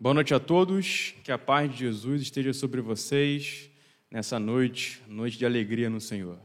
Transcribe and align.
Boa 0.00 0.14
noite 0.14 0.32
a 0.32 0.38
todos, 0.38 1.12
que 1.24 1.32
a 1.32 1.36
paz 1.36 1.72
de 1.72 1.78
Jesus 1.78 2.22
esteja 2.22 2.52
sobre 2.52 2.80
vocês 2.80 3.68
nessa 4.08 4.38
noite, 4.38 5.02
noite 5.08 5.36
de 5.36 5.44
alegria 5.44 5.90
no 5.90 6.00
Senhor. 6.00 6.38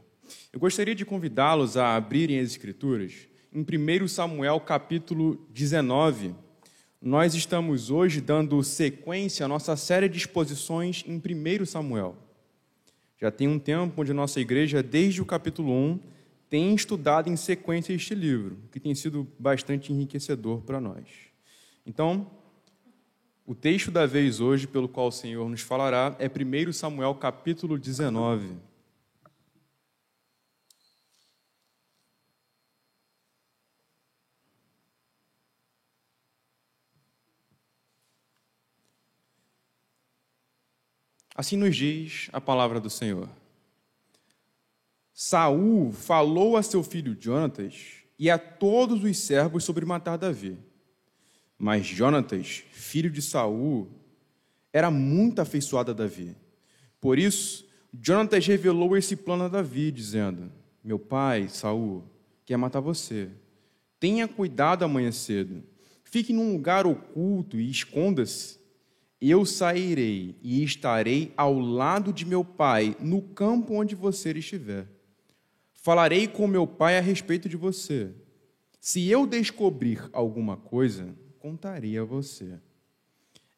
Eu 0.52 0.58
gostaria 0.58 0.92
de 0.92 1.04
convidá-los 1.04 1.76
a 1.76 1.94
abrirem 1.94 2.40
as 2.40 2.50
Escrituras 2.50 3.28
em 3.52 3.60
1 3.60 4.08
Samuel 4.08 4.58
capítulo 4.58 5.46
19. 5.50 6.34
Nós 7.00 7.36
estamos 7.36 7.92
hoje 7.92 8.20
dando 8.20 8.60
sequência 8.64 9.46
à 9.46 9.48
nossa 9.48 9.76
série 9.76 10.08
de 10.08 10.18
exposições 10.18 11.04
em 11.06 11.22
1 11.24 11.64
Samuel. 11.64 12.16
Já 13.20 13.30
tem 13.30 13.46
um 13.46 13.60
tempo 13.60 14.02
onde 14.02 14.12
nossa 14.12 14.40
igreja, 14.40 14.82
desde 14.82 15.22
o 15.22 15.24
capítulo 15.24 15.72
1, 15.72 16.00
tem 16.50 16.74
estudado 16.74 17.30
em 17.30 17.36
sequência 17.36 17.92
este 17.92 18.16
livro, 18.16 18.58
que 18.72 18.80
tem 18.80 18.96
sido 18.96 19.28
bastante 19.38 19.92
enriquecedor 19.92 20.62
para 20.62 20.80
nós. 20.80 21.06
Então, 21.86 22.28
o 23.46 23.54
texto 23.54 23.90
da 23.90 24.06
vez 24.06 24.40
hoje, 24.40 24.66
pelo 24.66 24.88
qual 24.88 25.08
o 25.08 25.12
Senhor 25.12 25.48
nos 25.48 25.60
falará, 25.60 26.16
é 26.18 26.26
1 26.28 26.72
Samuel 26.72 27.14
capítulo 27.14 27.78
19. 27.78 28.56
Assim 41.36 41.56
nos 41.56 41.76
diz 41.76 42.30
a 42.32 42.40
palavra 42.40 42.80
do 42.80 42.88
Senhor. 42.88 43.28
Saul 45.12 45.92
falou 45.92 46.56
a 46.56 46.62
seu 46.62 46.82
filho 46.82 47.16
Jonatas 47.20 48.04
e 48.18 48.30
a 48.30 48.38
todos 48.38 49.02
os 49.02 49.18
servos 49.18 49.64
sobre 49.64 49.84
matar 49.84 50.16
Davi. 50.16 50.56
Mas 51.64 51.86
Jonatas, 51.86 52.62
filho 52.72 53.08
de 53.08 53.22
Saul, 53.22 53.88
era 54.70 54.90
muito 54.90 55.40
afeiçoado 55.40 55.92
a 55.92 55.94
Davi. 55.94 56.36
Por 57.00 57.18
isso, 57.18 57.66
Jonatas 58.02 58.46
revelou 58.46 58.94
esse 58.98 59.16
plano 59.16 59.44
a 59.44 59.48
Davi, 59.48 59.90
dizendo: 59.90 60.52
Meu 60.84 60.98
pai, 60.98 61.48
Saul, 61.48 62.04
quer 62.44 62.58
matar 62.58 62.80
você. 62.80 63.30
Tenha 63.98 64.28
cuidado 64.28 64.84
amanhã 64.84 65.10
cedo. 65.10 65.64
Fique 66.04 66.34
num 66.34 66.52
lugar 66.52 66.86
oculto 66.86 67.58
e 67.58 67.70
esconda-se. 67.70 68.58
Eu 69.18 69.46
sairei 69.46 70.36
e 70.42 70.62
estarei 70.62 71.32
ao 71.34 71.58
lado 71.58 72.12
de 72.12 72.26
meu 72.26 72.44
pai, 72.44 72.94
no 73.00 73.22
campo 73.22 73.72
onde 73.72 73.94
você 73.94 74.32
estiver. 74.32 74.86
Falarei 75.72 76.28
com 76.28 76.46
meu 76.46 76.66
pai 76.66 76.98
a 76.98 77.00
respeito 77.00 77.48
de 77.48 77.56
você. 77.56 78.10
Se 78.82 79.08
eu 79.08 79.26
descobrir 79.26 80.10
alguma 80.12 80.58
coisa, 80.58 81.23
contaria 81.44 82.00
a 82.00 82.04
você. 82.06 82.54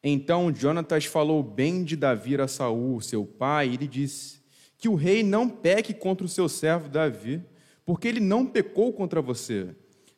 Então 0.03 0.53
Jonatas 0.53 1.05
falou 1.05 1.41
bem 1.41 1.85
de 1.85 1.95
Davi 1.95 2.35
a 2.35 2.45
Saul, 2.45 2.99
seu 2.99 3.25
pai, 3.25 3.69
e 3.69 3.77
lhe 3.77 3.87
disse: 3.87 4.41
Que 4.77 4.89
o 4.89 4.95
rei 4.95 5.23
não 5.23 5.47
peque 5.47 5.93
contra 5.93 6.25
o 6.25 6.29
seu 6.29 6.49
servo 6.49 6.89
Davi, 6.89 7.41
porque 7.85 8.09
ele 8.09 8.19
não 8.19 8.45
pecou 8.45 8.91
contra 8.91 9.21
você. 9.21 9.73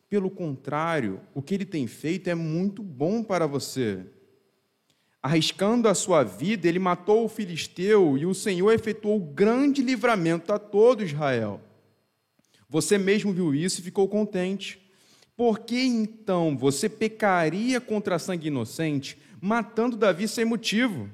Pelo 0.10 0.32
contrário, 0.32 1.22
o 1.36 1.44
que 1.44 1.54
ele 1.54 1.64
tem 1.64 1.86
feito 1.86 2.28
é 2.28 2.34
muito 2.34 2.82
bom 2.82 3.22
para 3.22 3.46
você. 3.46 4.04
Arriscando 5.22 5.88
a 5.88 5.94
sua 5.94 6.24
vida, 6.24 6.68
ele 6.68 6.80
matou 6.80 7.24
o 7.24 7.30
filisteu 7.30 8.18
e 8.18 8.26
o 8.26 8.34
Senhor 8.34 8.72
efetuou 8.72 9.20
grande 9.20 9.84
livramento 9.84 10.52
a 10.52 10.58
todo 10.58 11.04
Israel. 11.04 11.62
Você 12.68 12.98
mesmo 12.98 13.32
viu 13.32 13.54
isso 13.54 13.80
e 13.80 13.84
ficou 13.84 14.10
contente. 14.10 14.89
Por 15.40 15.60
que 15.60 15.80
então 15.80 16.58
você 16.58 16.90
pecaria 16.90 17.80
contra 17.80 18.20
sangue 18.20 18.50
inocente, 18.50 19.18
matando 19.40 19.96
Davi 19.96 20.28
sem 20.28 20.44
motivo? 20.44 21.10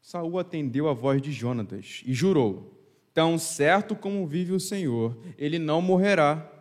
Saul 0.00 0.40
atendeu 0.40 0.88
a 0.88 0.92
voz 0.92 1.22
de 1.22 1.30
Jonatas 1.30 2.02
e 2.04 2.12
jurou: 2.12 2.76
Tão 3.14 3.38
certo 3.38 3.94
como 3.94 4.26
vive 4.26 4.50
o 4.54 4.58
Senhor, 4.58 5.16
ele 5.38 5.56
não 5.56 5.80
morrerá. 5.80 6.52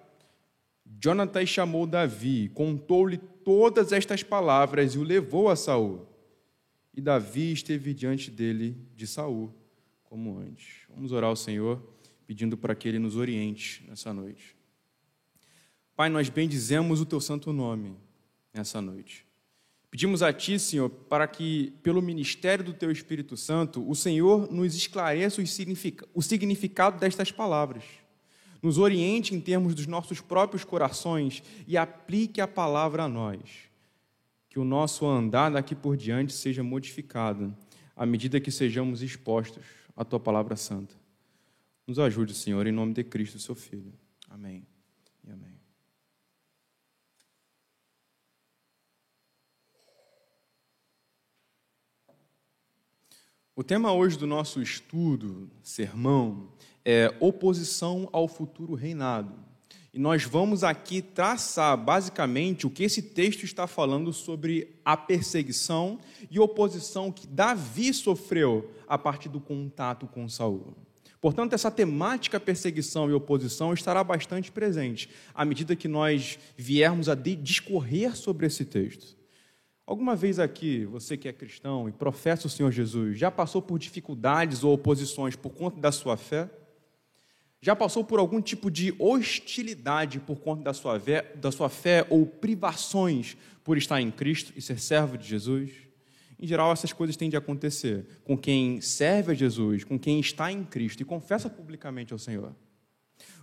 Jonatas 1.03 1.49
chamou 1.49 1.87
Davi, 1.87 2.51
contou-lhe 2.53 3.17
todas 3.17 3.91
estas 3.91 4.21
palavras 4.21 4.93
e 4.93 4.99
o 4.99 5.03
levou 5.03 5.49
a 5.49 5.55
Saul. 5.55 6.05
E 6.93 7.01
Davi 7.01 7.53
esteve 7.53 7.91
diante 7.95 8.29
dele 8.29 8.77
de 8.95 9.07
Saul, 9.07 9.51
como 10.03 10.37
antes. 10.37 10.81
Vamos 10.93 11.11
orar 11.11 11.31
ao 11.31 11.35
Senhor, 11.35 11.81
pedindo 12.27 12.55
para 12.55 12.75
que 12.75 12.87
ele 12.87 12.99
nos 12.99 13.15
oriente 13.15 13.83
nessa 13.87 14.13
noite. 14.13 14.56
Pai, 15.97 16.09
nós 16.09 16.29
bendizemos 16.29 17.01
o 17.01 17.05
teu 17.07 17.19
santo 17.19 17.51
nome 17.51 17.97
nessa 18.53 18.79
noite. 18.79 19.25
Pedimos 19.89 20.21
a 20.21 20.31
Ti, 20.31 20.59
Senhor, 20.59 20.91
para 20.91 21.27
que, 21.27 21.73
pelo 21.81 22.03
ministério 22.03 22.63
do 22.63 22.71
Teu 22.71 22.91
Espírito 22.91 23.35
Santo, 23.35 23.83
o 23.89 23.95
Senhor 23.95 24.47
nos 24.51 24.75
esclareça 24.75 25.41
o 26.13 26.21
significado 26.21 26.99
destas 26.99 27.31
palavras, 27.31 27.83
nos 28.61 28.77
oriente 28.77 29.33
em 29.33 29.41
termos 29.41 29.73
dos 29.73 29.87
nossos 29.87 30.21
próprios 30.21 30.63
corações 30.63 31.41
e 31.65 31.75
aplique 31.75 32.39
a 32.39 32.47
palavra 32.47 33.05
a 33.05 33.09
nós. 33.09 33.41
Que 34.51 34.59
o 34.59 34.63
nosso 34.63 35.03
andar 35.03 35.49
daqui 35.49 35.73
por 35.73 35.97
diante 35.97 36.31
seja 36.31 36.61
modificado 36.61 37.57
à 37.95 38.05
medida 38.05 38.39
que 38.39 38.51
sejamos 38.51 39.01
expostos 39.01 39.65
à 39.95 40.05
Tua 40.05 40.19
palavra 40.19 40.55
santa. 40.55 40.93
Nos 41.87 41.97
ajude, 41.97 42.35
Senhor, 42.35 42.67
em 42.67 42.71
nome 42.71 42.93
de 42.93 43.03
Cristo, 43.03 43.39
Seu 43.39 43.55
Filho. 43.55 43.91
Amém 44.29 44.63
e 45.25 45.31
amém. 45.31 45.56
O 53.59 53.63
tema 53.63 53.91
hoje 53.91 54.19
do 54.19 54.27
nosso 54.27 54.61
estudo, 54.61 55.49
sermão, 55.63 56.49
é 56.85 57.11
oposição 57.19 58.07
ao 58.11 58.27
futuro 58.27 58.75
reinado. 58.75 59.33
E 59.91 59.97
nós 59.97 60.23
vamos 60.23 60.63
aqui 60.63 61.01
traçar 61.01 61.75
basicamente 61.75 62.67
o 62.67 62.69
que 62.69 62.83
esse 62.83 63.01
texto 63.01 63.45
está 63.45 63.65
falando 63.65 64.13
sobre 64.13 64.75
a 64.85 64.95
perseguição 64.95 65.97
e 66.29 66.39
oposição 66.39 67.11
que 67.11 67.25
Davi 67.25 67.91
sofreu 67.95 68.69
a 68.87 68.95
partir 68.95 69.27
do 69.27 69.39
contato 69.39 70.05
com 70.05 70.29
Saul. 70.29 70.75
Portanto, 71.19 71.53
essa 71.53 71.71
temática 71.71 72.39
perseguição 72.39 73.09
e 73.09 73.13
oposição 73.13 73.73
estará 73.73 74.03
bastante 74.03 74.51
presente 74.51 75.09
à 75.33 75.43
medida 75.43 75.75
que 75.75 75.87
nós 75.87 76.37
viermos 76.55 77.09
a 77.09 77.15
discorrer 77.15 78.15
sobre 78.15 78.45
esse 78.45 78.65
texto. 78.65 79.16
Alguma 79.87 80.17
vez 80.17 80.37
aqui, 80.37 80.83
você 80.83 81.15
que 81.15 81.29
é 81.29 81.31
cristão 81.31 81.87
e 81.87 81.93
professa 81.93 82.45
o 82.45 82.49
Senhor 82.49 82.73
Jesus, 82.73 83.17
já 83.17 83.31
passou 83.31 83.61
por 83.61 83.79
dificuldades 83.79 84.61
ou 84.61 84.73
oposições 84.73 85.33
por 85.33 85.51
conta 85.51 85.79
da 85.79 85.93
sua 85.93 86.17
fé? 86.17 86.49
Já 87.61 87.73
passou 87.73 88.03
por 88.03 88.19
algum 88.19 88.41
tipo 88.41 88.69
de 88.69 88.93
hostilidade 88.99 90.19
por 90.19 90.41
conta 90.41 90.61
da 90.61 90.73
sua, 90.73 90.99
fé, 90.99 91.31
da 91.35 91.53
sua 91.53 91.69
fé 91.69 92.05
ou 92.09 92.25
privações 92.25 93.37
por 93.63 93.77
estar 93.77 94.01
em 94.01 94.11
Cristo 94.11 94.51
e 94.57 94.61
ser 94.61 94.77
servo 94.77 95.17
de 95.17 95.25
Jesus? 95.25 95.71
Em 96.37 96.45
geral, 96.45 96.73
essas 96.73 96.91
coisas 96.91 97.15
tendem 97.15 97.37
a 97.37 97.39
acontecer 97.39 98.05
com 98.25 98.37
quem 98.37 98.81
serve 98.81 99.31
a 99.31 99.35
Jesus, 99.35 99.85
com 99.85 99.97
quem 99.97 100.19
está 100.19 100.51
em 100.51 100.65
Cristo 100.65 100.99
e 100.99 101.05
confessa 101.05 101.49
publicamente 101.49 102.11
ao 102.11 102.19
Senhor. 102.19 102.53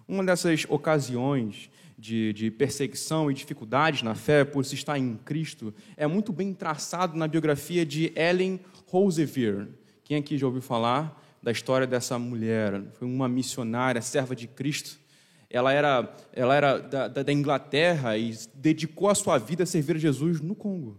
Uma 0.07 0.23
dessas 0.23 0.67
ocasiões 0.69 1.71
de, 1.99 2.33
de, 2.33 2.51
perseguição 2.51 3.31
e 3.31 3.35
dificuldades 3.35 4.03
na 4.03 4.15
fé 4.15 4.45
por 4.45 4.65
se 4.65 4.75
estar 4.75 4.99
em 4.99 5.17
Cristo 5.17 5.73
é 5.97 6.07
muito 6.07 6.33
bem 6.33 6.53
traçado 6.53 7.17
na 7.17 7.27
biografia 7.27 7.87
de 7.87 8.13
Ellen 8.15 8.61
Roosevelt. 8.87 9.69
Quem 10.03 10.19
aqui 10.19 10.37
já 10.37 10.47
ouviu 10.47 10.61
falar 10.61 11.23
da 11.43 11.51
história 11.51 11.87
dessa 11.87 12.19
mulher? 12.19 12.83
Foi 12.99 13.09
uma 13.09 13.29
missionária, 13.29 14.03
serva 14.03 14.37
de 14.37 14.47
Cristo. 14.47 14.99
Ela 15.49 15.73
era, 15.73 16.15
ela 16.33 16.55
era 16.55 16.79
da, 16.79 17.09
da 17.09 17.33
Inglaterra 17.33 18.19
e 18.19 18.37
dedicou 18.55 19.09
a 19.09 19.15
sua 19.15 19.39
vida 19.39 19.63
a 19.63 19.67
servir 19.67 19.97
a 19.97 19.99
Jesus 19.99 20.41
no 20.41 20.55
Congo. 20.55 20.99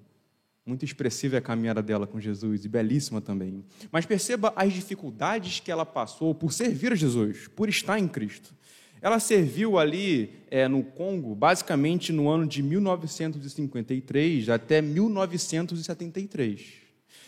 Muito 0.66 0.84
expressiva 0.84 1.36
é 1.36 1.40
a 1.40 1.42
caminhada 1.42 1.84
dela 1.84 2.08
com 2.08 2.20
Jesus 2.20 2.66
e 2.66 2.70
belíssima 2.70 3.22
também. 3.22 3.64
Mas 3.92 4.06
perceba 4.06 4.52
as 4.56 4.74
dificuldades 4.74 5.60
que 5.60 5.72
ela 5.72 5.86
passou 5.86 6.34
por 6.34 6.52
servir 6.52 6.92
a 6.92 6.96
Jesus, 6.96 7.48
por 7.50 7.70
estar 7.70 8.00
em 8.00 8.08
Cristo. 8.08 8.56
Ela 9.02 9.20
serviu 9.20 9.78
ali 9.78 10.34
é, 10.50 10.68
no 10.68 10.84
Congo, 10.84 11.36
basicamente 11.36 12.12
no 12.12 12.30
ano 12.30 12.48
de 12.48 12.64
1953 12.64 14.50
até 14.50 14.82
1973. 14.82 16.86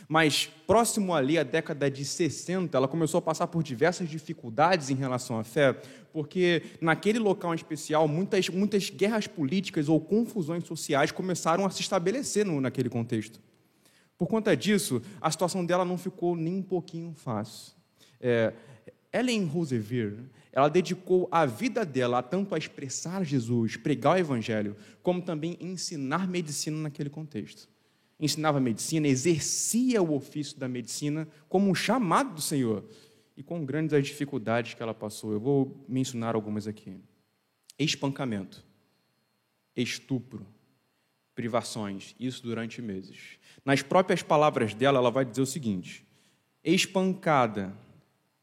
Mas 0.08 0.50
próximo 0.66 1.14
ali, 1.14 1.38
à 1.38 1.44
década 1.44 1.92
de 1.92 2.06
60, 2.06 2.78
ela 2.78 2.88
começou 2.88 3.18
a 3.18 3.22
passar 3.22 3.48
por 3.48 3.62
diversas 3.62 4.10
dificuldades 4.10 4.90
em 4.90 4.96
relação 4.96 5.38
à 5.38 5.44
fé, 5.44 5.74
porque 6.14 6.64
naquele 6.80 7.19
local 7.19 7.54
em 7.54 7.58
especial, 7.58 8.08
muitas, 8.08 8.48
muitas 8.48 8.90
guerras 8.90 9.28
políticas 9.28 9.90
ou 9.90 10.00
confusões 10.00 10.66
sociais 10.66 11.12
começaram 11.12 11.66
a 11.66 11.69
se 11.69 11.81
estabelecer 11.81 12.46
no, 12.46 12.62
naquele 12.62 12.90
contexto. 12.90 13.42
Por 14.18 14.28
conta 14.28 14.56
disso, 14.56 15.02
a 15.22 15.30
situação 15.30 15.66
dela 15.66 15.86
não 15.86 15.98
ficou 15.98 16.36
nem 16.36 16.56
um 16.56 16.64
pouquinho 16.64 17.14
fácil. 17.14 17.74
É, 18.19 18.54
Ellen 19.14 19.46
Roosevelt, 19.46 20.18
ela 20.51 20.69
dedicou 20.69 21.27
a 21.31 21.45
vida 21.45 21.85
dela 21.85 22.21
tanto 22.23 22.55
a 22.55 22.57
expressar 22.57 23.23
Jesus, 23.23 23.77
pregar 23.77 24.15
o 24.15 24.19
evangelho, 24.19 24.75
como 25.03 25.21
também 25.21 25.57
ensinar 25.59 26.27
medicina 26.27 26.77
naquele 26.77 27.09
contexto. 27.09 27.69
ensinava 28.19 28.59
medicina, 28.59 29.07
exercia 29.07 30.01
o 30.01 30.15
ofício 30.15 30.57
da 30.57 30.67
medicina 30.67 31.27
como 31.47 31.69
um 31.69 31.75
chamado 31.75 32.33
do 32.33 32.41
Senhor. 32.41 32.83
E 33.35 33.44
com 33.44 33.63
grandes 33.63 33.94
as 33.94 34.03
dificuldades 34.03 34.73
que 34.73 34.81
ela 34.81 34.95
passou. 34.95 35.31
Eu 35.31 35.39
vou 35.39 35.85
mencionar 35.88 36.33
algumas 36.33 36.65
aqui: 36.65 36.99
espancamento, 37.77 38.65
estupro, 39.75 40.44
privações, 41.35 42.15
isso 42.19 42.41
durante 42.41 42.81
meses. 42.81 43.38
Nas 43.63 43.83
próprias 43.83 44.23
palavras 44.23 44.73
dela, 44.73 44.97
ela 44.97 45.11
vai 45.11 45.23
dizer 45.23 45.41
o 45.41 45.45
seguinte: 45.45 46.03
espancada, 46.63 47.77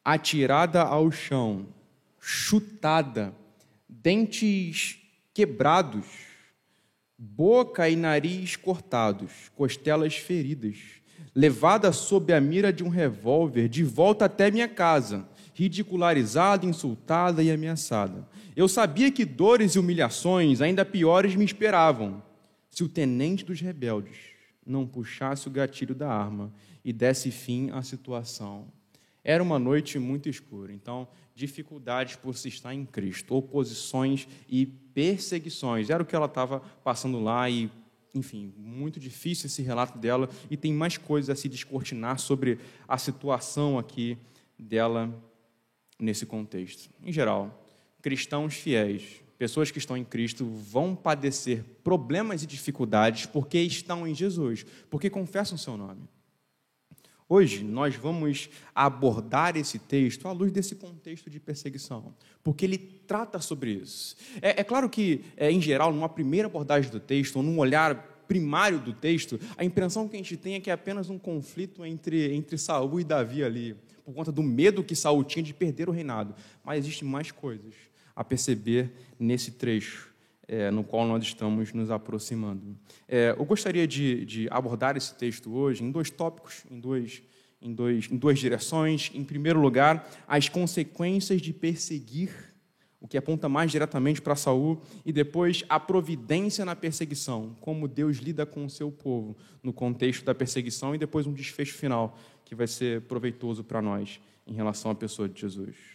atirada 0.04 0.82
ao 0.82 1.10
chão, 1.10 1.66
chutada, 2.26 3.34
dentes 3.86 4.98
quebrados, 5.34 6.06
boca 7.18 7.86
e 7.86 7.94
nariz 7.94 8.56
cortados, 8.56 9.52
costelas 9.54 10.16
feridas, 10.16 10.78
levada 11.34 11.92
sob 11.92 12.32
a 12.32 12.40
mira 12.40 12.72
de 12.72 12.82
um 12.82 12.88
revólver 12.88 13.68
de 13.68 13.84
volta 13.84 14.24
até 14.24 14.50
minha 14.50 14.66
casa, 14.66 15.28
ridicularizada, 15.52 16.64
insultada 16.64 17.42
e 17.42 17.50
ameaçada. 17.50 18.26
Eu 18.56 18.68
sabia 18.68 19.10
que 19.10 19.26
dores 19.26 19.74
e 19.74 19.78
humilhações 19.78 20.62
ainda 20.62 20.82
piores 20.82 21.36
me 21.36 21.44
esperavam 21.44 22.22
se 22.70 22.82
o 22.82 22.88
tenente 22.88 23.44
dos 23.44 23.60
rebeldes 23.60 24.16
não 24.66 24.86
puxasse 24.86 25.46
o 25.46 25.50
gatilho 25.50 25.94
da 25.94 26.08
arma 26.10 26.50
e 26.82 26.90
desse 26.90 27.30
fim 27.30 27.70
à 27.70 27.82
situação. 27.82 28.66
Era 29.22 29.42
uma 29.42 29.58
noite 29.58 29.98
muito 29.98 30.26
escura, 30.28 30.72
então, 30.72 31.06
dificuldades 31.34 32.16
por 32.16 32.36
se 32.36 32.48
estar 32.48 32.72
em 32.72 32.86
Cristo, 32.86 33.34
oposições 33.34 34.28
e 34.48 34.66
perseguições. 34.66 35.90
Era 35.90 36.02
o 36.02 36.06
que 36.06 36.14
ela 36.14 36.26
estava 36.26 36.60
passando 36.82 37.20
lá 37.20 37.50
e, 37.50 37.70
enfim, 38.14 38.52
muito 38.56 39.00
difícil 39.00 39.46
esse 39.46 39.62
relato 39.62 39.98
dela 39.98 40.28
e 40.50 40.56
tem 40.56 40.72
mais 40.72 40.96
coisas 40.96 41.30
a 41.30 41.40
se 41.40 41.48
descortinar 41.48 42.18
sobre 42.18 42.58
a 42.86 42.96
situação 42.96 43.78
aqui 43.78 44.16
dela 44.58 45.12
nesse 45.98 46.24
contexto. 46.24 46.88
Em 47.02 47.12
geral, 47.12 47.66
cristãos 48.00 48.54
fiéis, 48.54 49.22
pessoas 49.36 49.70
que 49.70 49.78
estão 49.78 49.96
em 49.96 50.04
Cristo, 50.04 50.44
vão 50.46 50.94
padecer 50.94 51.64
problemas 51.82 52.42
e 52.42 52.46
dificuldades 52.46 53.26
porque 53.26 53.58
estão 53.58 54.06
em 54.06 54.14
Jesus, 54.14 54.64
porque 54.88 55.10
confessam 55.10 55.58
seu 55.58 55.76
nome. 55.76 56.08
Hoje 57.26 57.64
nós 57.64 57.96
vamos 57.96 58.50
abordar 58.74 59.56
esse 59.56 59.78
texto 59.78 60.28
à 60.28 60.32
luz 60.32 60.52
desse 60.52 60.74
contexto 60.74 61.30
de 61.30 61.40
perseguição, 61.40 62.14
porque 62.42 62.66
ele 62.66 62.76
trata 62.76 63.38
sobre 63.40 63.72
isso. 63.72 64.14
É, 64.42 64.60
é 64.60 64.64
claro 64.64 64.90
que, 64.90 65.24
é, 65.36 65.50
em 65.50 65.60
geral, 65.60 65.90
numa 65.90 66.08
primeira 66.08 66.48
abordagem 66.48 66.90
do 66.90 67.00
texto, 67.00 67.36
ou 67.36 67.42
num 67.42 67.58
olhar 67.58 67.94
primário 68.28 68.78
do 68.78 68.92
texto, 68.92 69.40
a 69.56 69.64
impressão 69.64 70.06
que 70.06 70.16
a 70.16 70.18
gente 70.18 70.36
tem 70.36 70.54
é 70.54 70.60
que 70.60 70.68
é 70.68 70.72
apenas 70.74 71.08
um 71.08 71.18
conflito 71.18 71.84
entre, 71.84 72.34
entre 72.34 72.58
Saul 72.58 73.00
e 73.00 73.04
Davi 73.04 73.42
ali, 73.42 73.74
por 74.04 74.14
conta 74.14 74.30
do 74.30 74.42
medo 74.42 74.84
que 74.84 74.94
Saul 74.94 75.24
tinha 75.24 75.42
de 75.42 75.54
perder 75.54 75.88
o 75.88 75.92
reinado. 75.92 76.34
Mas 76.62 76.84
existem 76.84 77.08
mais 77.08 77.32
coisas 77.32 77.74
a 78.14 78.22
perceber 78.22 78.92
nesse 79.18 79.52
trecho 79.52 80.13
é, 80.46 80.70
no 80.70 80.84
qual 80.84 81.06
nós 81.06 81.22
estamos 81.22 81.72
nos 81.72 81.90
aproximando. 81.90 82.76
É, 83.08 83.34
eu 83.36 83.44
gostaria 83.44 83.86
de, 83.86 84.24
de, 84.24 84.48
abordar 84.50 84.96
esse 84.96 85.14
texto 85.14 85.54
hoje 85.54 85.82
em 85.82 85.90
dois 85.90 86.10
tópicos, 86.10 86.64
em, 86.70 86.78
dois, 86.78 87.22
em, 87.60 87.72
dois, 87.72 88.08
em 88.10 88.16
duas 88.16 88.38
direções. 88.38 89.10
Em 89.14 89.24
primeiro 89.24 89.60
lugar, 89.60 90.08
as 90.26 90.48
consequências 90.48 91.40
de 91.40 91.52
perseguir, 91.52 92.30
o 93.00 93.08
que 93.08 93.18
aponta 93.18 93.48
mais 93.48 93.70
diretamente 93.70 94.22
para 94.22 94.36
Saul, 94.36 94.80
e 95.04 95.12
depois 95.12 95.62
a 95.68 95.78
providência 95.78 96.64
na 96.64 96.74
perseguição, 96.74 97.54
como 97.60 97.88
Deus 97.88 98.16
lida 98.18 98.46
com 98.46 98.64
o 98.64 98.70
seu 98.70 98.90
povo 98.90 99.36
no 99.62 99.72
contexto 99.72 100.24
da 100.24 100.34
perseguição, 100.34 100.94
e 100.94 100.98
depois 100.98 101.26
um 101.26 101.32
desfecho 101.32 101.74
final 101.74 102.18
que 102.44 102.54
vai 102.54 102.66
ser 102.66 103.02
proveitoso 103.02 103.64
para 103.64 103.82
nós 103.82 104.20
em 104.46 104.52
relação 104.52 104.90
à 104.90 104.94
pessoa 104.94 105.28
de 105.28 105.40
Jesus. 105.40 105.93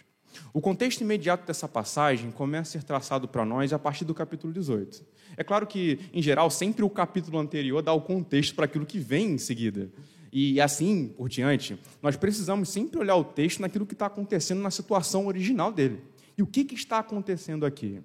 O 0.54 0.62
contexto 0.62 1.02
imediato 1.02 1.46
dessa 1.46 1.68
passagem 1.68 2.32
começa 2.32 2.78
a 2.78 2.82
ser 2.82 2.84
traçado 2.86 3.28
para 3.28 3.46
nós 3.46 3.74
a 3.74 3.80
partir 3.80 4.06
do 4.06 4.14
capítulo 4.14 4.52
18. 4.54 5.04
É 5.38 5.44
claro 5.44 5.68
que, 5.68 6.00
em 6.14 6.22
geral, 6.22 6.50
sempre 6.50 6.84
o 6.84 6.90
capítulo 6.90 7.40
anterior 7.40 7.82
dá 7.82 7.94
o 7.94 8.02
contexto 8.02 8.56
para 8.56 8.66
aquilo 8.66 8.86
que 8.86 9.00
vem 9.00 9.34
em 9.34 9.38
seguida. 9.38 9.90
E 10.32 10.62
assim 10.62 11.14
por 11.18 11.30
diante, 11.30 11.80
nós 12.02 12.16
precisamos 12.16 12.70
sempre 12.70 13.00
olhar 13.00 13.16
o 13.16 13.24
texto 13.24 13.62
naquilo 13.62 13.86
que 13.86 13.94
está 13.94 14.06
acontecendo 14.06 14.62
na 14.62 14.72
situação 14.72 15.28
original 15.28 15.72
dele. 15.72 16.02
E 16.38 16.44
o 16.44 16.48
que, 16.48 16.64
que 16.64 16.76
está 16.76 17.00
acontecendo 17.00 17.66
aqui? 17.66 18.00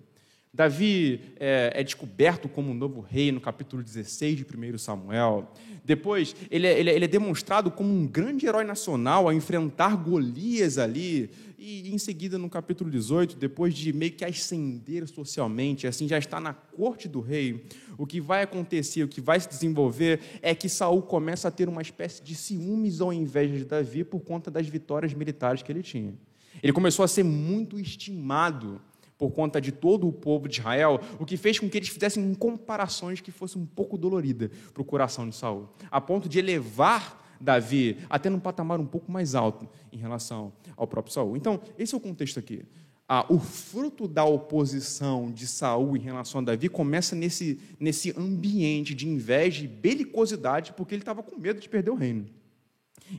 Davi 0.55 1.21
é, 1.37 1.73
é, 1.75 1.83
descoberto 1.83 2.49
como 2.49 2.71
um 2.71 2.75
novo 2.75 3.01
rei 3.01 3.33
no 3.33 3.41
capítulo 3.41 3.83
16 3.83 4.37
de 4.37 4.45
1 4.45 4.79
Samuel. 4.79 5.51
Depois, 5.85 6.37
ele 6.49 6.69
é, 6.69 6.79
ele, 6.79 6.91
é, 6.91 6.95
ele 6.95 7.05
é, 7.07 7.09
demonstrado 7.09 7.73
como 7.73 7.93
um 7.93 8.07
grande 8.07 8.47
herói 8.47 8.63
nacional 8.63 9.29
a 9.29 9.35
enfrentar 9.35 9.97
Golias 9.97 10.79
ali. 10.79 11.29
E 11.59 11.93
em 11.93 11.99
seguida, 11.99 12.39
no 12.39 12.49
capítulo 12.49 12.89
18, 12.89 13.37
depois 13.37 13.75
de 13.75 13.93
meio 13.93 14.13
que 14.13 14.25
ascender 14.25 15.09
socialmente, 15.09 15.89
assim 15.89 16.07
já 16.07 16.19
está 16.19 16.39
na 16.39 16.53
corte 16.53 17.09
do 17.09 17.21
rei, 17.21 17.67
o 17.99 18.07
que 18.07 18.21
vai 18.21 18.43
acontecer, 18.43 19.03
o 19.03 19.09
que 19.09 19.21
vai 19.21 19.41
se 19.41 19.49
desenvolver 19.49 20.21
é 20.41 20.55
que 20.55 20.69
Saul 20.69 21.03
começa 21.03 21.49
a 21.49 21.51
ter 21.51 21.69
uma 21.69 21.83
espécie 21.83 22.23
de 22.23 22.37
ciúmes 22.37 23.01
ou 23.01 23.13
inveja 23.13 23.57
de 23.57 23.65
Davi 23.65 24.05
por 24.05 24.21
conta 24.21 24.53
das 24.53 24.69
vitórias 24.69 25.13
militares 25.13 25.63
que 25.63 25.73
ele 25.73 25.83
tinha. 25.83 26.15
Ele 26.63 26.73
começou 26.73 27.05
a 27.05 27.09
ser 27.09 27.25
muito 27.25 27.79
estimado 27.79 28.81
por 29.19 29.31
conta 29.31 29.61
de 29.61 29.73
todo 29.73 30.09
o 30.09 30.13
povo 30.13 30.49
de 30.49 30.61
Israel, 30.61 31.01
o 31.19 31.25
que 31.25 31.37
fez 31.37 31.59
com 31.59 31.69
que 31.69 31.79
eles 31.79 31.89
fizessem 31.89 32.35
comparações 32.35 33.21
que 33.21 33.31
fossem 33.31 33.61
um 33.63 33.67
pouco 33.67 33.97
doloridas 33.97 34.51
para 34.73 34.83
o 34.83 34.85
coração 34.85 35.29
de 35.29 35.35
Saul, 35.35 35.69
a 35.91 36.01
ponto 36.01 36.29
de 36.29 36.39
elevar 36.39 37.23
Davi 37.41 37.99
até 38.09 38.31
num 38.31 38.41
patamar 38.41 38.81
um 38.81 38.87
pouco 38.87 39.11
mais 39.11 39.35
alto 39.35 39.69
em 39.93 39.99
relação 39.99 40.53
ao 40.77 40.87
próprio 40.87 41.13
Saul. 41.13 41.37
Então, 41.37 41.61
esse 41.79 41.95
é 41.95 41.97
o 41.97 42.01
contexto 42.01 42.39
aqui. 42.39 42.65
Ah, 43.07 43.27
o 43.29 43.39
fruto 43.39 44.09
da 44.09 44.25
oposição 44.25 45.31
de 45.31 45.47
Saul 45.47 45.95
em 45.97 46.01
relação 46.01 46.41
a 46.41 46.45
Davi 46.45 46.71
começa 46.71 47.15
nesse, 47.15 47.61
nesse 47.79 48.15
ambiente 48.19 48.95
de 48.95 49.07
inveja 49.07 49.63
e 49.63 49.69
belicosidade, 49.69 50.73
porque 50.73 50.95
ele 50.95 51.03
estava 51.03 51.23
com 51.23 51.39
medo 51.39 51.61
de 51.61 51.69
perder 51.69 51.91
o 51.91 51.95
reino. 51.95 52.27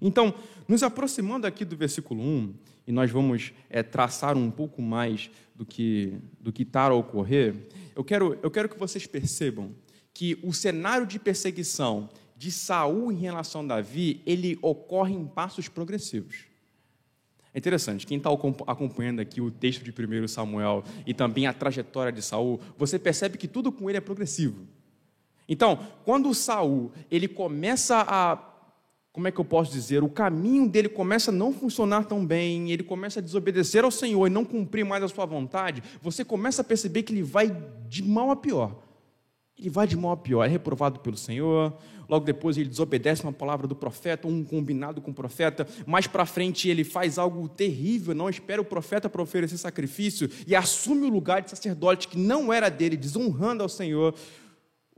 Então, 0.01 0.33
nos 0.67 0.83
aproximando 0.83 1.45
aqui 1.47 1.63
do 1.63 1.75
versículo 1.75 2.21
1, 2.21 2.53
e 2.87 2.91
nós 2.91 3.09
vamos 3.11 3.53
é, 3.69 3.81
traçar 3.81 4.37
um 4.37 4.51
pouco 4.51 4.81
mais 4.81 5.29
do 5.55 5.65
que 5.65 6.13
do 6.39 6.51
que 6.51 6.63
está 6.63 6.83
a 6.83 6.93
ocorrer, 6.93 7.55
eu 7.95 8.03
quero, 8.03 8.37
eu 8.43 8.51
quero 8.51 8.69
que 8.69 8.77
vocês 8.77 9.07
percebam 9.07 9.71
que 10.13 10.37
o 10.43 10.53
cenário 10.53 11.05
de 11.05 11.19
perseguição 11.19 12.09
de 12.37 12.51
Saul 12.51 13.11
em 13.11 13.15
relação 13.15 13.61
a 13.61 13.67
Davi, 13.67 14.21
ele 14.25 14.57
ocorre 14.61 15.13
em 15.13 15.25
passos 15.25 15.67
progressivos. 15.67 16.45
É 17.53 17.57
interessante, 17.57 18.05
quem 18.05 18.17
está 18.17 18.29
acompanhando 18.67 19.21
aqui 19.21 19.39
o 19.39 19.49
texto 19.49 19.81
de 19.81 19.91
1 19.91 20.27
Samuel 20.27 20.83
e 21.05 21.13
também 21.13 21.47
a 21.47 21.53
trajetória 21.53 22.11
de 22.11 22.21
Saul, 22.21 22.59
você 22.77 22.99
percebe 22.99 23.37
que 23.37 23.47
tudo 23.47 23.71
com 23.71 23.89
ele 23.89 23.97
é 23.97 24.01
progressivo. 24.01 24.67
Então, 25.47 25.79
quando 26.03 26.33
Saul 26.33 26.91
ele 27.09 27.29
começa 27.29 28.03
a 28.05 28.35
como 29.15 29.29
é 29.29 29.31
que 29.31 29.39
eu 29.39 29.45
posso 29.45 29.71
dizer, 29.71 30.03
o 30.03 30.09
caminho 30.09 30.67
dele 30.67 30.89
começa 30.89 31.31
a 31.31 31.33
não 31.33 31.53
funcionar 31.53 32.03
tão 32.03 32.25
bem, 32.25 32.69
ele 32.69 32.83
começa 32.83 33.21
a 33.21 33.23
desobedecer 33.23 33.85
ao 33.85 33.89
Senhor 33.89 34.27
e 34.27 34.29
não 34.29 34.43
cumprir 34.43 34.83
mais 34.83 35.01
a 35.01 35.07
sua 35.07 35.25
vontade, 35.25 35.81
você 36.01 36.25
começa 36.25 36.61
a 36.61 36.65
perceber 36.65 37.03
que 37.03 37.13
ele 37.13 37.23
vai 37.23 37.49
de 37.87 38.03
mal 38.03 38.29
a 38.29 38.35
pior. 38.35 38.75
Ele 39.57 39.69
vai 39.69 39.87
de 39.87 39.95
mal 39.95 40.11
a 40.11 40.17
pior, 40.17 40.43
é 40.43 40.49
reprovado 40.49 40.99
pelo 40.99 41.15
Senhor, 41.15 41.73
logo 42.09 42.25
depois 42.25 42.57
ele 42.57 42.67
desobedece 42.67 43.23
uma 43.23 43.31
palavra 43.31 43.65
do 43.67 43.73
profeta, 43.73 44.27
um 44.27 44.43
combinado 44.43 44.99
com 44.99 45.11
o 45.11 45.13
profeta, 45.13 45.65
mais 45.87 46.07
para 46.07 46.25
frente 46.25 46.67
ele 46.67 46.83
faz 46.83 47.17
algo 47.17 47.47
terrível, 47.47 48.13
não 48.13 48.27
espera 48.27 48.61
o 48.61 48.65
profeta 48.65 49.09
para 49.09 49.21
oferecer 49.21 49.57
sacrifício 49.57 50.29
e 50.45 50.53
assume 50.53 51.07
o 51.07 51.09
lugar 51.09 51.41
de 51.41 51.51
sacerdote 51.51 52.09
que 52.09 52.17
não 52.17 52.51
era 52.51 52.67
dele, 52.67 52.97
desonrando 52.97 53.63
ao 53.63 53.69
Senhor. 53.69 54.13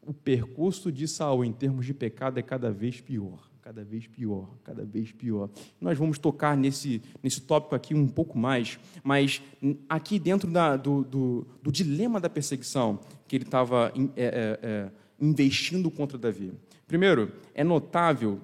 O 0.01 0.11
percurso 0.11 0.91
de 0.91 1.07
Saul 1.07 1.45
em 1.45 1.53
termos 1.53 1.85
de 1.85 1.93
pecado 1.93 2.39
é 2.39 2.41
cada 2.41 2.71
vez 2.71 2.99
pior 2.99 3.47
cada 3.67 3.83
vez 3.83 4.07
pior, 4.07 4.47
cada 4.63 4.85
vez 4.85 5.11
pior. 5.11 5.49
Nós 5.81 5.97
vamos 5.97 6.17
tocar 6.17 6.55
nesse, 6.55 7.01
nesse 7.21 7.41
tópico 7.41 7.75
aqui 7.75 7.93
um 7.93 8.07
pouco 8.07 8.39
mais, 8.39 8.79
mas 9.03 9.41
aqui 9.89 10.17
dentro 10.17 10.49
da, 10.49 10.77
do, 10.77 11.03
do, 11.03 11.45
do, 11.61 11.69
dilema 11.69 12.17
da 12.17 12.29
perseguição 12.29 12.97
que 13.27 13.35
ele 13.35 13.43
estava 13.43 13.91
é, 14.15 14.23
é, 14.23 14.59
é, 14.63 14.91
investindo 15.19 15.91
contra 15.91 16.17
Davi. 16.17 16.53
Primeiro, 16.87 17.33
é 17.53 17.61
notável 17.61 18.39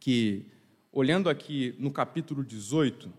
que, 0.00 0.44
olhando 0.90 1.30
aqui 1.30 1.76
no 1.78 1.92
capítulo 1.92 2.44
18, 2.44 3.12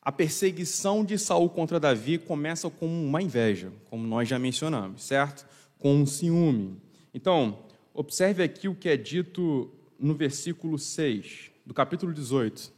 a 0.00 0.10
perseguição 0.10 1.04
de 1.04 1.18
Saul 1.18 1.50
contra 1.50 1.78
Davi 1.78 2.16
começa 2.16 2.70
com 2.70 2.86
uma 2.86 3.20
inveja, 3.20 3.70
como 3.90 4.06
nós 4.06 4.26
já 4.26 4.38
mencionamos, 4.38 5.04
certo? 5.04 5.46
Com 5.78 5.96
um 5.96 6.06
ciúme. 6.06 6.80
Então, 7.12 7.63
Observe 7.96 8.42
aqui 8.42 8.66
o 8.66 8.74
que 8.74 8.88
é 8.88 8.96
dito 8.96 9.72
no 9.96 10.14
versículo 10.14 10.76
6 10.76 11.52
do 11.64 11.72
capítulo 11.72 12.12
18. 12.12 12.72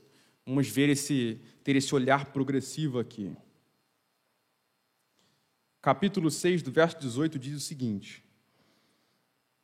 Vamos 0.45 0.69
ver 0.69 0.91
esse 0.91 1.41
ter 1.65 1.75
esse 1.75 1.95
olhar 1.95 2.27
progressivo 2.27 2.99
aqui. 2.99 3.35
Capítulo 5.81 6.31
6, 6.31 6.63
do 6.63 6.71
verso 6.71 7.01
18 7.01 7.39
diz 7.39 7.57
o 7.57 7.61
seguinte: 7.61 8.23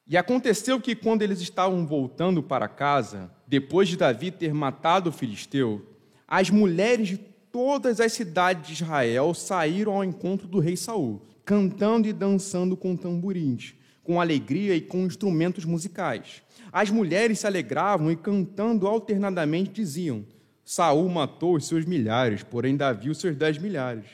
E 0.06 0.16
aconteceu 0.16 0.80
que 0.80 0.96
quando 0.96 1.20
eles 1.20 1.42
estavam 1.42 1.86
voltando 1.86 2.42
para 2.42 2.66
casa, 2.66 3.30
depois 3.46 3.90
de 3.90 3.98
Davi 3.98 4.30
ter 4.30 4.54
matado 4.54 5.10
o 5.10 5.12
filisteu, 5.12 5.86
as 6.26 6.48
mulheres 6.48 7.08
de 7.08 7.18
todas 7.18 8.00
as 8.00 8.14
cidades 8.14 8.68
de 8.68 8.72
Israel 8.72 9.34
saíram 9.34 9.96
ao 9.96 10.04
encontro 10.04 10.48
do 10.48 10.60
rei 10.60 10.78
Saul, 10.78 11.20
cantando 11.44 12.08
e 12.08 12.12
dançando 12.12 12.74
com 12.74 12.96
tamborins, 12.96 13.74
com 14.02 14.20
alegria 14.20 14.74
e 14.74 14.80
com 14.80 15.06
instrumentos 15.06 15.64
musicais. 15.64 16.42
As 16.72 16.90
mulheres 16.90 17.40
se 17.40 17.46
alegravam 17.46 18.10
e 18.10 18.16
cantando 18.16 18.86
alternadamente 18.86 19.70
diziam: 19.70 20.24
Saul 20.64 21.08
matou 21.08 21.56
os 21.56 21.66
seus 21.66 21.84
milhares, 21.84 22.42
porém 22.42 22.76
Davi 22.76 23.10
os 23.10 23.18
seus 23.18 23.36
dez 23.36 23.58
milhares. 23.58 24.06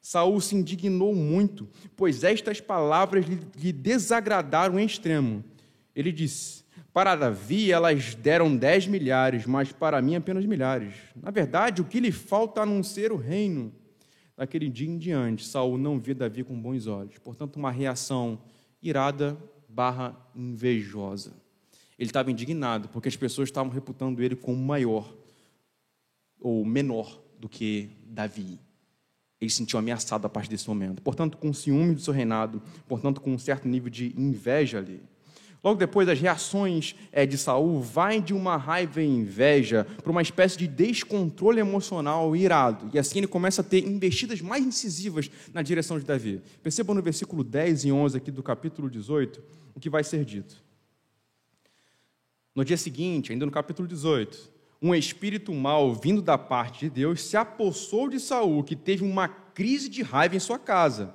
Saul 0.00 0.40
se 0.40 0.56
indignou 0.56 1.14
muito, 1.14 1.68
pois 1.94 2.24
estas 2.24 2.60
palavras 2.60 3.26
lhe 3.26 3.72
desagradaram 3.72 4.78
em 4.78 4.86
extremo. 4.86 5.44
Ele 5.94 6.10
disse: 6.10 6.64
Para 6.92 7.14
Davi 7.14 7.70
elas 7.70 8.14
deram 8.14 8.56
dez 8.56 8.86
milhares, 8.86 9.46
mas 9.46 9.72
para 9.72 10.00
mim 10.00 10.16
apenas 10.16 10.44
milhares. 10.46 10.94
Na 11.14 11.30
verdade, 11.30 11.82
o 11.82 11.84
que 11.84 12.00
lhe 12.00 12.10
falta 12.10 12.62
a 12.62 12.66
não 12.66 12.82
ser 12.82 13.12
o 13.12 13.16
reino. 13.16 13.72
Daquele 14.36 14.70
dia 14.70 14.88
em 14.88 14.96
diante, 14.96 15.44
Saul 15.46 15.76
não 15.76 16.00
via 16.00 16.14
Davi 16.14 16.42
com 16.42 16.58
bons 16.58 16.86
olhos. 16.86 17.18
Portanto, 17.18 17.56
uma 17.56 17.70
reação 17.70 18.40
irada 18.82 19.36
barra 19.68 20.16
invejosa. 20.34 21.32
Ele 21.98 22.08
estava 22.08 22.30
indignado, 22.30 22.88
porque 22.88 23.08
as 23.08 23.16
pessoas 23.16 23.48
estavam 23.48 23.70
reputando 23.70 24.22
ele 24.22 24.34
como 24.34 24.56
maior 24.56 25.14
ou 26.40 26.64
menor 26.64 27.20
do 27.38 27.48
que 27.48 27.90
Davi. 28.06 28.58
Ele 29.40 29.50
se 29.50 29.56
sentiu 29.56 29.78
ameaçado 29.78 30.26
a 30.26 30.28
partir 30.28 30.50
desse 30.50 30.68
momento. 30.68 31.02
Portanto, 31.02 31.36
com 31.38 31.52
ciúme 31.52 31.94
do 31.94 32.00
seu 32.00 32.12
reinado, 32.12 32.62
portanto, 32.86 33.20
com 33.20 33.32
um 33.32 33.38
certo 33.38 33.68
nível 33.68 33.90
de 33.90 34.14
inveja 34.18 34.78
ali. 34.78 35.02
Logo 35.62 35.78
depois, 35.78 36.08
as 36.08 36.18
reações 36.18 36.94
é, 37.12 37.26
de 37.26 37.36
Saul 37.36 37.82
vai 37.82 38.20
de 38.20 38.32
uma 38.32 38.56
raiva 38.56 39.02
e 39.02 39.06
inveja 39.06 39.86
para 40.02 40.10
uma 40.10 40.22
espécie 40.22 40.56
de 40.56 40.66
descontrole 40.66 41.60
emocional 41.60 42.34
irado. 42.34 42.90
E 42.94 42.98
assim 42.98 43.18
ele 43.18 43.26
começa 43.26 43.60
a 43.60 43.64
ter 43.64 43.86
investidas 43.86 44.40
mais 44.40 44.64
incisivas 44.64 45.30
na 45.52 45.60
direção 45.60 45.98
de 45.98 46.06
Davi. 46.06 46.40
Percebam 46.62 46.94
no 46.94 47.02
versículo 47.02 47.44
10 47.44 47.84
e 47.84 47.92
11 47.92 48.16
aqui 48.16 48.30
do 48.30 48.42
capítulo 48.42 48.88
18 48.88 49.42
o 49.74 49.80
que 49.80 49.90
vai 49.90 50.02
ser 50.02 50.24
dito. 50.24 50.56
No 52.54 52.64
dia 52.64 52.76
seguinte, 52.76 53.30
ainda 53.30 53.44
no 53.44 53.52
capítulo 53.52 53.86
18, 53.86 54.50
um 54.82 54.94
espírito 54.94 55.52
mau 55.52 55.94
vindo 55.94 56.22
da 56.22 56.38
parte 56.38 56.80
de 56.80 56.90
Deus 56.90 57.22
se 57.22 57.36
apossou 57.36 58.08
de 58.08 58.18
Saul, 58.18 58.64
que 58.64 58.74
teve 58.74 59.04
uma 59.04 59.28
crise 59.28 59.90
de 59.90 60.02
raiva 60.02 60.36
em 60.36 60.40
sua 60.40 60.58
casa. 60.58 61.14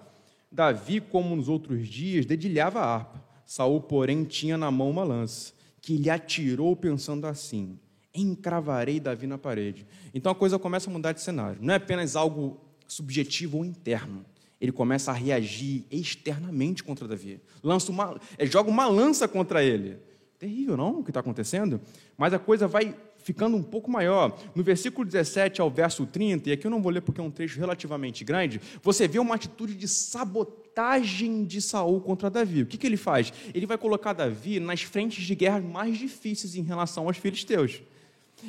Davi, 0.51 1.01
como 1.01 1.35
nos 1.35 1.49
outros 1.49 1.87
dias, 1.87 2.27
dedilhava 2.27 2.79
a 2.79 2.93
harpa. 2.93 3.24
Saul, 3.45 3.81
porém, 3.81 4.23
tinha 4.23 4.57
na 4.57 4.71
mão 4.71 4.89
uma 4.89 5.03
lança, 5.03 5.53
que 5.81 5.97
lhe 5.97 6.09
atirou 6.09 6.75
pensando 6.75 7.27
assim: 7.27 7.77
encravarei 8.13 8.99
Davi 8.99 9.27
na 9.27 9.37
parede. 9.37 9.85
Então 10.13 10.31
a 10.31 10.35
coisa 10.35 10.57
começa 10.57 10.89
a 10.89 10.93
mudar 10.93 11.11
de 11.11 11.21
cenário. 11.21 11.59
Não 11.61 11.73
é 11.73 11.77
apenas 11.77 12.15
algo 12.15 12.59
subjetivo 12.87 13.57
ou 13.57 13.65
interno. 13.65 14.25
Ele 14.59 14.71
começa 14.71 15.11
a 15.11 15.13
reagir 15.13 15.85
externamente 15.91 16.83
contra 16.83 17.07
Davi. 17.07 17.39
Lança 17.61 17.91
uma, 17.91 18.19
é, 18.37 18.45
joga 18.45 18.69
uma 18.69 18.87
lança 18.87 19.27
contra 19.27 19.63
ele. 19.63 19.97
Terrível, 20.39 20.77
não? 20.77 20.99
O 20.99 21.03
que 21.03 21.09
está 21.11 21.19
acontecendo? 21.19 21.79
Mas 22.17 22.33
a 22.33 22.39
coisa 22.39 22.67
vai 22.67 22.95
ficando 23.25 23.57
um 23.57 23.63
pouco 23.63 23.89
maior. 23.89 24.37
No 24.53 24.61
versículo 24.61 25.03
17 25.03 25.59
ao 25.59 25.67
verso 25.67 26.05
30, 26.05 26.47
e 26.47 26.53
aqui 26.53 26.67
eu 26.67 26.69
não 26.69 26.79
vou 26.79 26.91
ler 26.91 27.01
porque 27.01 27.19
é 27.19 27.23
um 27.23 27.31
trecho 27.31 27.59
relativamente 27.59 28.23
grande, 28.23 28.61
você 28.83 29.07
vê 29.07 29.17
uma 29.17 29.33
atitude 29.33 29.73
de 29.73 29.87
sabotagem 29.87 31.43
de 31.43 31.59
Saul 31.59 31.99
contra 32.01 32.29
Davi. 32.29 32.61
O 32.61 32.65
que, 32.67 32.77
que 32.77 32.85
ele 32.85 32.97
faz? 32.97 33.33
Ele 33.51 33.65
vai 33.65 33.79
colocar 33.79 34.13
Davi 34.13 34.59
nas 34.59 34.83
frentes 34.83 35.25
de 35.25 35.33
guerra 35.33 35.59
mais 35.59 35.97
difíceis 35.97 36.55
em 36.55 36.61
relação 36.61 37.07
aos 37.07 37.17
filisteus. 37.17 37.81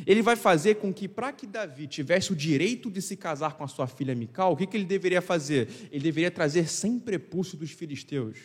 Ele 0.06 0.21
vai 0.21 0.37
fazer 0.37 0.75
com 0.75 0.92
que, 0.92 1.09
para 1.09 1.33
que 1.33 1.47
Davi 1.47 1.87
tivesse 1.87 2.30
o 2.30 2.37
direito 2.37 2.90
de 2.90 3.00
se 3.00 3.16
casar 3.16 3.54
com 3.54 3.64
a 3.64 3.68
sua 3.68 3.87
filha 3.87 4.14
Mical, 4.14 4.52
o 4.52 4.56
que, 4.59 4.66
que 4.66 4.76
ele 4.76 4.85
deveria 4.85 5.23
fazer? 5.23 5.68
Ele 5.90 6.02
deveria 6.02 6.30
trazer 6.30 6.68
sem 6.68 6.99
prepúcio 6.99 7.56
dos 7.56 7.71
filisteus 7.71 8.37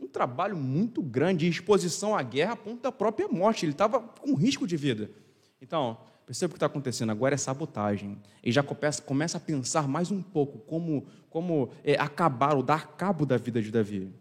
um 0.00 0.06
trabalho 0.06 0.56
muito 0.56 1.02
grande 1.02 1.44
de 1.44 1.50
exposição 1.50 2.16
à 2.16 2.22
guerra 2.22 2.52
a 2.52 2.56
ponto 2.56 2.82
da 2.82 2.92
própria 2.92 3.28
morte. 3.28 3.64
Ele 3.64 3.72
estava 3.72 4.00
com 4.00 4.34
risco 4.34 4.66
de 4.66 4.76
vida. 4.76 5.10
Então, 5.60 5.98
perceba 6.24 6.50
o 6.50 6.54
que 6.54 6.56
está 6.56 6.66
acontecendo. 6.66 7.10
Agora 7.10 7.34
é 7.34 7.38
sabotagem. 7.38 8.18
Ele 8.42 8.52
já 8.52 8.62
começa, 8.62 9.02
começa 9.02 9.38
a 9.38 9.40
pensar 9.40 9.88
mais 9.88 10.10
um 10.10 10.22
pouco 10.22 10.58
como, 10.58 11.06
como 11.28 11.70
é, 11.84 11.94
acabar 11.94 12.54
ou 12.54 12.62
dar 12.62 12.96
cabo 12.96 13.26
da 13.26 13.36
vida 13.36 13.60
de 13.60 13.70
Davi. 13.70 14.12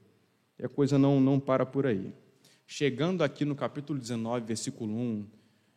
E 0.58 0.66
a 0.66 0.70
coisa 0.70 0.98
não, 0.98 1.20
não 1.20 1.40
para 1.40 1.66
por 1.66 1.86
aí. 1.86 2.14
Chegando 2.66 3.24
aqui 3.24 3.46
no 3.46 3.56
capítulo 3.56 4.00
19, 4.00 4.46
versículo 4.46 4.94
1, 4.94 5.26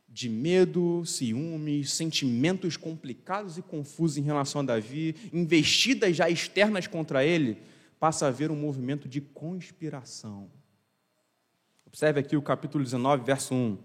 de 0.09 0.29
medo, 0.29 1.05
ciúmes, 1.07 1.93
sentimentos 1.93 2.77
complicados 2.77 3.57
e 3.57 3.63
confusos 3.63 4.17
em 4.17 4.23
relação 4.23 4.63
a 4.63 4.65
Davi, 4.65 5.15
investidas 5.33 6.17
já 6.17 6.29
externas 6.29 6.89
contra 6.89 7.25
ele, 7.25 7.59
passa 8.01 8.25
a 8.25 8.29
haver 8.29 8.51
um 8.51 8.57
movimento 8.57 9.09
de 9.09 9.21
conspiração. 9.21 10.51
Observe 11.87 12.19
aqui 12.19 12.37
o 12.37 12.43
capítulo 12.43 12.83
19, 12.83 13.25
verso 13.25 13.55
1. 13.55 13.79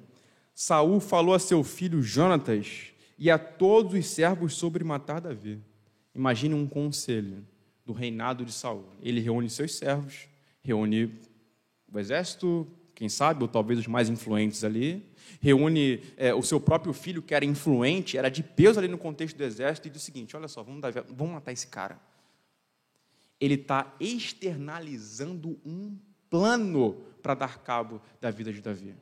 Saul 0.56 1.02
falou 1.02 1.36
a 1.36 1.40
seu 1.40 1.66
filho 1.66 2.02
Jonatas 2.02 2.94
e 3.20 3.30
a 3.30 3.38
todos 3.38 3.94
os 3.94 4.08
servos 4.08 4.56
sobre 4.56 4.86
matar 4.86 5.20
Davi. 5.20 5.62
Imagine 6.16 6.56
um 6.56 6.66
conselho 6.66 7.46
do 7.86 7.92
reinado 7.92 8.46
de 8.46 8.54
Saul. 8.54 8.86
Ele 9.02 9.20
reúne 9.20 9.50
seus 9.50 9.76
servos, 9.76 10.30
reúne 10.64 11.20
o 11.92 12.00
exército, 12.00 12.66
quem 12.96 13.10
sabe, 13.10 13.44
ou 13.44 13.50
talvez 13.50 13.78
os 13.78 13.88
mais 13.88 14.08
influentes 14.08 14.64
ali, 14.64 15.06
reúne 15.42 16.02
é, 16.16 16.34
o 16.34 16.42
seu 16.42 16.62
próprio 16.62 16.94
filho, 16.94 17.22
que 17.22 17.36
era 17.36 17.44
influente, 17.44 18.18
era 18.18 18.30
de 18.30 18.42
peso 18.42 18.80
ali 18.80 18.88
no 18.88 18.98
contexto 18.98 19.36
do 19.36 19.44
exército, 19.44 19.90
e 19.90 19.92
diz 19.92 20.02
o 20.02 20.06
seguinte: 20.06 20.38
olha 20.38 20.48
só, 20.48 20.64
vamos, 20.64 20.82
dar, 20.82 20.94
vamos 21.10 21.34
matar 21.34 21.52
esse 21.52 21.68
cara. 21.68 22.00
Ele 23.42 23.56
está 23.56 23.94
externalizando 24.00 25.60
um 25.66 25.98
plano 26.30 26.94
para 27.22 27.34
dar 27.34 27.60
cabo 27.60 28.02
da 28.22 28.32
vida 28.32 28.54
de 28.54 28.62
Davi 28.62 28.96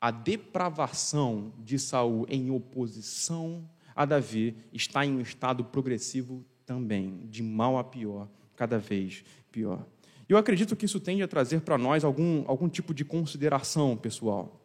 a 0.00 0.10
depravação 0.10 1.52
de 1.58 1.78
Saul 1.78 2.26
em 2.28 2.50
oposição 2.50 3.68
a 3.94 4.04
Davi 4.06 4.56
está 4.72 5.04
em 5.04 5.12
um 5.16 5.20
estado 5.20 5.62
progressivo 5.62 6.44
também, 6.64 7.26
de 7.28 7.42
mal 7.42 7.76
a 7.76 7.84
pior, 7.84 8.28
cada 8.56 8.78
vez 8.78 9.22
pior. 9.52 9.84
Eu 10.26 10.38
acredito 10.38 10.74
que 10.74 10.86
isso 10.86 11.00
tende 11.00 11.22
a 11.22 11.28
trazer 11.28 11.60
para 11.60 11.76
nós 11.76 12.02
algum, 12.04 12.44
algum 12.46 12.68
tipo 12.68 12.94
de 12.94 13.04
consideração 13.04 13.96
pessoal. 13.96 14.58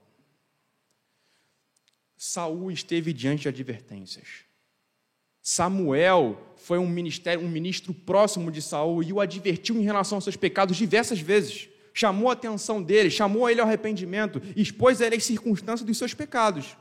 Saul 2.16 2.72
esteve 2.72 3.12
diante 3.12 3.42
de 3.42 3.50
advertências. 3.50 4.46
Samuel 5.42 6.42
foi 6.56 6.78
um, 6.78 6.88
ministério, 6.88 7.44
um 7.44 7.50
ministro 7.50 7.94
próximo 7.94 8.52
de 8.52 8.62
Saul 8.62 9.04
e 9.04 9.12
o 9.12 9.20
advertiu 9.20 9.76
em 9.76 9.84
relação 9.84 10.18
aos 10.18 10.24
seus 10.24 10.38
pecados 10.38 10.78
diversas 10.78 11.20
vezes 11.20 11.68
chamou 11.96 12.30
a 12.30 12.34
atenção 12.34 12.84
dele, 12.84 13.10
chamou 13.10 13.50
ele 13.50 13.62
ao 13.62 13.66
arrependimento, 13.66 14.42
expôs 14.54 15.02
a 15.02 15.08
ele 15.08 15.16
as 15.16 15.24
circunstâncias 15.24 15.88
dos 15.88 15.98
seus 15.98 16.14
pecados. 16.14 16.76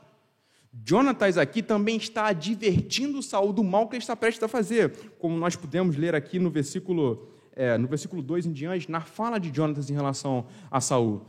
Jonatas 0.85 1.37
aqui 1.37 1.63
também 1.63 1.95
está 1.95 2.27
advertindo 2.27 3.23
Saul 3.23 3.53
do 3.53 3.63
mal 3.63 3.87
que 3.87 3.95
ele 3.95 4.03
está 4.03 4.13
prestes 4.13 4.43
a 4.43 4.49
fazer, 4.49 4.91
como 5.17 5.37
nós 5.37 5.55
podemos 5.55 5.95
ler 5.95 6.13
aqui 6.13 6.37
no 6.37 6.49
versículo, 6.49 7.29
é, 7.53 7.77
no 7.77 7.87
versículo 7.87 8.21
2 8.21 8.47
em 8.47 8.51
diante, 8.51 8.91
na 8.91 8.99
fala 8.99 9.39
de 9.39 9.55
Jonatas 9.55 9.89
em 9.89 9.93
relação 9.93 10.45
a 10.69 10.81
Saul. 10.81 11.25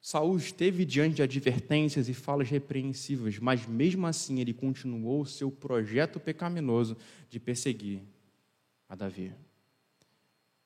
Saul 0.00 0.38
esteve 0.38 0.86
diante 0.86 1.16
de 1.16 1.22
advertências 1.22 2.08
e 2.08 2.14
falas 2.14 2.48
repreensivas, 2.48 3.38
mas 3.38 3.66
mesmo 3.66 4.06
assim 4.06 4.40
ele 4.40 4.54
continuou 4.54 5.20
o 5.20 5.26
seu 5.26 5.50
projeto 5.50 6.18
pecaminoso 6.18 6.96
de 7.28 7.38
perseguir 7.38 8.00
a 8.88 8.94
Davi. 8.94 9.34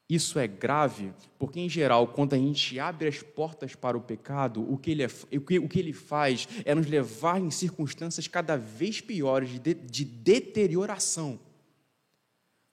Isso 0.09 0.38
é 0.38 0.47
grave, 0.47 1.12
porque, 1.38 1.61
em 1.61 1.69
geral, 1.69 2.09
quando 2.09 2.33
a 2.33 2.38
gente 2.38 2.81
abre 2.81 3.09
as 3.09 3.23
portas 3.23 3.75
para 3.75 3.97
o 3.97 4.00
pecado, 4.00 4.62
o 4.73 4.79
que 4.79 4.91
ele, 4.91 5.03
é, 5.03 5.09
o 5.37 5.41
que, 5.43 5.59
o 5.59 5.69
que 5.69 5.79
ele 5.79 5.93
faz 5.93 6.49
é 6.65 6.75
nos 6.75 6.87
levar 6.87 7.38
em 7.38 7.50
circunstâncias 7.50 8.27
cada 8.27 8.57
vez 8.57 9.03
piores 9.03 9.61
de, 9.61 9.75
de 9.75 10.05
deterioração. 10.07 11.38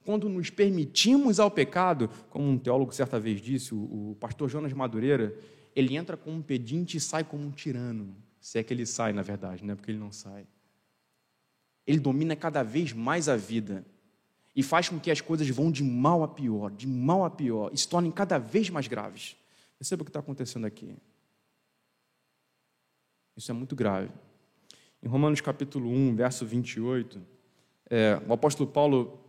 Quando 0.06 0.30
nos 0.30 0.50
permitimos 0.50 1.38
ao 1.38 1.52
pecado, 1.52 2.10
como 2.30 2.48
um 2.48 2.58
teólogo 2.58 2.94
certa 2.94 3.20
vez 3.20 3.42
disse, 3.42 3.76
o, 3.76 4.12
o 4.12 4.18
pastor 4.18 4.48
Jonas 4.48 4.72
Madureira, 4.72 5.38
ele 5.76 5.98
entra 5.98 6.16
como 6.16 6.38
um 6.38 6.42
pedinte 6.42 6.96
e 6.96 7.02
sai 7.02 7.26
como 7.26 7.44
um 7.44 7.52
tirano. 7.52 8.16
Se 8.40 8.60
é 8.60 8.64
que 8.64 8.74
ele 8.74 8.86
sai, 8.86 9.12
na 9.12 9.24
verdade, 9.24 9.66
não 9.66 9.74
é 9.74 9.76
porque 9.76 9.92
ele 9.92 9.98
não 9.98 10.12
sai. 10.12 10.48
Ele 11.86 12.00
domina 12.00 12.34
cada 12.34 12.64
vez 12.64 12.94
mais 12.94 13.28
a 13.28 13.36
vida 13.36 13.86
e 14.56 14.64
faz 14.64 14.88
com 14.88 15.00
que 15.00 15.12
as 15.12 15.20
coisas 15.20 15.48
vão 15.50 15.72
de 15.72 15.84
mal 15.84 16.24
a 16.24 16.28
pior, 16.28 16.72
de 16.72 16.88
mal 16.88 17.26
a 17.26 17.30
pior, 17.30 17.70
e 17.74 17.78
se 17.78 17.88
tornem 17.88 18.12
cada 18.12 18.38
vez 18.38 18.70
mais 18.70 18.88
graves. 18.88 19.36
Perceba 19.78 20.02
o 20.02 20.06
que 20.06 20.10
está 20.10 20.20
acontecendo 20.20 20.66
aqui. 20.66 20.96
Isso 23.36 23.52
é 23.52 23.54
muito 23.54 23.76
grave. 23.76 24.10
Em 25.04 25.08
Romanos 25.08 25.42
capítulo 25.42 25.90
1, 25.90 26.16
verso 26.16 26.46
28, 26.46 27.22
é, 27.90 28.22
o 28.28 28.34
apóstolo 28.34 28.70
Paulo 28.70 29.20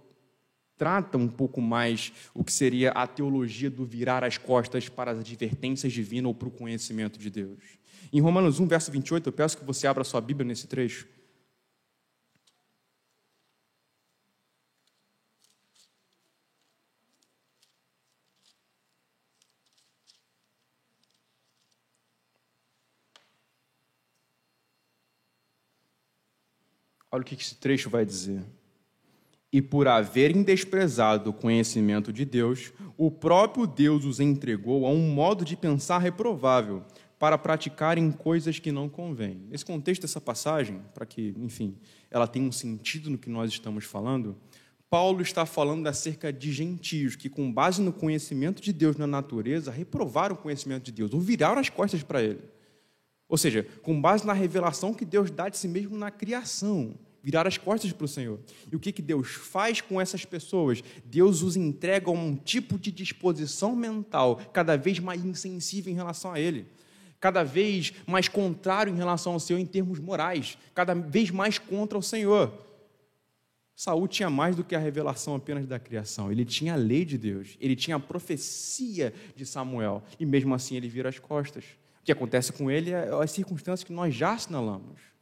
trata 0.77 1.19
um 1.19 1.27
pouco 1.27 1.61
mais 1.61 2.13
o 2.33 2.45
que 2.45 2.53
seria 2.53 2.93
a 2.93 3.07
teologia 3.07 3.69
do 3.69 3.85
virar 3.85 4.23
as 4.23 4.39
costas 4.39 4.89
para 4.89 5.11
as 5.11 5.19
advertências 5.19 5.93
divinas 5.93 6.29
ou 6.29 6.35
para 6.35 6.49
o 6.49 6.51
conhecimento 6.53 7.19
de 7.19 7.31
Deus. 7.31 7.59
Em 8.13 8.21
Romanos 8.21 8.61
1, 8.61 8.67
verso 8.67 8.93
28, 8.93 9.29
eu 9.29 9.33
peço 9.33 9.59
que 9.59 9.65
você 9.65 9.87
abra 9.87 10.05
sua 10.05 10.21
Bíblia 10.21 10.47
nesse 10.47 10.69
trecho. 10.69 11.09
Olha 27.17 27.23
o 27.23 27.25
que 27.25 27.35
esse 27.35 27.55
trecho 27.55 27.89
vai 27.89 28.05
dizer. 28.05 28.45
E 29.51 29.63
por 29.63 29.89
haverem 29.89 30.43
desprezado 30.43 31.31
o 31.31 31.33
conhecimento 31.33 32.13
de 32.13 32.27
Deus, 32.27 32.75
o 32.95 33.11
próprio 33.11 33.67
Deus 33.67 34.05
os 34.05 34.21
entregou 34.21 34.85
a 34.85 34.91
um 34.91 35.09
modo 35.09 35.43
de 35.43 35.57
pensar 35.57 35.97
reprovável, 35.97 36.85
para 37.19 37.39
praticarem 37.39 38.13
coisas 38.13 38.59
que 38.59 38.71
não 38.71 38.87
convêm. 38.87 39.41
Nesse 39.49 39.65
contexto 39.65 40.03
dessa 40.03 40.21
passagem, 40.21 40.83
para 40.93 41.07
que, 41.07 41.33
enfim, 41.39 41.79
ela 42.11 42.27
tenha 42.27 42.47
um 42.47 42.53
sentido 42.53 43.09
no 43.09 43.17
que 43.17 43.31
nós 43.31 43.51
estamos 43.51 43.87
falando, 43.87 44.37
Paulo 44.91 45.23
está 45.23 45.47
falando 45.47 45.87
acerca 45.87 46.31
de 46.31 46.53
gentios 46.53 47.17
que, 47.17 47.31
com 47.31 47.51
base 47.51 47.81
no 47.81 47.95
conhecimento 47.95 48.61
de 48.61 48.75
Deus 48.75 48.99
na 48.99 49.07
natureza, 49.07 49.71
reprovaram 49.71 50.35
o 50.35 50.39
conhecimento 50.39 50.85
de 50.85 50.93
Deus, 50.93 51.15
ou 51.15 51.21
viraram 51.21 51.59
as 51.59 51.71
costas 51.71 52.03
para 52.03 52.23
ele. 52.23 52.43
Ou 53.29 53.37
seja, 53.37 53.67
com 53.83 54.01
base 54.01 54.25
na 54.25 54.33
revelação 54.33 54.95
que 54.95 55.05
Deus 55.05 55.31
dá 55.31 55.49
de 55.49 55.57
si 55.57 55.67
mesmo 55.67 55.97
na 55.97 56.11
criação, 56.11 56.95
virar 57.27 57.45
as 57.45 57.59
costas 57.59 57.91
para 57.91 58.05
o 58.05 58.09
Senhor. 58.09 58.39
E 58.71 58.77
o 58.77 58.79
que, 58.79 58.93
que 58.93 59.03
Deus 59.03 59.31
faz 59.31 59.81
com 59.81 60.01
essas 60.01 60.25
pessoas? 60.25 60.81
Deus 61.05 61.43
os 61.43 61.57
entrega 61.57 62.09
a 62.09 62.13
um 62.13 62.37
tipo 62.37 62.79
de 62.79 62.93
disposição 62.93 63.75
mental 63.75 64.37
cada 64.53 64.77
vez 64.77 65.01
mais 65.01 65.25
insensível 65.25 65.93
em 65.93 65.97
relação 65.97 66.31
a 66.31 66.39
Ele, 66.39 66.69
cada 67.19 67.43
vez 67.43 67.93
mais 68.07 68.29
contrário 68.29 68.93
em 68.93 68.97
relação 68.97 69.33
ao 69.33 69.41
Senhor 69.41 69.59
em 69.59 69.67
termos 69.67 69.99
morais, 69.99 70.57
cada 70.73 70.95
vez 70.95 71.33
mais 71.33 71.59
contra 71.59 71.99
o 71.99 72.03
Senhor. 72.03 72.65
Saul 73.75 74.07
tinha 74.07 74.31
mais 74.31 74.55
do 74.55 74.63
que 74.63 74.77
a 74.77 74.79
revelação 74.79 75.35
apenas 75.35 75.67
da 75.67 75.81
criação, 75.81 76.31
ele 76.31 76.45
tinha 76.45 76.75
a 76.75 76.77
lei 76.77 77.05
de 77.05 77.19
Deus, 77.19 77.59
ele 77.61 77.75
tinha 77.75 77.97
a 77.97 78.01
profecia 78.01 79.13
de 79.35 79.45
Samuel, 79.45 80.01
e 80.21 80.25
mesmo 80.25 80.55
assim 80.55 80.77
ele 80.77 80.89
vira 80.89 81.09
as 81.09 81.19
costas. 81.19 81.65
O 82.01 82.05
que 82.05 82.13
acontece 82.13 82.53
com 82.53 82.71
ele 82.71 82.93
é 82.93 83.13
as 83.21 83.33
circunstâncias 83.33 83.83
que 83.83 83.93
nós 83.93 84.15
já 84.15 84.35
assinalamos. 84.35 85.16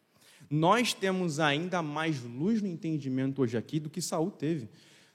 Nós 0.51 0.93
temos 0.93 1.41
ainda 1.41 1.83
mais 1.83 2.23
luz 2.23 2.61
no 2.61 2.69
entendimento 2.69 3.43
hoje 3.43 3.57
aqui 3.57 3.81
do 3.81 3.91
que 3.91 4.01
Saul 4.01 4.31
teve. 4.31 4.69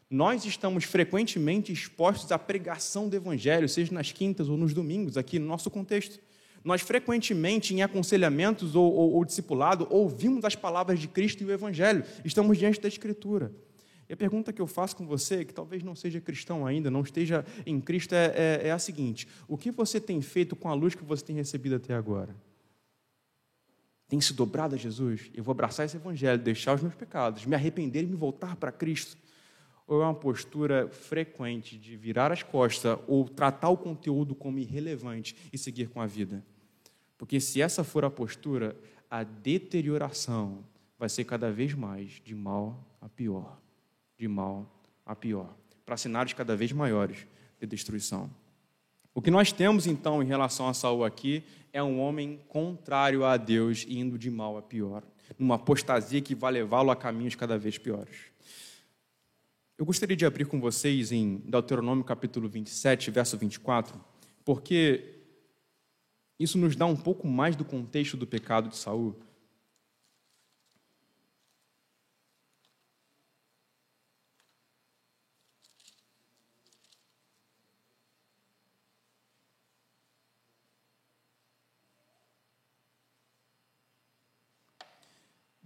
Nós 0.09 0.43
estamos 0.43 0.85
frequentemente 0.85 1.71
expostos 1.71 2.31
à 2.31 2.39
pregação 2.39 3.07
do 3.07 3.15
Evangelho, 3.15 3.69
seja 3.69 3.93
nas 3.93 4.11
quintas 4.11 4.49
ou 4.49 4.57
nos 4.57 4.73
domingos, 4.73 5.17
aqui 5.17 5.37
no 5.37 5.45
nosso 5.45 5.69
contexto. 5.69 6.19
Nós 6.63 6.81
frequentemente, 6.81 7.73
em 7.73 7.83
aconselhamentos 7.83 8.75
ou, 8.75 8.91
ou, 8.91 9.13
ou 9.13 9.25
discipulado, 9.25 9.87
ouvimos 9.89 10.43
as 10.43 10.55
palavras 10.55 10.99
de 10.99 11.07
Cristo 11.07 11.41
e 11.43 11.45
o 11.45 11.51
Evangelho. 11.51 12.03
Estamos 12.25 12.57
diante 12.57 12.81
da 12.81 12.87
Escritura. 12.87 13.51
E 14.09 14.13
a 14.13 14.17
pergunta 14.17 14.51
que 14.51 14.59
eu 14.59 14.65
faço 14.65 14.95
com 14.95 15.05
você, 15.05 15.45
que 15.45 15.53
talvez 15.53 15.83
não 15.83 15.95
seja 15.95 16.19
cristão 16.19 16.65
ainda, 16.65 16.89
não 16.89 17.01
esteja 17.01 17.45
em 17.63 17.79
Cristo, 17.79 18.13
é, 18.15 18.33
é, 18.63 18.67
é 18.69 18.71
a 18.71 18.79
seguinte: 18.79 19.27
o 19.47 19.55
que 19.55 19.69
você 19.69 20.01
tem 20.01 20.19
feito 20.19 20.55
com 20.55 20.67
a 20.67 20.73
luz 20.73 20.95
que 20.95 21.03
você 21.03 21.23
tem 21.23 21.35
recebido 21.35 21.75
até 21.75 21.93
agora? 21.93 22.35
Tem 24.09 24.19
se 24.19 24.33
dobrado 24.33 24.73
a 24.73 24.77
Jesus, 24.77 25.29
eu 25.35 25.43
vou 25.43 25.51
abraçar 25.51 25.85
esse 25.85 25.95
evangelho, 25.95 26.41
deixar 26.41 26.73
os 26.73 26.81
meus 26.81 26.95
pecados, 26.95 27.45
me 27.45 27.53
arrepender 27.53 28.03
e 28.03 28.07
me 28.07 28.15
voltar 28.15 28.55
para 28.55 28.71
Cristo? 28.71 29.15
Ou 29.85 30.01
é 30.01 30.05
uma 30.05 30.15
postura 30.15 30.89
frequente 30.89 31.77
de 31.77 31.95
virar 31.95 32.31
as 32.31 32.41
costas 32.41 32.97
ou 33.07 33.29
tratar 33.29 33.69
o 33.69 33.77
conteúdo 33.77 34.33
como 34.33 34.57
irrelevante 34.57 35.35
e 35.53 35.57
seguir 35.59 35.89
com 35.89 36.01
a 36.01 36.07
vida? 36.07 36.43
Porque 37.19 37.39
se 37.39 37.61
essa 37.61 37.83
for 37.83 38.03
a 38.03 38.09
postura, 38.09 38.75
a 39.11 39.23
deterioração 39.23 40.63
vai 40.97 41.07
ser 41.07 41.23
cada 41.25 41.51
vez 41.51 41.75
mais 41.75 42.19
de 42.23 42.33
mal 42.33 42.83
a 42.99 43.07
pior, 43.07 43.59
de 44.17 44.27
mal 44.27 44.67
a 45.05 45.15
pior, 45.15 45.55
para 45.85 45.97
cenários 45.97 46.33
cada 46.33 46.55
vez 46.55 46.71
maiores 46.71 47.27
de 47.59 47.67
destruição. 47.67 48.29
O 49.19 49.21
que 49.21 49.29
nós 49.29 49.51
temos 49.51 49.85
então 49.85 50.23
em 50.23 50.25
relação 50.25 50.69
a 50.69 50.73
Saul 50.73 51.03
aqui 51.03 51.43
é 51.73 51.83
um 51.83 51.99
homem 51.99 52.39
contrário 52.47 53.25
a 53.25 53.35
Deus, 53.35 53.85
indo 53.85 54.17
de 54.17 54.31
mal 54.31 54.57
a 54.57 54.61
pior, 54.61 55.03
numa 55.37 55.55
apostasia 55.55 56.21
que 56.21 56.33
vai 56.33 56.53
levá-lo 56.53 56.89
a 56.89 56.95
caminhos 56.95 57.35
cada 57.35 57.57
vez 57.57 57.77
piores. 57.77 58.15
Eu 59.77 59.85
gostaria 59.85 60.15
de 60.15 60.25
abrir 60.25 60.45
com 60.45 60.61
vocês 60.61 61.11
em 61.11 61.35
Deuteronômio 61.45 62.05
capítulo 62.05 62.47
27, 62.47 63.11
verso 63.11 63.37
24, 63.37 64.01
porque 64.45 65.15
isso 66.39 66.57
nos 66.57 66.77
dá 66.77 66.85
um 66.85 66.95
pouco 66.95 67.27
mais 67.27 67.57
do 67.57 67.65
contexto 67.65 68.15
do 68.15 68.25
pecado 68.25 68.69
de 68.69 68.77
Saul. 68.77 69.19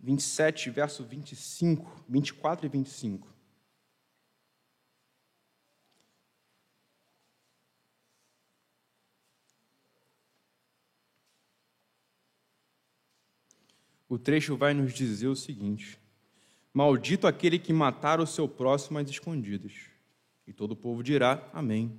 27, 0.04 0.70
verso 0.70 1.02
25, 1.06 2.04
24 2.10 2.66
e 2.66 2.70
25. 2.70 3.34
O 14.10 14.20
trecho 14.20 14.58
vai 14.58 14.74
nos 14.74 14.94
dizer 14.94 15.28
o 15.28 15.38
seguinte: 15.38 15.98
Maldito 16.74 17.26
aquele 17.26 17.58
que 17.58 17.72
matar 17.72 18.20
o 18.20 18.28
seu 18.28 18.46
próximo 18.46 19.00
às 19.00 19.10
escondidas. 19.10 19.74
E 20.46 20.52
todo 20.52 20.72
o 20.72 20.76
povo 20.76 21.02
dirá: 21.02 21.50
Amém. 21.54 21.98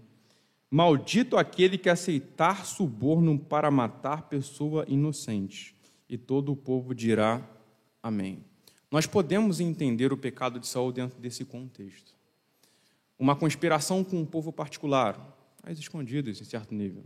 Maldito 0.70 1.38
aquele 1.38 1.78
que 1.78 1.88
aceitar 1.88 2.66
suborno 2.66 3.38
para 3.38 3.70
matar 3.70 4.28
pessoa 4.28 4.84
inocente. 4.86 5.74
E 6.06 6.18
todo 6.18 6.52
o 6.52 6.56
povo 6.56 6.94
dirá: 6.94 7.53
Amém. 8.04 8.44
Nós 8.90 9.06
podemos 9.06 9.60
entender 9.60 10.12
o 10.12 10.16
pecado 10.18 10.60
de 10.60 10.66
Saul 10.66 10.92
dentro 10.92 11.18
desse 11.18 11.42
contexto. 11.42 12.12
Uma 13.18 13.34
conspiração 13.34 14.04
com 14.04 14.20
um 14.20 14.26
povo 14.26 14.52
particular, 14.52 15.18
às 15.62 15.78
escondidas, 15.78 16.38
em 16.38 16.44
certo 16.44 16.74
nível. 16.74 17.02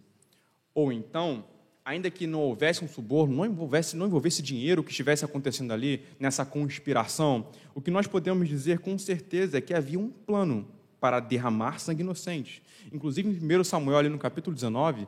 Ou 0.75 0.93
então, 0.93 1.45
ainda 1.85 2.11
que 2.11 2.27
não 2.27 2.41
houvesse 2.41 2.85
um 2.85 2.89
suborno, 2.89 3.37
não 3.37 3.47
envolvesse, 3.47 3.97
não 3.97 4.09
envolvesse 4.09 4.43
dinheiro 4.43 4.83
que 4.83 4.91
estivesse 4.91 5.25
acontecendo 5.25 5.73
ali, 5.73 6.03
nessa 6.19 6.45
conspiração, 6.45 7.47
o 7.77 7.81
que 7.81 7.93
nós 7.93 8.09
podemos 8.09 8.49
dizer 8.49 8.81
com 8.81 8.99
certeza 8.99 9.59
é 9.59 9.61
que 9.61 9.73
havia 9.73 10.01
um 10.01 10.11
plano 10.11 10.67
para 10.99 11.21
derramar 11.21 11.79
sangue 11.79 12.03
inocente. 12.03 12.61
Inclusive, 12.93 13.29
em 13.29 13.61
1 13.61 13.63
Samuel, 13.63 13.99
ali 13.99 14.09
no 14.09 14.19
capítulo 14.19 14.53
19, 14.53 15.07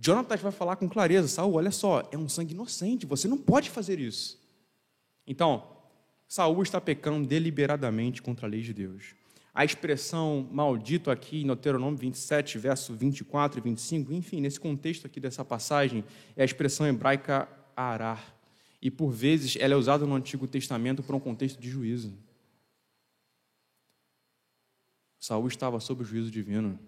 Jonatas 0.00 0.40
vai 0.40 0.50
falar 0.50 0.74
com 0.74 0.88
clareza: 0.88 1.28
Saul, 1.28 1.54
olha 1.54 1.70
só, 1.70 2.08
é 2.10 2.18
um 2.18 2.28
sangue 2.28 2.54
inocente, 2.54 3.06
você 3.06 3.28
não 3.28 3.38
pode 3.38 3.70
fazer 3.70 4.00
isso. 4.00 4.41
Então, 5.26 5.76
Saul 6.28 6.62
está 6.62 6.80
pecando 6.80 7.26
deliberadamente 7.26 8.22
contra 8.22 8.46
a 8.46 8.50
lei 8.50 8.62
de 8.62 8.72
Deus. 8.72 9.14
A 9.54 9.64
expressão 9.64 10.48
maldito 10.50 11.10
aqui 11.10 11.42
em 11.42 11.46
Deuteronômio 11.46 11.98
27, 11.98 12.56
verso 12.56 12.94
24 12.94 13.60
e 13.60 13.62
25, 13.62 14.12
enfim, 14.12 14.40
nesse 14.40 14.58
contexto 14.58 15.06
aqui 15.06 15.20
dessa 15.20 15.44
passagem, 15.44 16.04
é 16.34 16.40
a 16.42 16.44
expressão 16.44 16.86
hebraica 16.86 17.46
arar. 17.76 18.34
E 18.80 18.90
por 18.90 19.10
vezes 19.10 19.56
ela 19.60 19.74
é 19.74 19.76
usada 19.76 20.06
no 20.06 20.14
Antigo 20.14 20.48
Testamento 20.48 21.02
para 21.02 21.14
um 21.14 21.20
contexto 21.20 21.60
de 21.60 21.68
juízo. 21.68 22.16
Saul 25.20 25.46
estava 25.46 25.78
sob 25.78 26.02
o 26.02 26.04
juízo 26.04 26.30
divino. 26.30 26.80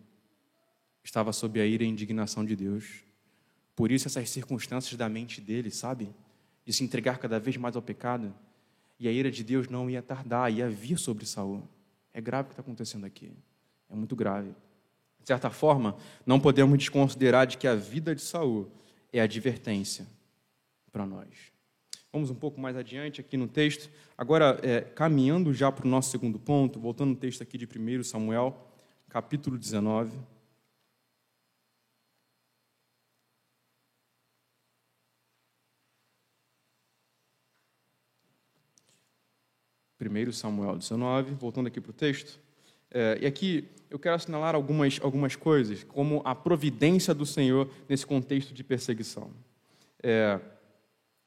Estava 1.04 1.32
sob 1.32 1.60
a 1.60 1.66
ira 1.66 1.84
e 1.84 1.86
a 1.86 1.90
indignação 1.90 2.44
de 2.44 2.56
Deus. 2.56 3.04
Por 3.76 3.92
isso 3.92 4.08
essas 4.08 4.30
circunstâncias 4.30 4.96
da 4.96 5.08
mente 5.08 5.40
dele, 5.40 5.70
sabe? 5.70 6.14
De 6.64 6.72
se 6.72 6.82
entregar 6.82 7.18
cada 7.18 7.38
vez 7.38 7.56
mais 7.56 7.76
ao 7.76 7.82
pecado, 7.82 8.34
e 8.98 9.08
a 9.08 9.12
ira 9.12 9.30
de 9.30 9.42
Deus 9.44 9.68
não 9.68 9.90
ia 9.90 10.02
tardar, 10.02 10.52
ia 10.52 10.68
vir 10.68 10.98
sobre 10.98 11.26
Saul. 11.26 11.62
É 12.12 12.20
grave 12.20 12.44
o 12.44 12.46
que 12.46 12.52
está 12.52 12.62
acontecendo 12.62 13.04
aqui. 13.04 13.32
É 13.90 13.94
muito 13.94 14.14
grave. 14.14 14.50
De 15.20 15.26
certa 15.26 15.50
forma, 15.50 15.96
não 16.24 16.38
podemos 16.38 16.78
desconsiderar 16.78 17.46
de 17.46 17.58
que 17.58 17.66
a 17.66 17.74
vida 17.74 18.14
de 18.14 18.22
Saul 18.22 18.70
é 19.12 19.20
advertência 19.20 20.06
para 20.92 21.04
nós. 21.04 21.28
Vamos 22.12 22.30
um 22.30 22.34
pouco 22.34 22.60
mais 22.60 22.76
adiante 22.76 23.20
aqui 23.20 23.36
no 23.36 23.48
texto. 23.48 23.90
Agora, 24.16 24.60
é, 24.62 24.82
caminhando 24.82 25.52
já 25.52 25.72
para 25.72 25.84
o 25.84 25.88
nosso 25.88 26.10
segundo 26.10 26.38
ponto, 26.38 26.78
voltando 26.78 27.10
no 27.10 27.16
texto 27.16 27.42
aqui 27.42 27.58
de 27.58 27.66
1 27.66 28.04
Samuel, 28.04 28.70
capítulo 29.08 29.58
19. 29.58 30.12
1 40.00 40.32
Samuel 40.32 40.76
19, 40.76 41.34
voltando 41.34 41.68
aqui 41.68 41.80
para 41.80 41.90
o 41.90 41.94
texto, 41.94 42.40
É, 42.96 43.18
e 43.20 43.26
aqui 43.26 43.68
eu 43.90 43.98
quero 43.98 44.14
assinalar 44.14 44.54
algumas, 44.54 45.00
algumas 45.02 45.34
coisas, 45.34 45.82
como 45.82 46.22
a 46.24 46.32
providência 46.32 47.12
do 47.12 47.26
Senhor 47.26 47.68
nesse 47.88 48.06
contexto 48.06 48.54
de 48.54 48.62
perseguição. 48.62 49.30
É, 50.00 50.38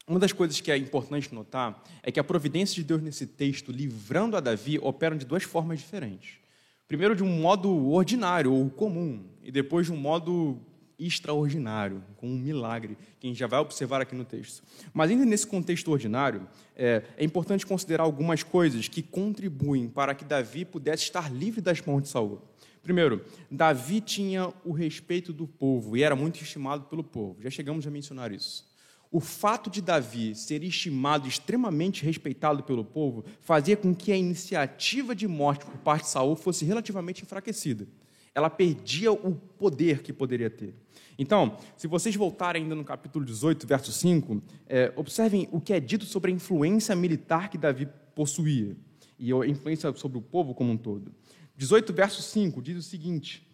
uma 0.07 0.17
das 0.17 0.31
coisas 0.31 0.61
que 0.61 0.71
é 0.71 0.77
importante 0.77 1.35
notar 1.35 1.83
é 2.01 2.09
que 2.09 2.21
a 2.21 2.23
providência 2.23 2.75
de 2.75 2.83
Deus 2.85 3.01
nesse 3.01 3.27
texto, 3.27 3.69
livrando 3.69 4.37
a 4.37 4.39
Davi, 4.39 4.79
opera 4.81 5.17
de 5.17 5.25
duas 5.25 5.43
formas 5.43 5.79
diferentes. 5.79 6.39
Primeiro, 6.87 7.13
de 7.13 7.23
um 7.23 7.41
modo 7.41 7.89
ordinário 7.91 8.53
ou 8.53 8.69
comum, 8.69 9.25
e 9.43 9.51
depois 9.51 9.87
de 9.87 9.91
um 9.91 9.97
modo 9.97 10.57
extraordinário, 10.99 12.03
com 12.17 12.27
um 12.27 12.37
milagre, 12.37 12.97
que 13.19 13.27
a 13.27 13.29
gente 13.29 13.39
já 13.39 13.47
vai 13.47 13.59
observar 13.59 14.01
aqui 14.01 14.15
no 14.15 14.25
texto. 14.25 14.63
Mas 14.93 15.11
ainda 15.11 15.25
nesse 15.25 15.45
contexto 15.45 15.91
ordinário, 15.91 16.47
é, 16.75 17.03
é, 17.17 17.23
importante 17.23 17.65
considerar 17.65 18.03
algumas 18.03 18.43
coisas 18.43 18.87
que 18.87 19.01
contribuem 19.01 19.87
para 19.87 20.15
que 20.15 20.25
Davi 20.25 20.65
pudesse 20.65 21.03
estar 21.03 21.31
livre 21.31 21.61
das 21.61 21.81
mãos 21.81 22.03
de 22.03 22.09
Saul. 22.09 22.41
Primeiro, 22.81 23.23
Davi 23.51 23.99
tinha 23.99 24.51
o 24.63 24.71
respeito 24.71 25.33
do 25.33 25.45
povo 25.45 25.97
e 25.97 26.03
era 26.03 26.15
muito 26.15 26.41
estimado 26.41 26.85
pelo 26.85 27.03
povo. 27.03 27.41
Já 27.41 27.49
chegamos 27.49 27.85
a 27.85 27.91
mencionar 27.91 28.31
isso. 28.31 28.65
O 29.11 29.19
fato 29.19 29.69
de 29.69 29.81
Davi 29.81 30.35
ser 30.35 30.63
estimado 30.63 31.27
extremamente 31.27 32.03
respeitado 32.03 32.63
pelo 32.63 32.83
povo 32.83 33.23
fazia 33.41 33.77
com 33.77 33.95
que 33.95 34.11
a 34.11 34.17
iniciativa 34.17 35.15
de 35.15 35.27
morte 35.27 35.65
por 35.65 35.77
parte 35.77 36.03
de 36.03 36.09
Saul 36.09 36.35
fosse 36.35 36.65
relativamente 36.65 37.23
enfraquecida. 37.23 37.87
Ela 38.35 38.49
perdia 38.49 39.11
o 39.11 39.33
poder 39.35 40.01
que 40.01 40.11
poderia 40.11 40.49
ter. 40.49 40.75
Então, 41.17 41.57
se 41.75 41.87
vocês 41.87 42.15
voltarem 42.15 42.63
ainda 42.63 42.75
no 42.75 42.83
capítulo 42.83 43.25
18, 43.25 43.65
verso 43.65 43.91
5, 43.91 44.41
é, 44.67 44.93
observem 44.95 45.47
o 45.51 45.59
que 45.59 45.73
é 45.73 45.79
dito 45.79 46.05
sobre 46.05 46.31
a 46.31 46.35
influência 46.35 46.95
militar 46.95 47.49
que 47.49 47.57
Davi 47.57 47.87
possuía 48.13 48.75
e 49.17 49.33
a 49.33 49.47
influência 49.47 49.91
sobre 49.95 50.17
o 50.17 50.21
povo 50.21 50.53
como 50.53 50.71
um 50.71 50.77
todo. 50.77 51.11
18, 51.55 51.91
verso 51.91 52.21
5 52.21 52.61
diz 52.61 52.77
o 52.77 52.83
seguinte, 52.83 53.47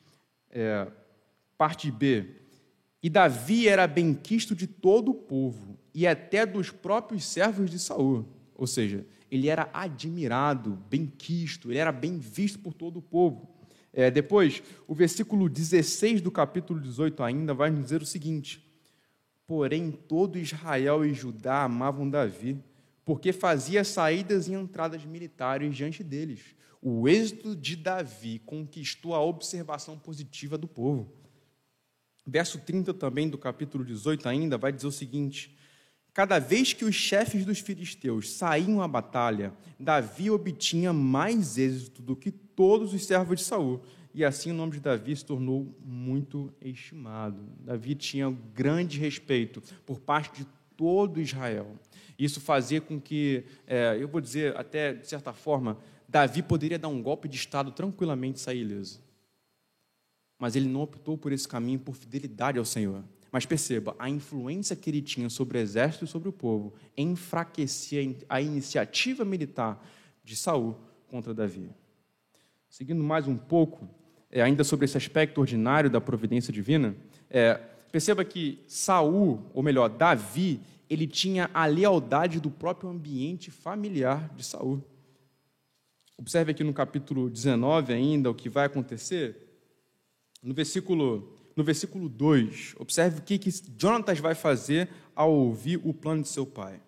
é, 0.49 0.87
parte 1.57 1.89
B: 1.89 2.25
E 3.01 3.09
Davi 3.09 3.67
era 3.67 3.87
benquisto 3.87 4.53
de 4.53 4.67
todo 4.67 5.11
o 5.11 5.15
povo 5.15 5.77
e 5.93 6.05
até 6.05 6.45
dos 6.45 6.69
próprios 6.69 7.23
servos 7.23 7.69
de 7.69 7.79
Saul. 7.79 8.25
Ou 8.55 8.67
seja, 8.67 9.05
ele 9.31 9.47
era 9.47 9.69
admirado, 9.73 10.77
benquisto, 10.89 11.71
ele 11.71 11.79
era 11.79 11.91
bem 11.91 12.19
visto 12.19 12.59
por 12.59 12.73
todo 12.73 12.97
o 12.97 13.01
povo. 13.01 13.49
É, 13.93 14.09
depois, 14.09 14.63
o 14.87 14.95
versículo 14.95 15.47
16 15.47 16.19
do 16.19 16.31
capítulo 16.31 16.81
18 16.81 17.21
ainda 17.21 17.53
vai 17.53 17.69
nos 17.69 17.83
dizer 17.83 18.01
o 18.01 18.05
seguinte: 18.05 18.67
Porém, 19.45 19.91
todo 19.91 20.39
Israel 20.39 21.05
e 21.05 21.13
Judá 21.13 21.63
amavam 21.63 22.09
Davi, 22.09 22.57
porque 23.05 23.31
fazia 23.31 23.83
saídas 23.83 24.47
e 24.47 24.53
entradas 24.53 25.05
militares 25.05 25.75
diante 25.75 26.03
deles. 26.03 26.39
O 26.81 27.07
êxito 27.07 27.55
de 27.55 27.75
Davi 27.75 28.39
conquistou 28.39 29.13
a 29.13 29.23
observação 29.23 29.97
positiva 29.97 30.57
do 30.57 30.67
povo. 30.67 31.13
Verso 32.25 32.57
30 32.57 32.93
também 32.93 33.29
do 33.29 33.37
capítulo 33.37 33.85
18 33.85 34.27
ainda 34.27 34.57
vai 34.57 34.71
dizer 34.71 34.87
o 34.87 34.91
seguinte: 34.91 35.55
Cada 36.13 36.39
vez 36.39 36.73
que 36.73 36.83
os 36.83 36.95
chefes 36.95 37.45
dos 37.45 37.59
filisteus 37.59 38.31
saíam 38.31 38.81
à 38.81 38.87
batalha, 38.87 39.53
Davi 39.79 40.31
obtinha 40.31 40.91
mais 40.91 41.57
êxito 41.57 42.01
do 42.01 42.15
que 42.15 42.31
todos 42.55 42.93
os 42.93 43.05
servos 43.05 43.39
de 43.39 43.45
Saul. 43.45 43.81
E 44.13 44.23
assim 44.23 44.51
o 44.51 44.53
nome 44.53 44.73
de 44.73 44.79
Davi 44.79 45.15
se 45.15 45.25
tornou 45.25 45.75
muito 45.83 46.53
estimado. 46.61 47.39
Davi 47.59 47.95
tinha 47.95 48.29
grande 48.53 48.99
respeito 48.99 49.61
por 49.85 49.99
parte 49.99 50.43
de 50.43 50.47
todo 50.77 51.19
Israel. 51.19 51.75
Isso 52.17 52.39
fazia 52.39 52.79
com 52.79 52.99
que, 53.01 53.43
é, 53.65 53.97
eu 53.99 54.07
vou 54.07 54.21
dizer 54.21 54.55
até 54.55 54.93
de 54.93 55.07
certa 55.07 55.33
forma, 55.33 55.77
Davi 56.07 56.43
poderia 56.43 56.77
dar 56.77 56.89
um 56.89 57.01
golpe 57.01 57.27
de 57.27 57.35
Estado 57.35 57.71
tranquilamente 57.71 58.37
e 58.37 58.41
sair 58.41 58.61
ileso. 58.61 59.01
Mas 60.37 60.55
ele 60.55 60.67
não 60.67 60.81
optou 60.81 61.17
por 61.17 61.31
esse 61.31 61.47
caminho 61.47 61.79
por 61.79 61.95
fidelidade 61.95 62.59
ao 62.59 62.65
Senhor. 62.65 63.03
Mas 63.31 63.47
perceba, 63.47 63.95
a 63.97 64.07
influência 64.07 64.75
que 64.75 64.91
ele 64.91 65.01
tinha 65.01 65.27
sobre 65.27 65.57
o 65.57 65.61
exército 65.61 66.05
e 66.05 66.07
sobre 66.07 66.29
o 66.29 66.33
povo 66.33 66.71
enfraquecia 66.95 68.15
a 68.29 68.39
iniciativa 68.39 69.25
militar 69.25 69.83
de 70.23 70.35
Saul 70.35 70.77
contra 71.07 71.33
Davi. 71.33 71.71
Seguindo 72.73 73.03
mais 73.03 73.27
um 73.27 73.37
pouco, 73.37 73.87
é, 74.31 74.41
ainda 74.41 74.63
sobre 74.63 74.85
esse 74.85 74.97
aspecto 74.97 75.39
ordinário 75.39 75.91
da 75.91 76.01
providência 76.01 76.51
divina, 76.51 76.95
é, 77.29 77.53
perceba 77.91 78.25
que 78.25 78.63
Saul, 78.67 79.45
ou 79.53 79.61
melhor, 79.61 79.89
Davi, 79.89 80.59
ele 80.89 81.05
tinha 81.05 81.51
a 81.53 81.67
lealdade 81.67 82.39
do 82.39 82.49
próprio 82.49 82.89
ambiente 82.89 83.51
familiar 83.51 84.27
de 84.35 84.43
Saul. 84.43 84.83
Observe 86.17 86.49
aqui 86.49 86.63
no 86.63 86.73
capítulo 86.73 87.29
19 87.29 87.93
ainda 87.93 88.31
o 88.31 88.33
que 88.33 88.49
vai 88.49 88.65
acontecer. 88.65 89.37
No 90.41 90.55
versículo, 90.55 91.31
no 91.55 91.63
versículo 91.63 92.09
2, 92.09 92.73
observe 92.79 93.19
o 93.19 93.21
que, 93.21 93.37
que 93.37 93.51
Jonatas 93.77 94.17
vai 94.17 94.33
fazer 94.33 94.89
ao 95.15 95.31
ouvir 95.31 95.79
o 95.83 95.93
plano 95.93 96.23
de 96.23 96.29
seu 96.29 96.43
pai. 96.43 96.81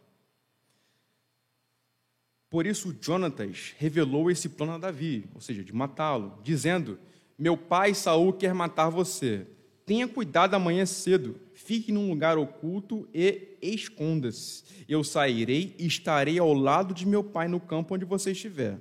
Por 2.55 2.65
isso, 2.65 2.95
Jonatas 3.01 3.75
revelou 3.77 4.31
esse 4.31 4.47
plano 4.47 4.71
a 4.71 4.77
Davi, 4.77 5.25
ou 5.35 5.41
seja, 5.41 5.61
de 5.61 5.75
matá-lo, 5.75 6.39
dizendo: 6.41 6.97
Meu 7.37 7.57
pai 7.57 7.93
Saul 7.93 8.31
quer 8.31 8.53
matar 8.53 8.87
você. 8.87 9.45
Tenha 9.85 10.07
cuidado 10.07 10.53
amanhã 10.53 10.85
cedo, 10.85 11.35
fique 11.53 11.91
num 11.91 12.09
lugar 12.09 12.37
oculto 12.37 13.09
e 13.13 13.57
esconda-se. 13.61 14.63
Eu 14.87 15.03
sairei 15.03 15.75
e 15.77 15.85
estarei 15.85 16.39
ao 16.39 16.53
lado 16.53 16.93
de 16.93 17.05
meu 17.05 17.25
pai 17.25 17.49
no 17.49 17.59
campo 17.59 17.93
onde 17.93 18.05
você 18.05 18.31
estiver. 18.31 18.79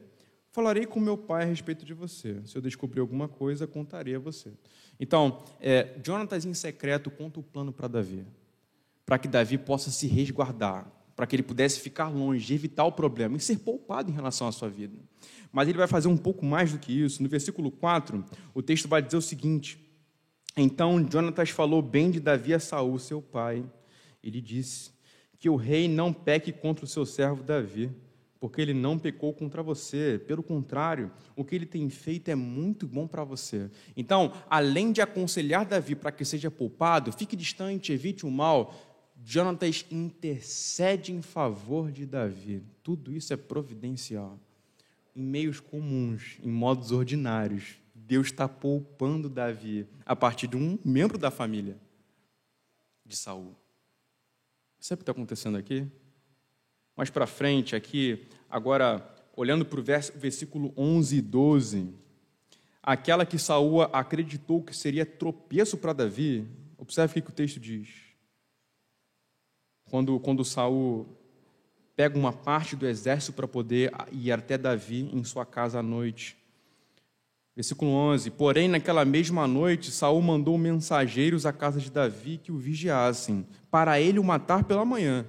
Falarei 0.52 0.86
com 0.86 1.00
meu 1.00 1.18
pai 1.18 1.42
a 1.42 1.46
respeito 1.46 1.84
de 1.84 1.94
você. 1.94 2.40
Se 2.44 2.56
eu 2.56 2.62
descobrir 2.62 3.00
alguma 3.00 3.26
coisa, 3.26 3.66
contarei 3.66 4.14
a 4.14 4.20
você. 4.20 4.52
Então, 5.00 5.42
é, 5.60 5.96
Jonatas 6.00 6.44
em 6.44 6.54
secreto 6.54 7.10
conta 7.10 7.40
o 7.40 7.42
plano 7.42 7.72
para 7.72 7.88
Davi, 7.88 8.24
para 9.04 9.18
que 9.18 9.26
Davi 9.26 9.58
possa 9.58 9.90
se 9.90 10.06
resguardar, 10.06 10.88
para 11.16 11.26
que 11.26 11.36
ele 11.36 11.42
pudesse 11.42 11.80
ficar 11.80 12.08
longe, 12.08 12.54
evitar 12.54 12.84
o 12.84 12.92
problema 12.92 13.36
e 13.36 13.40
ser 13.40 13.58
poupado 13.58 14.10
em 14.10 14.14
relação 14.14 14.48
à 14.48 14.52
sua 14.52 14.68
vida. 14.68 14.96
Mas 15.52 15.68
ele 15.68 15.78
vai 15.78 15.86
fazer 15.86 16.08
um 16.08 16.16
pouco 16.16 16.44
mais 16.44 16.72
do 16.72 16.78
que 16.78 16.92
isso. 16.92 17.22
No 17.22 17.28
versículo 17.28 17.70
4, 17.70 18.24
o 18.52 18.62
texto 18.62 18.88
vai 18.88 19.00
dizer 19.00 19.16
o 19.16 19.22
seguinte: 19.22 19.78
Então 20.56 21.06
Jonatas 21.10 21.50
falou 21.50 21.80
bem 21.80 22.10
de 22.10 22.18
Davi 22.18 22.52
a 22.52 22.58
Saul, 22.58 22.98
seu 22.98 23.22
pai. 23.22 23.64
Ele 24.22 24.40
disse: 24.40 24.90
Que 25.38 25.48
o 25.48 25.56
rei 25.56 25.86
não 25.86 26.12
peque 26.12 26.52
contra 26.52 26.84
o 26.84 26.88
seu 26.88 27.06
servo 27.06 27.44
Davi, 27.44 27.90
porque 28.40 28.60
ele 28.60 28.74
não 28.74 28.98
pecou 28.98 29.32
contra 29.32 29.62
você. 29.62 30.20
Pelo 30.26 30.42
contrário, 30.42 31.12
o 31.36 31.44
que 31.44 31.54
ele 31.54 31.66
tem 31.66 31.88
feito 31.88 32.30
é 32.30 32.34
muito 32.34 32.86
bom 32.86 33.06
para 33.06 33.22
você. 33.22 33.70
Então, 33.96 34.32
além 34.50 34.90
de 34.90 35.00
aconselhar 35.00 35.64
Davi 35.64 35.94
para 35.94 36.10
que 36.10 36.24
seja 36.24 36.50
poupado, 36.50 37.12
fique 37.12 37.36
distante, 37.36 37.92
evite 37.92 38.26
o 38.26 38.30
mal 38.30 38.74
Jonatas 39.26 39.86
intercede 39.90 41.10
em 41.10 41.22
favor 41.22 41.90
de 41.90 42.04
Davi. 42.04 42.62
Tudo 42.82 43.10
isso 43.10 43.32
é 43.32 43.36
providencial. 43.36 44.38
Em 45.16 45.22
meios 45.22 45.60
comuns, 45.60 46.38
em 46.42 46.50
modos 46.50 46.92
ordinários, 46.92 47.76
Deus 47.94 48.26
está 48.26 48.46
poupando 48.46 49.30
Davi 49.30 49.86
a 50.04 50.14
partir 50.14 50.46
de 50.46 50.56
um 50.56 50.78
membro 50.84 51.16
da 51.16 51.30
família 51.30 51.78
de 53.04 53.16
Saul. 53.16 53.56
Sabe 54.78 54.98
o 54.98 54.98
que 54.98 55.02
está 55.02 55.12
acontecendo 55.12 55.56
aqui? 55.56 55.86
Mais 56.94 57.08
para 57.08 57.26
frente, 57.26 57.74
aqui, 57.74 58.26
agora, 58.50 59.10
olhando 59.34 59.64
para 59.64 59.80
o 59.80 59.82
versículo 59.82 60.74
11 60.76 61.16
e 61.16 61.20
12, 61.22 61.94
aquela 62.82 63.24
que 63.24 63.38
Saul 63.38 63.80
acreditou 63.80 64.62
que 64.62 64.76
seria 64.76 65.06
tropeço 65.06 65.78
para 65.78 65.94
Davi, 65.94 66.46
observe 66.76 67.20
o 67.20 67.22
que 67.22 67.30
o 67.30 67.34
texto 67.34 67.58
diz 67.58 68.03
quando, 69.90 70.18
quando 70.20 70.44
Saul 70.44 71.06
pega 71.96 72.18
uma 72.18 72.32
parte 72.32 72.74
do 72.74 72.86
exército 72.86 73.32
para 73.32 73.46
poder 73.46 73.92
ir 74.10 74.32
até 74.32 74.58
Davi 74.58 75.08
em 75.12 75.22
sua 75.24 75.46
casa 75.46 75.78
à 75.78 75.82
noite. 75.82 76.36
Versículo 77.54 77.92
11: 77.92 78.30
Porém, 78.32 78.68
naquela 78.68 79.04
mesma 79.04 79.46
noite, 79.46 79.90
Saul 79.90 80.20
mandou 80.20 80.58
mensageiros 80.58 81.46
à 81.46 81.52
casa 81.52 81.80
de 81.80 81.90
Davi 81.90 82.38
que 82.38 82.50
o 82.50 82.58
vigiassem, 82.58 83.46
para 83.70 84.00
ele 84.00 84.18
o 84.18 84.24
matar 84.24 84.64
pela 84.64 84.84
manhã. 84.84 85.24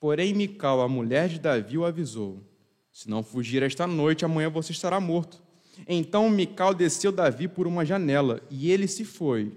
Porém, 0.00 0.34
Mical, 0.34 0.80
a 0.80 0.88
mulher 0.88 1.28
de 1.28 1.38
Davi, 1.38 1.76
o 1.76 1.84
avisou: 1.84 2.42
Se 2.90 3.10
não 3.10 3.22
fugir 3.22 3.62
esta 3.62 3.86
noite, 3.86 4.24
amanhã 4.24 4.48
você 4.48 4.72
estará 4.72 4.98
morto. 4.98 5.42
Então 5.86 6.30
Mical 6.30 6.72
desceu 6.72 7.12
Davi 7.12 7.48
por 7.48 7.66
uma 7.66 7.84
janela, 7.84 8.40
e 8.48 8.70
ele 8.70 8.86
se 8.86 9.04
foi, 9.04 9.52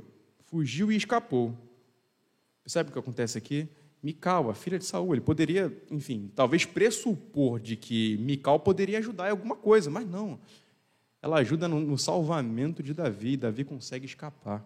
fugiu 0.46 0.92
e 0.92 0.96
escapou. 0.96 1.56
Sabe 2.66 2.90
o 2.90 2.94
que 2.94 3.00
acontece 3.00 3.38
aqui? 3.38 3.70
Mical, 4.02 4.50
a 4.50 4.54
filha 4.54 4.78
de 4.78 4.86
Saul. 4.86 5.14
Ele 5.14 5.22
poderia, 5.22 5.76
enfim, 5.90 6.32
talvez 6.36 6.66
pressupor 6.66 7.60
de 7.60 7.76
que 7.76 8.18
Mical 8.18 8.60
poderia 8.60 9.00
ajudar 9.00 9.28
em 9.28 9.32
alguma 9.32 9.56
coisa, 9.56 9.90
mas 9.90 10.08
não. 10.08 10.40
Ela 11.22 11.38
ajuda 11.40 11.68
no, 11.68 11.80
no 11.80 11.98
salvamento 11.98 12.84
de 12.84 12.94
Davi, 12.94 13.34
e 13.34 13.38
Davi 13.38 13.64
consegue 13.64 14.06
escapar. 14.06 14.66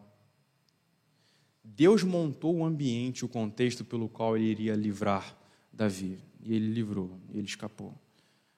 Deus 1.64 2.04
montou 2.04 2.58
o 2.58 2.66
ambiente, 2.66 3.24
o 3.24 3.30
contexto 3.30 3.86
pelo 3.86 4.10
qual 4.10 4.36
ele 4.36 4.48
iria 4.48 4.76
livrar 4.76 5.38
Davi, 5.72 6.20
e 6.44 6.54
ele 6.54 6.68
livrou, 6.68 7.20
ele 7.34 7.46
escapou. 7.46 7.96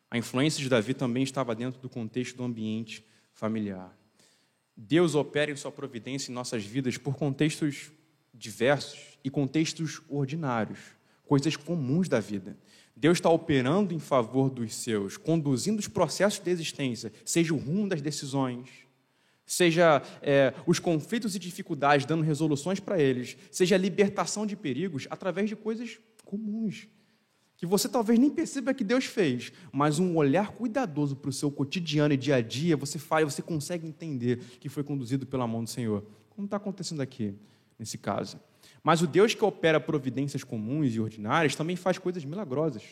A 0.09 0.17
influência 0.17 0.61
de 0.61 0.69
Davi 0.69 0.93
também 0.93 1.23
estava 1.23 1.55
dentro 1.55 1.79
do 1.81 1.89
contexto 1.89 2.37
do 2.37 2.43
ambiente 2.43 3.05
familiar. 3.31 3.95
Deus 4.75 5.15
opera 5.15 5.51
em 5.51 5.55
sua 5.55 5.71
providência 5.71 6.31
em 6.31 6.33
nossas 6.33 6.65
vidas 6.65 6.97
por 6.97 7.15
contextos 7.15 7.91
diversos 8.33 9.12
e 9.23 9.29
contextos 9.29 10.01
ordinários, 10.09 10.79
coisas 11.25 11.55
comuns 11.55 12.09
da 12.09 12.19
vida. 12.19 12.57
Deus 12.95 13.17
está 13.17 13.29
operando 13.29 13.93
em 13.93 13.99
favor 13.99 14.49
dos 14.49 14.75
seus, 14.75 15.17
conduzindo 15.17 15.79
os 15.79 15.87
processos 15.87 16.39
de 16.39 16.51
existência, 16.51 17.11
seja 17.25 17.53
o 17.53 17.57
rumo 17.57 17.87
das 17.87 18.01
decisões, 18.01 18.69
seja 19.45 20.01
é, 20.21 20.53
os 20.65 20.79
conflitos 20.79 21.35
e 21.35 21.39
dificuldades, 21.39 22.05
dando 22.05 22.23
resoluções 22.23 22.79
para 22.79 22.99
eles, 22.99 23.37
seja 23.51 23.75
a 23.75 23.79
libertação 23.79 24.45
de 24.45 24.55
perigos 24.55 25.07
através 25.09 25.49
de 25.49 25.55
coisas 25.55 25.99
comuns, 26.23 26.87
que 27.57 27.65
você 27.65 27.87
talvez 27.87 28.19
nem 28.19 28.29
perceba 28.29 28.73
que 28.73 28.83
Deus 28.83 29.05
fez, 29.05 29.51
mas 29.71 29.99
um 29.99 30.15
olhar 30.17 30.51
cuidadoso 30.51 31.15
para 31.15 31.29
o 31.29 31.33
seu 31.33 31.51
cotidiano 31.51 32.13
e 32.13 32.17
dia 32.17 32.35
a 32.35 32.41
dia, 32.41 32.75
você 32.75 32.99
faz, 32.99 33.25
você 33.25 33.41
consegue 33.41 33.87
entender 33.87 34.39
que 34.59 34.69
foi 34.69 34.83
conduzido 34.83 35.25
pela 35.25 35.47
mão 35.47 35.63
do 35.63 35.69
Senhor, 35.69 36.05
como 36.29 36.45
está 36.45 36.57
acontecendo 36.57 37.01
aqui, 37.01 37.35
nesse 37.79 37.97
caso. 37.97 38.39
Mas 38.83 39.01
o 39.01 39.07
Deus 39.07 39.33
que 39.33 39.43
opera 39.43 39.79
providências 39.79 40.43
comuns 40.43 40.93
e 40.93 40.99
ordinárias 40.99 41.55
também 41.55 41.75
faz 41.75 41.97
coisas 41.97 42.25
milagrosas, 42.25 42.83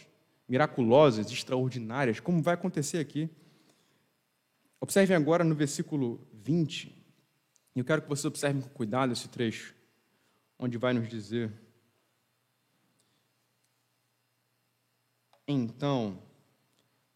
miraculosas, 0.47 1.29
extraordinárias, 1.29 2.19
como 2.19 2.41
vai 2.41 2.53
acontecer 2.53 2.97
aqui. 2.97 3.29
Observem 4.79 5.15
agora 5.15 5.43
no 5.43 5.53
versículo 5.53 6.25
20, 6.33 6.95
e 7.75 7.79
eu 7.79 7.85
quero 7.85 8.01
que 8.01 8.09
vocês 8.09 8.25
observem 8.25 8.61
com 8.61 8.69
cuidado 8.69 9.11
esse 9.11 9.27
trecho, 9.27 9.75
onde 10.57 10.77
vai 10.77 10.93
nos 10.93 11.09
dizer: 11.09 11.51
Então, 15.47 16.17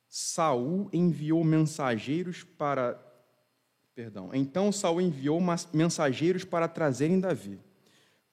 Saul 0.08 0.90
enviou 0.92 1.44
mensageiros 1.44 2.44
para 2.44 3.02
Perdão. 3.96 4.30
Então 4.34 4.74
Saul 4.74 5.00
enviou 5.00 5.40
mensageiros 5.72 6.44
para 6.44 6.68
trazerem 6.68 7.18
Davi. 7.18 7.58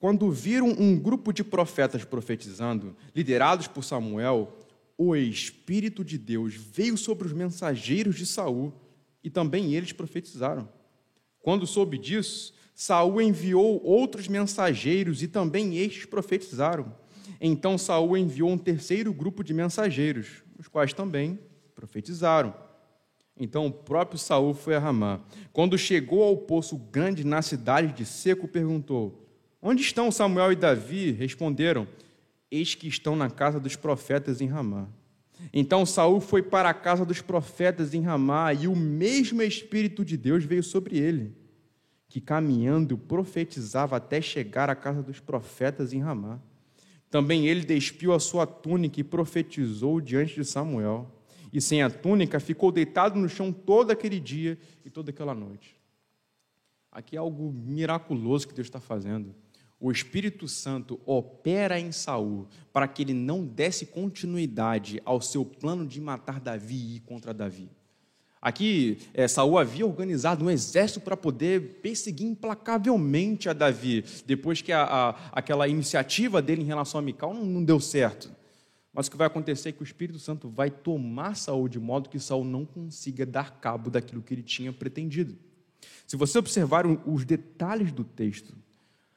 Quando 0.03 0.29
viram 0.33 0.67
um 0.67 0.99
grupo 0.99 1.33
de 1.33 1.45
profetas 1.45 2.05
profetizando, 2.05 2.97
liderados 3.15 3.69
por 3.69 3.85
Samuel, 3.85 4.59
o 4.99 5.15
espírito 5.15 6.05
de 6.05 6.19
Deus 6.19 6.57
veio 6.57 6.99
sobre 6.99 7.29
os 7.29 7.33
mensageiros 7.33 8.17
de 8.17 8.27
Saul 8.27 8.73
e 9.23 9.31
também 9.31 9.77
eles 9.77 9.93
profetizaram. 9.93 10.69
Quando 11.39 11.69
soube 11.69 11.99
disso, 11.99 12.53
Saul 12.75 13.23
enviou 13.23 13.81
outros 13.85 14.27
mensageiros 14.27 15.23
e 15.23 15.29
também 15.29 15.79
estes 15.79 16.05
profetizaram. 16.05 16.93
Então 17.41 17.79
Saul 17.79 18.17
enviou 18.17 18.51
um 18.51 18.59
terceiro 18.59 19.15
grupo 19.15 19.45
de 19.45 19.55
mensageiros, 19.55 20.43
os 20.59 20.67
quais 20.67 20.93
também 20.93 21.39
profetizaram. 21.77 22.53
Então 23.39 23.69
o 23.69 23.73
próprio 23.73 24.19
Saul 24.19 24.53
foi 24.53 24.75
a 24.75 24.81
Ramá. 24.81 25.21
Quando 25.53 25.79
chegou 25.79 26.25
ao 26.25 26.37
poço 26.37 26.77
grande 26.77 27.23
na 27.23 27.41
cidade 27.41 27.93
de 27.93 28.05
Seco, 28.05 28.49
perguntou: 28.49 29.22
Onde 29.65 29.81
estão 29.81 30.11
Samuel 30.11 30.51
e 30.51 30.57
Davi? 30.57 31.13
Responderam: 31.13 31.87
Eis 32.51 32.75
que 32.75 32.89
estão 32.89 33.15
na 33.15 33.31
casa 33.31 33.61
dos 33.61 33.77
profetas 33.77 34.41
em 34.41 34.47
Ramá. 34.49 34.89
Então 35.53 35.87
Saul 35.87 36.21
foi 36.21 36.43
para 36.43 36.69
a 36.69 36.75
casa 36.75 37.05
dos 37.05 37.21
profetas 37.21 37.95
em 37.95 38.03
Ramá, 38.03 38.53
e 38.53 38.67
o 38.67 38.75
mesmo 38.75 39.41
Espírito 39.41 40.05
de 40.05 40.17
Deus 40.17 40.45
veio 40.45 40.63
sobre 40.63 40.99
ele, 40.99 41.33
que 42.09 42.21
caminhando 42.21 42.99
profetizava 42.99 43.97
até 43.97 44.21
chegar 44.21 44.69
à 44.69 44.75
casa 44.75 45.01
dos 45.01 45.21
profetas 45.21 45.93
em 45.93 46.01
Ramá. 46.01 46.41
Também 47.09 47.47
ele 47.47 47.65
despiu 47.65 48.13
a 48.13 48.19
sua 48.19 48.47
túnica 48.47 49.01
e 49.01 49.05
profetizou 49.05 50.01
diante 50.01 50.35
de 50.35 50.45
Samuel. 50.45 51.11
E 51.53 51.61
sem 51.61 51.83
a 51.83 51.91
túnica 51.91 52.41
ficou 52.41 52.73
deitado 52.73 53.19
no 53.19 53.29
chão 53.29 53.53
todo 53.53 53.91
aquele 53.91 54.19
dia 54.19 54.59
e 54.85 54.91
toda 54.91 55.11
aquela 55.11 55.35
noite. 55.35 55.77
Aqui 56.91 57.15
é 57.15 57.19
algo 57.19 57.53
miraculoso 57.53 58.49
que 58.49 58.55
Deus 58.55 58.67
está 58.67 58.81
fazendo. 58.81 59.35
O 59.83 59.91
Espírito 59.91 60.47
Santo 60.47 61.01
opera 61.05 61.77
em 61.77 61.91
Saul 61.91 62.47
para 62.73 62.87
que 62.87 63.03
ele 63.03 63.13
não 63.13 63.45
desse 63.45 63.85
continuidade 63.85 65.03
ao 65.05 65.21
seu 65.21 65.45
plano 65.45 65.85
de 65.85 66.01
matar 66.01 66.39
Davi 66.39 66.77
e 66.77 66.97
ir 66.97 67.01
contra 67.01 67.35
Davi. 67.35 67.69
Aqui, 68.41 68.99
é, 69.13 69.27
Saul 69.27 69.59
havia 69.59 69.85
organizado 69.85 70.45
um 70.45 70.51
exército 70.51 71.01
para 71.01 71.17
poder 71.17 71.81
perseguir 71.83 72.29
implacavelmente 72.29 73.49
a 73.49 73.53
Davi, 73.53 74.05
depois 74.25 74.63
que 74.63 74.71
a, 74.71 74.85
a, 74.85 75.11
aquela 75.33 75.67
iniciativa 75.67 76.41
dele 76.41 76.63
em 76.63 76.67
relação 76.67 77.01
a 77.01 77.03
Mical 77.03 77.35
não, 77.35 77.45
não, 77.45 77.65
deu 77.65 77.81
certo. 77.81 78.31
Mas 78.93 79.09
o 79.09 79.11
que 79.11 79.17
vai 79.17 79.27
acontecer 79.27 79.71
é 79.71 79.73
que 79.73 79.83
o 79.83 79.85
Espírito 79.85 80.21
Santo 80.21 80.49
vai 80.49 80.71
tomar 80.71 81.35
Saul 81.35 81.69
de 81.69 81.81
modo 81.81 82.09
que 82.09 82.21
Saul 82.21 82.45
não 82.45 82.65
consiga 82.65 83.27
dar 83.27 83.59
cabo 83.59 83.91
daquilo 83.91 84.23
que 84.23 84.33
ele 84.33 84.45
tinha 84.45 84.73
pretendido. 84.73 85.37
Se 86.07 86.17
você 86.17 86.39
observar 86.39 86.87
os 86.87 87.25
detalhes 87.25 87.91
do 87.91 88.05
texto, 88.05 88.62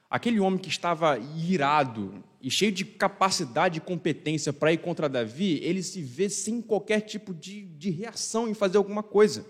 Aquele 0.08 0.38
homem 0.38 0.58
que 0.58 0.68
estava 0.68 1.18
irado 1.18 2.22
e 2.40 2.50
cheio 2.50 2.70
de 2.70 2.84
capacidade 2.84 3.78
e 3.78 3.80
competência 3.80 4.52
para 4.52 4.72
ir 4.72 4.78
contra 4.78 5.08
Davi, 5.08 5.58
ele 5.62 5.82
se 5.82 6.00
vê 6.00 6.28
sem 6.28 6.62
qualquer 6.62 7.00
tipo 7.00 7.34
de, 7.34 7.64
de 7.64 7.90
reação 7.90 8.48
em 8.48 8.54
fazer 8.54 8.78
alguma 8.78 9.02
coisa. 9.02 9.44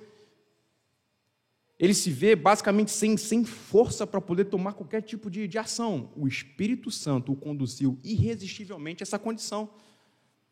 Ele 1.79 1.93
se 1.93 2.11
vê 2.11 2.35
basicamente 2.35 2.91
sem, 2.91 3.19
sem 3.19 3.45
força 3.45 4.07
para 4.07 4.21
poder 4.21 4.47
tomar 4.47 4.73
qualquer 4.73 5.03
tipo 5.03 5.31
de, 5.31 5.47
de 5.47 5.59
ação. 5.59 6.11
O 6.17 6.27
Espírito 6.27 6.91
Santo 6.91 7.33
o 7.33 7.37
conduziu 7.37 7.99
irresistivelmente 8.03 9.03
a 9.03 9.05
essa 9.05 9.19
condição. 9.19 9.69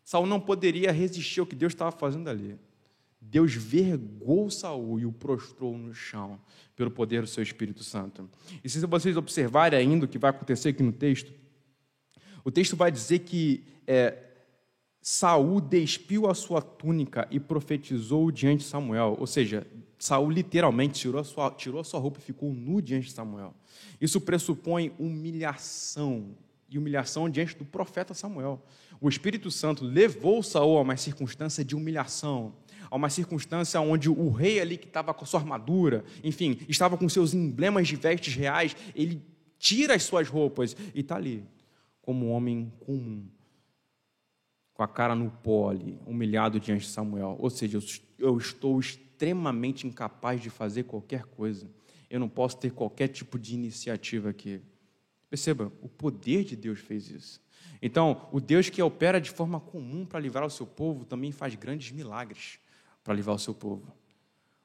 Saul 0.05 0.27
não 0.27 0.39
poderia 0.39 0.93
resistir 0.93 1.41
ao 1.41 1.47
que 1.47 1.57
Deus 1.57 1.73
estava 1.73 1.93
fazendo 1.93 2.29
ali. 2.29 2.59
Deus 3.31 3.55
vergou 3.55 4.51
Saul 4.51 5.01
e 5.01 5.07
o 5.07 5.13
prostrou 5.13 5.77
no 5.77 5.95
chão 5.95 6.39
pelo 6.77 6.91
poder 6.91 7.23
do 7.23 7.27
seu 7.27 7.43
Espírito 7.43 7.83
Santo. 7.83 8.29
E 8.63 8.69
se 8.69 8.85
vocês 8.87 9.17
observarem 9.17 9.79
ainda 9.79 10.05
o 10.05 10.09
que 10.09 10.19
vai 10.19 10.31
acontecer 10.31 10.71
aqui 10.71 10.83
no 10.83 10.93
texto, 10.93 11.33
o 12.45 12.51
texto 12.51 12.77
vai 12.77 12.93
dizer 12.93 13.21
que 13.21 13.65
é, 13.87 14.19
Saul 15.01 15.61
despiu 15.61 16.29
a 16.29 16.35
sua 16.35 16.61
túnica 16.63 17.27
e 17.31 17.41
profetizou 17.41 18.31
diante 18.31 18.61
de 18.61 18.67
Samuel. 18.67 19.17
Ou 19.19 19.27
seja, 19.27 19.67
Saul 19.99 20.31
literalmente 20.31 21.01
tirou 21.01 21.21
a, 21.21 21.25
sua, 21.25 21.51
tirou 21.51 21.81
a 21.81 21.85
sua 21.85 22.01
roupa 22.01 22.19
e 22.19 22.23
ficou 22.23 22.53
nu 22.53 22.81
diante 22.83 23.09
de 23.09 23.13
Samuel. 23.13 23.55
Isso 24.01 24.21
pressupõe 24.21 24.93
humilhação 24.99 26.37
e 26.69 26.79
humilhação 26.79 27.29
diante 27.31 27.57
do 27.57 27.65
profeta 27.65 28.15
Samuel. 28.15 28.63
O 29.01 29.09
Espírito 29.09 29.51
Santo 29.51 29.85
levou 29.85 30.43
Saul 30.43 30.79
a 30.79 30.83
uma 30.83 30.97
circunstância 30.97 31.65
de 31.65 31.75
humilhação, 31.75 32.55
a 32.95 32.97
uma 32.97 33.11
circunstância 33.11 33.81
onde 33.81 34.09
o 34.09 34.31
rei 34.31 34.61
ali 34.61 34.79
que 34.79 34.87
estava 34.87 35.13
com 35.13 35.27
sua 35.27 35.41
armadura, 35.41 36.05
enfim, 36.23 36.61
estava 36.69 36.97
com 36.97 37.09
seus 37.09 37.35
emblemas 37.35 37.89
de 37.89 37.97
vestes 37.97 38.37
reais, 38.37 38.77
ele 38.95 39.21
tira 39.59 39.97
as 39.97 40.05
suas 40.05 40.29
roupas 40.29 40.77
e 40.95 41.01
está 41.01 41.17
ali, 41.17 41.45
como 42.01 42.27
um 42.27 42.31
homem 42.31 42.73
comum, 42.87 43.27
com 44.73 44.83
a 44.85 44.87
cara 44.87 45.13
no 45.13 45.29
pó 45.29 45.71
ali, 45.71 45.99
humilhado 46.07 46.61
diante 46.61 46.83
de 46.83 46.93
Samuel. 46.93 47.37
Ou 47.41 47.51
seja, 47.51 47.81
eu 48.17 48.39
estou 48.39 48.79
extremamente 48.79 49.89
incapaz 49.89 50.41
de 50.41 50.49
fazer 50.49 50.85
qualquer 50.85 51.25
coisa. 51.25 51.69
Eu 52.09 52.21
não 52.21 52.29
posso 52.29 52.59
ter 52.59 52.71
qualquer 52.71 53.09
tipo 53.09 53.41
de 53.41 53.55
iniciativa 53.55 54.31
aqui. 54.31 54.61
Perceba, 55.29 55.73
o 55.83 55.89
poder 55.89 56.45
de 56.45 56.55
Deus 56.55 56.79
fez 56.79 57.11
isso. 57.11 57.43
Então, 57.83 58.29
o 58.31 58.41
Deus 58.41 58.71
que 58.71 58.81
opera 58.81 59.21
de 59.21 59.33
forma 59.33 59.59
comum 59.59 60.07
para 60.07 60.21
livrar 60.21 60.47
o 60.47 60.51
seu 60.51 60.65
povo 60.65 61.05
também 61.05 61.33
faz 61.33 61.57
grandes 61.57 61.91
milagres 61.91 62.61
para 63.05 63.15
livrar 63.15 63.37
o 63.37 63.39
seu 63.39 63.55
povo. 63.55 63.93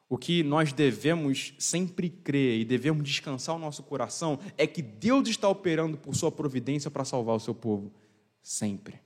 O 0.07 0.17
que 0.17 0.41
nós 0.41 0.73
devemos 0.73 1.53
sempre 1.59 2.09
crer 2.09 2.61
e 2.61 2.65
devemos 2.65 3.03
descansar 3.03 3.55
o 3.55 3.59
nosso 3.59 3.83
coração 3.83 4.39
é 4.57 4.65
que 4.65 4.81
Deus 4.81 5.29
está 5.29 5.47
operando 5.47 5.97
por 5.97 6.15
sua 6.15 6.31
providência 6.31 6.89
para 6.89 7.05
salvar 7.05 7.35
o 7.35 7.39
seu 7.39 7.53
povo. 7.53 7.93
Sempre. 8.41 8.99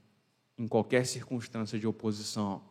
Em 0.57 0.65
qualquer 0.65 1.05
circunstância 1.05 1.77
de 1.77 1.85
oposição, 1.85 2.61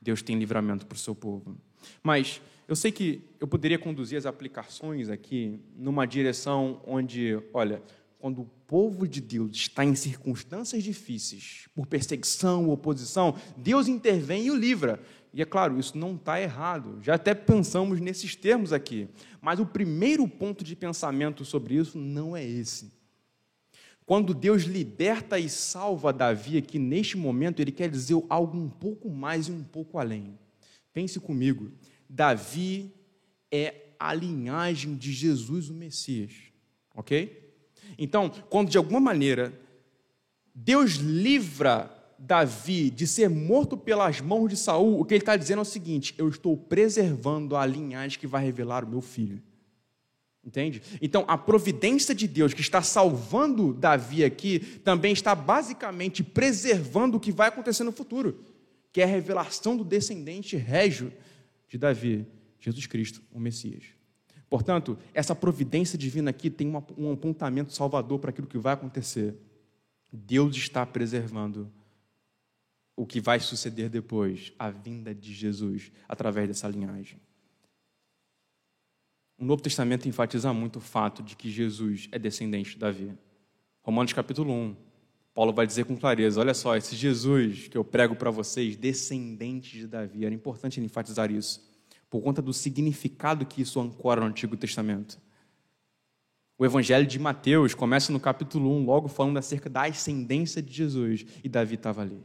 Deus 0.00 0.22
tem 0.22 0.38
livramento 0.38 0.86
para 0.86 0.96
o 0.96 0.98
seu 0.98 1.14
povo. 1.14 1.54
Mas 2.02 2.40
eu 2.66 2.74
sei 2.74 2.90
que 2.90 3.22
eu 3.38 3.46
poderia 3.46 3.78
conduzir 3.78 4.16
as 4.16 4.24
aplicações 4.24 5.10
aqui 5.10 5.60
numa 5.76 6.06
direção 6.06 6.80
onde, 6.86 7.38
olha, 7.52 7.82
quando 8.18 8.42
o 8.42 8.50
povo 8.66 9.06
de 9.06 9.20
Deus 9.20 9.50
está 9.52 9.84
em 9.84 9.96
circunstâncias 9.96 10.82
difíceis, 10.82 11.68
por 11.74 11.86
perseguição, 11.86 12.70
oposição, 12.70 13.36
Deus 13.56 13.88
intervém 13.88 14.46
e 14.46 14.50
o 14.50 14.56
livra. 14.56 15.02
E 15.32 15.40
é 15.40 15.44
claro, 15.44 15.78
isso 15.78 15.96
não 15.96 16.14
está 16.14 16.40
errado. 16.40 16.98
Já 17.02 17.14
até 17.14 17.34
pensamos 17.34 18.00
nesses 18.00 18.36
termos 18.36 18.72
aqui. 18.72 19.08
Mas 19.40 19.58
o 19.58 19.66
primeiro 19.66 20.28
ponto 20.28 20.62
de 20.62 20.76
pensamento 20.76 21.44
sobre 21.44 21.74
isso 21.74 21.96
não 21.98 22.36
é 22.36 22.44
esse. 22.44 22.92
Quando 24.04 24.34
Deus 24.34 24.64
liberta 24.64 25.38
e 25.38 25.48
salva 25.48 26.12
Davi 26.12 26.58
aqui 26.58 26.78
neste 26.78 27.16
momento, 27.16 27.60
ele 27.60 27.72
quer 27.72 27.88
dizer 27.88 28.22
algo 28.28 28.58
um 28.58 28.68
pouco 28.68 29.08
mais 29.08 29.48
e 29.48 29.52
um 29.52 29.62
pouco 29.62 29.98
além. 29.98 30.38
Pense 30.92 31.18
comigo. 31.18 31.72
Davi 32.08 32.92
é 33.50 33.74
a 33.98 34.12
linhagem 34.12 34.96
de 34.96 35.12
Jesus 35.12 35.70
o 35.70 35.74
Messias. 35.74 36.32
Ok? 36.94 37.54
Então, 37.96 38.28
quando 38.50 38.68
de 38.68 38.76
alguma 38.76 39.00
maneira 39.00 39.58
Deus 40.54 40.92
livra 40.96 41.90
Davi 42.24 42.88
de 42.88 43.04
ser 43.04 43.28
morto 43.28 43.76
pelas 43.76 44.20
mãos 44.20 44.48
de 44.48 44.56
Saul, 44.56 45.00
o 45.00 45.04
que 45.04 45.12
ele 45.12 45.22
está 45.22 45.36
dizendo 45.36 45.58
é 45.58 45.62
o 45.62 45.64
seguinte: 45.64 46.14
eu 46.16 46.28
estou 46.28 46.56
preservando 46.56 47.56
a 47.56 47.66
linhagem 47.66 48.16
que 48.16 48.28
vai 48.28 48.44
revelar 48.44 48.84
o 48.84 48.88
meu 48.88 49.00
filho. 49.00 49.42
Entende? 50.44 50.82
Então, 51.00 51.24
a 51.26 51.36
providência 51.36 52.14
de 52.14 52.28
Deus 52.28 52.54
que 52.54 52.60
está 52.60 52.80
salvando 52.80 53.72
Davi 53.72 54.24
aqui 54.24 54.60
também 54.84 55.12
está 55.12 55.34
basicamente 55.34 56.22
preservando 56.22 57.16
o 57.16 57.20
que 57.20 57.32
vai 57.32 57.48
acontecer 57.48 57.82
no 57.82 57.92
futuro, 57.92 58.38
que 58.92 59.00
é 59.00 59.04
a 59.04 59.08
revelação 59.08 59.76
do 59.76 59.84
descendente 59.84 60.56
régio 60.56 61.12
de 61.68 61.76
Davi, 61.76 62.24
Jesus 62.60 62.86
Cristo, 62.86 63.20
o 63.32 63.40
Messias. 63.40 63.84
Portanto, 64.48 64.96
essa 65.12 65.34
providência 65.34 65.98
divina 65.98 66.30
aqui 66.30 66.50
tem 66.50 66.72
um 66.96 67.12
apontamento 67.12 67.72
salvador 67.72 68.20
para 68.20 68.30
aquilo 68.30 68.46
que 68.46 68.58
vai 68.58 68.74
acontecer. 68.74 69.34
Deus 70.12 70.56
está 70.56 70.84
preservando 70.86 71.72
o 72.96 73.06
que 73.06 73.20
vai 73.20 73.40
suceder 73.40 73.88
depois, 73.88 74.52
a 74.58 74.70
vinda 74.70 75.14
de 75.14 75.32
Jesus, 75.32 75.90
através 76.08 76.48
dessa 76.48 76.68
linhagem. 76.68 77.18
O 79.38 79.44
Novo 79.44 79.62
Testamento 79.62 80.08
enfatiza 80.08 80.52
muito 80.52 80.76
o 80.76 80.80
fato 80.80 81.22
de 81.22 81.34
que 81.34 81.50
Jesus 81.50 82.08
é 82.12 82.18
descendente 82.18 82.70
de 82.70 82.78
Davi. 82.78 83.12
Romanos 83.82 84.12
capítulo 84.12 84.52
1, 84.52 84.76
Paulo 85.34 85.52
vai 85.52 85.66
dizer 85.66 85.84
com 85.84 85.96
clareza: 85.96 86.40
olha 86.40 86.54
só, 86.54 86.76
esse 86.76 86.94
Jesus 86.94 87.66
que 87.66 87.76
eu 87.76 87.84
prego 87.84 88.14
para 88.14 88.30
vocês, 88.30 88.76
descendente 88.76 89.76
de 89.78 89.86
Davi, 89.86 90.24
era 90.24 90.34
importante 90.34 90.80
enfatizar 90.80 91.30
isso, 91.30 91.60
por 92.08 92.22
conta 92.22 92.40
do 92.40 92.52
significado 92.52 93.46
que 93.46 93.62
isso 93.62 93.80
ancora 93.80 94.20
no 94.20 94.28
Antigo 94.28 94.56
Testamento. 94.56 95.18
O 96.58 96.64
Evangelho 96.64 97.06
de 97.06 97.18
Mateus 97.18 97.74
começa 97.74 98.12
no 98.12 98.20
capítulo 98.20 98.70
1, 98.76 98.84
logo 98.84 99.08
falando 99.08 99.38
acerca 99.38 99.68
da 99.68 99.86
ascendência 99.86 100.62
de 100.62 100.72
Jesus, 100.72 101.26
e 101.42 101.48
Davi 101.48 101.74
estava 101.74 102.02
ali. 102.02 102.22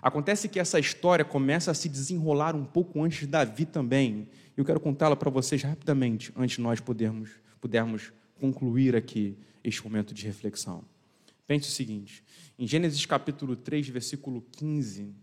Acontece 0.00 0.48
que 0.48 0.60
essa 0.60 0.78
história 0.78 1.24
começa 1.24 1.70
a 1.70 1.74
se 1.74 1.88
desenrolar 1.88 2.54
um 2.54 2.64
pouco 2.64 3.02
antes 3.02 3.20
de 3.20 3.26
Davi 3.26 3.64
também. 3.64 4.28
Eu 4.56 4.64
quero 4.64 4.80
contá-la 4.80 5.16
para 5.16 5.30
vocês 5.30 5.62
rapidamente, 5.62 6.32
antes 6.36 6.56
de 6.56 6.62
nós 6.62 6.80
podermos, 6.80 7.30
pudermos 7.60 8.12
concluir 8.40 8.94
aqui 8.94 9.36
este 9.62 9.82
momento 9.82 10.14
de 10.14 10.24
reflexão. 10.24 10.84
Pense 11.46 11.68
o 11.68 11.72
seguinte: 11.72 12.22
em 12.58 12.66
Gênesis 12.66 13.04
capítulo 13.06 13.56
3, 13.56 13.88
versículo 13.88 14.44
15, 14.52 15.14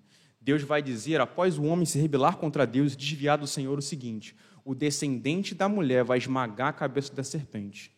Deus 0.42 0.62
vai 0.62 0.82
dizer, 0.82 1.22
após 1.22 1.58
o 1.58 1.64
homem 1.64 1.86
se 1.86 2.00
rebelar 2.00 2.38
contra 2.38 2.68
Deus 2.68 2.94
e 2.94 2.98
desviar 2.98 3.38
do 3.38 3.48
Senhor, 3.48 3.78
o 3.78 3.82
seguinte: 3.82 4.36
o 4.64 4.76
descendente 4.76 5.56
da 5.56 5.70
mulher 5.70 6.04
vai 6.04 6.18
esmagar 6.18 6.70
a 6.70 6.74
cabeça 6.74 7.14
da 7.14 7.24
serpente. 7.24 7.92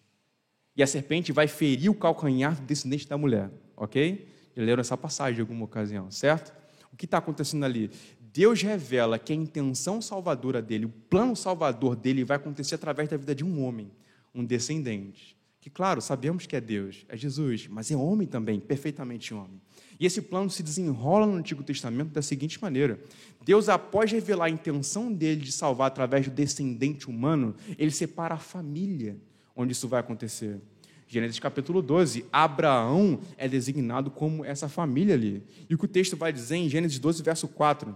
E 0.76 0.84
a 0.84 0.88
serpente 0.88 1.32
vai 1.32 1.48
ferir 1.48 1.90
o 1.90 1.96
calcanhar 1.96 2.56
do 2.56 2.62
descendente 2.62 3.08
da 3.08 3.18
mulher, 3.18 3.50
ok? 3.76 4.28
Já 4.56 4.63
leram 4.63 4.82
essa 4.82 4.96
passagem 4.96 5.40
em 5.40 5.42
alguma 5.42 5.66
ocasião, 5.66 6.12
certo? 6.12 6.54
O 6.97 6.99
que 6.99 7.05
está 7.05 7.19
acontecendo 7.19 7.63
ali? 7.63 7.91
Deus 8.33 8.63
revela 8.63 9.19
que 9.19 9.31
a 9.31 9.36
intenção 9.36 10.01
salvadora 10.01 10.63
dele, 10.63 10.86
o 10.86 10.89
plano 10.89 11.36
salvador 11.36 11.95
dele 11.95 12.23
vai 12.23 12.38
acontecer 12.38 12.73
através 12.73 13.07
da 13.07 13.15
vida 13.15 13.36
de 13.36 13.45
um 13.45 13.63
homem, 13.63 13.91
um 14.33 14.43
descendente. 14.43 15.38
Que, 15.62 15.69
claro, 15.69 16.01
sabemos 16.01 16.47
que 16.47 16.55
é 16.55 16.60
Deus, 16.60 17.05
é 17.07 17.15
Jesus, 17.15 17.67
mas 17.67 17.91
é 17.91 17.95
homem 17.95 18.27
também, 18.27 18.60
perfeitamente 18.60 19.31
homem. 19.31 19.62
E 19.99 20.07
esse 20.07 20.23
plano 20.23 20.49
se 20.49 20.63
desenrola 20.63 21.27
no 21.27 21.36
Antigo 21.36 21.62
Testamento 21.62 22.10
da 22.10 22.23
seguinte 22.23 22.60
maneira: 22.60 22.99
Deus, 23.45 23.69
após 23.69 24.12
revelar 24.12 24.45
a 24.45 24.49
intenção 24.49 25.13
dele 25.13 25.41
de 25.41 25.51
salvar 25.51 25.89
através 25.89 26.25
do 26.25 26.33
descendente 26.33 27.07
humano, 27.07 27.53
ele 27.77 27.91
separa 27.91 28.33
a 28.33 28.39
família 28.39 29.15
onde 29.55 29.73
isso 29.73 29.88
vai 29.88 29.99
acontecer. 29.99 30.60
Gênesis 31.08 31.39
capítulo 31.39 31.82
12, 31.82 32.26
Abraão 32.32 33.20
é 33.38 33.48
designado 33.48 34.12
como 34.12 34.43
essa 34.43 34.67
família 34.67 35.15
ali. 35.15 35.41
E 35.70 35.74
o 35.74 35.78
que 35.78 35.86
o 35.86 35.88
texto 35.88 36.17
vai 36.17 36.34
dizer 36.34 36.58
em 36.58 36.70
Gênesis 36.70 37.00
12, 37.00 37.24
verso 37.24 37.48
4, 37.48 37.96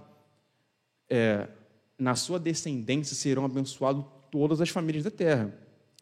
é, 1.10 1.48
na 2.00 2.16
sua 2.16 2.40
descendência 2.40 3.16
serão 3.16 3.44
abençoadas 3.44 4.06
todas 4.32 4.62
as 4.62 4.70
famílias 4.70 5.04
da 5.04 5.12
terra. 5.12 5.54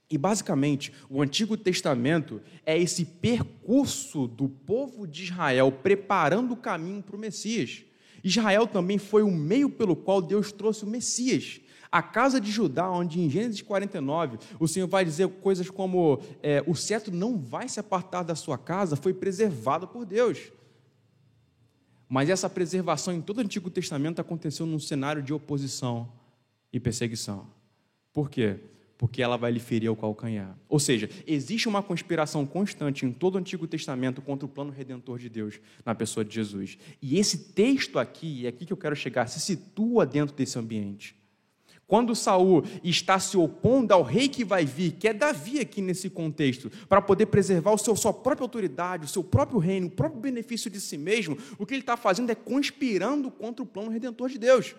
E 0.10 0.18
basicamente, 0.18 0.94
o 1.10 1.22
Antigo 1.22 1.58
Testamento 1.58 2.42
é 2.66 2.78
esse 2.78 3.06
percurso 3.06 4.28
do 4.28 4.48
povo 4.48 5.08
de 5.08 5.24
Israel 5.24 5.72
preparando 5.72 6.54
o 6.54 6.58
caminho 6.58 7.02
para 7.02 7.16
o 7.16 7.20
Messias. 7.20 7.84
Israel 8.24 8.68
também 8.68 8.98
foi 8.98 9.24
o 9.24 9.32
meio 9.32 9.70
pelo 9.70 9.96
qual 9.96 10.22
Deus 10.22 10.52
trouxe 10.52 10.84
o 10.84 10.88
Messias. 10.88 11.62
A 11.92 12.04
casa 12.04 12.40
de 12.40 12.52
Judá, 12.52 12.90
onde 12.90 13.20
em 13.20 13.30
Gênesis 13.30 13.62
49 13.64 14.38
o 14.60 14.68
Senhor 14.68 14.88
vai 14.88 15.04
dizer 15.04 15.28
coisas 15.28 15.70
como: 15.70 16.22
é, 16.44 16.64
o 16.68 16.76
cetro 16.76 17.14
não 17.14 17.38
vai 17.38 17.68
se 17.68 17.80
apartar 17.80 18.24
da 18.24 18.36
sua 18.36 18.58
casa, 18.58 18.96
foi 18.96 19.14
preservado 19.14 19.88
por 19.88 20.06
Deus. 20.06 20.52
Mas 22.08 22.30
essa 22.30 22.50
preservação 22.50 23.14
em 23.14 23.22
todo 23.22 23.38
o 23.38 23.42
Antigo 23.42 23.70
Testamento 23.70 24.20
aconteceu 24.20 24.66
num 24.66 24.80
cenário 24.80 25.22
de 25.22 25.32
oposição 25.34 26.12
e 26.74 26.80
perseguição. 26.80 27.48
Por 28.12 28.30
quê? 28.30 28.58
Porque 28.98 29.22
ela 29.22 29.38
vai 29.38 29.52
lhe 29.52 29.60
ferir 29.60 29.90
ao 29.90 29.96
calcanhar. 29.96 30.58
Ou 30.68 30.80
seja, 30.80 31.10
existe 31.26 31.68
uma 31.68 31.82
conspiração 31.82 32.46
constante 32.46 33.06
em 33.06 33.12
todo 33.12 33.36
o 33.36 33.38
Antigo 33.38 33.68
Testamento 33.68 34.22
contra 34.22 34.46
o 34.46 34.50
plano 34.50 34.72
redentor 34.72 35.20
de 35.20 35.30
Deus 35.30 35.60
na 35.86 35.94
pessoa 35.96 36.26
de 36.26 36.34
Jesus. 36.34 36.78
E 37.02 37.18
esse 37.18 37.54
texto 37.54 37.98
aqui, 37.98 38.46
é 38.46 38.50
aqui 38.50 38.66
que 38.66 38.74
eu 38.74 38.78
quero 38.78 38.96
chegar, 38.96 39.28
se 39.28 39.40
situa 39.40 40.06
dentro 40.06 40.36
desse 40.36 40.58
ambiente. 40.58 41.19
Quando 41.90 42.16
Saul 42.16 42.64
está 42.84 43.20
se 43.20 43.36
opondo 43.36 43.92
ao 43.92 44.04
rei 44.04 44.30
que 44.30 44.46
vai 44.46 44.64
vir, 44.64 44.92
que 44.92 45.08
é 45.08 45.14
Davi 45.14 45.60
aqui 45.60 45.82
nesse 45.82 46.08
contexto, 46.08 46.70
para 46.88 47.02
poder 47.02 47.26
preservar 47.26 47.72
o 47.72 47.80
seu, 47.80 47.96
sua 47.96 48.14
própria 48.14 48.46
autoridade, 48.46 49.06
o 49.06 49.08
seu 49.08 49.24
próprio 49.24 49.58
reino, 49.58 49.88
o 49.88 49.90
próprio 49.90 50.22
benefício 50.22 50.70
de 50.70 50.80
si 50.80 51.00
mesmo, 51.00 51.36
o 51.58 51.66
que 51.66 51.74
ele 51.74 51.82
está 51.82 51.98
fazendo 51.98 52.30
é 52.30 52.36
conspirando 52.36 53.32
contra 53.32 53.64
o 53.64 53.66
plano 53.66 53.90
redentor 53.90 54.30
de 54.30 54.38
Deus. 54.38 54.76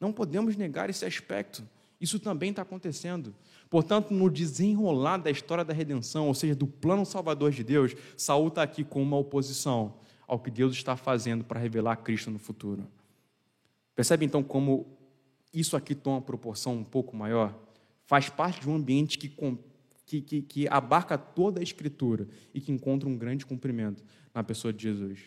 Não 0.00 0.12
podemos 0.12 0.54
negar 0.56 0.88
esse 0.88 1.04
aspecto. 1.04 1.68
Isso 2.00 2.20
também 2.20 2.50
está 2.50 2.62
acontecendo. 2.62 3.34
Portanto, 3.68 4.14
no 4.14 4.30
desenrolar 4.30 5.16
da 5.16 5.32
história 5.32 5.64
da 5.64 5.74
redenção, 5.74 6.28
ou 6.28 6.34
seja, 6.34 6.54
do 6.54 6.68
plano 6.68 7.04
salvador 7.04 7.50
de 7.50 7.64
Deus, 7.64 7.96
Saul 8.16 8.46
está 8.46 8.62
aqui 8.62 8.84
com 8.84 9.02
uma 9.02 9.16
oposição 9.16 9.92
ao 10.24 10.38
que 10.38 10.52
Deus 10.52 10.72
está 10.72 10.94
fazendo 10.94 11.42
para 11.42 11.58
revelar 11.58 11.96
Cristo 11.96 12.30
no 12.30 12.38
futuro. 12.38 12.86
Percebe 13.96 14.24
então 14.24 14.40
como 14.40 14.97
isso 15.60 15.76
aqui 15.76 15.94
toma 15.94 16.16
uma 16.16 16.22
proporção 16.22 16.74
um 16.74 16.84
pouco 16.84 17.16
maior, 17.16 17.58
faz 18.04 18.28
parte 18.28 18.60
de 18.60 18.68
um 18.68 18.74
ambiente 18.74 19.18
que, 19.18 19.28
que, 20.06 20.20
que, 20.20 20.42
que 20.42 20.68
abarca 20.68 21.16
toda 21.18 21.60
a 21.60 21.62
Escritura 21.62 22.28
e 22.54 22.60
que 22.60 22.72
encontra 22.72 23.08
um 23.08 23.16
grande 23.16 23.44
cumprimento 23.44 24.04
na 24.34 24.42
pessoa 24.42 24.72
de 24.72 24.82
Jesus. 24.82 25.20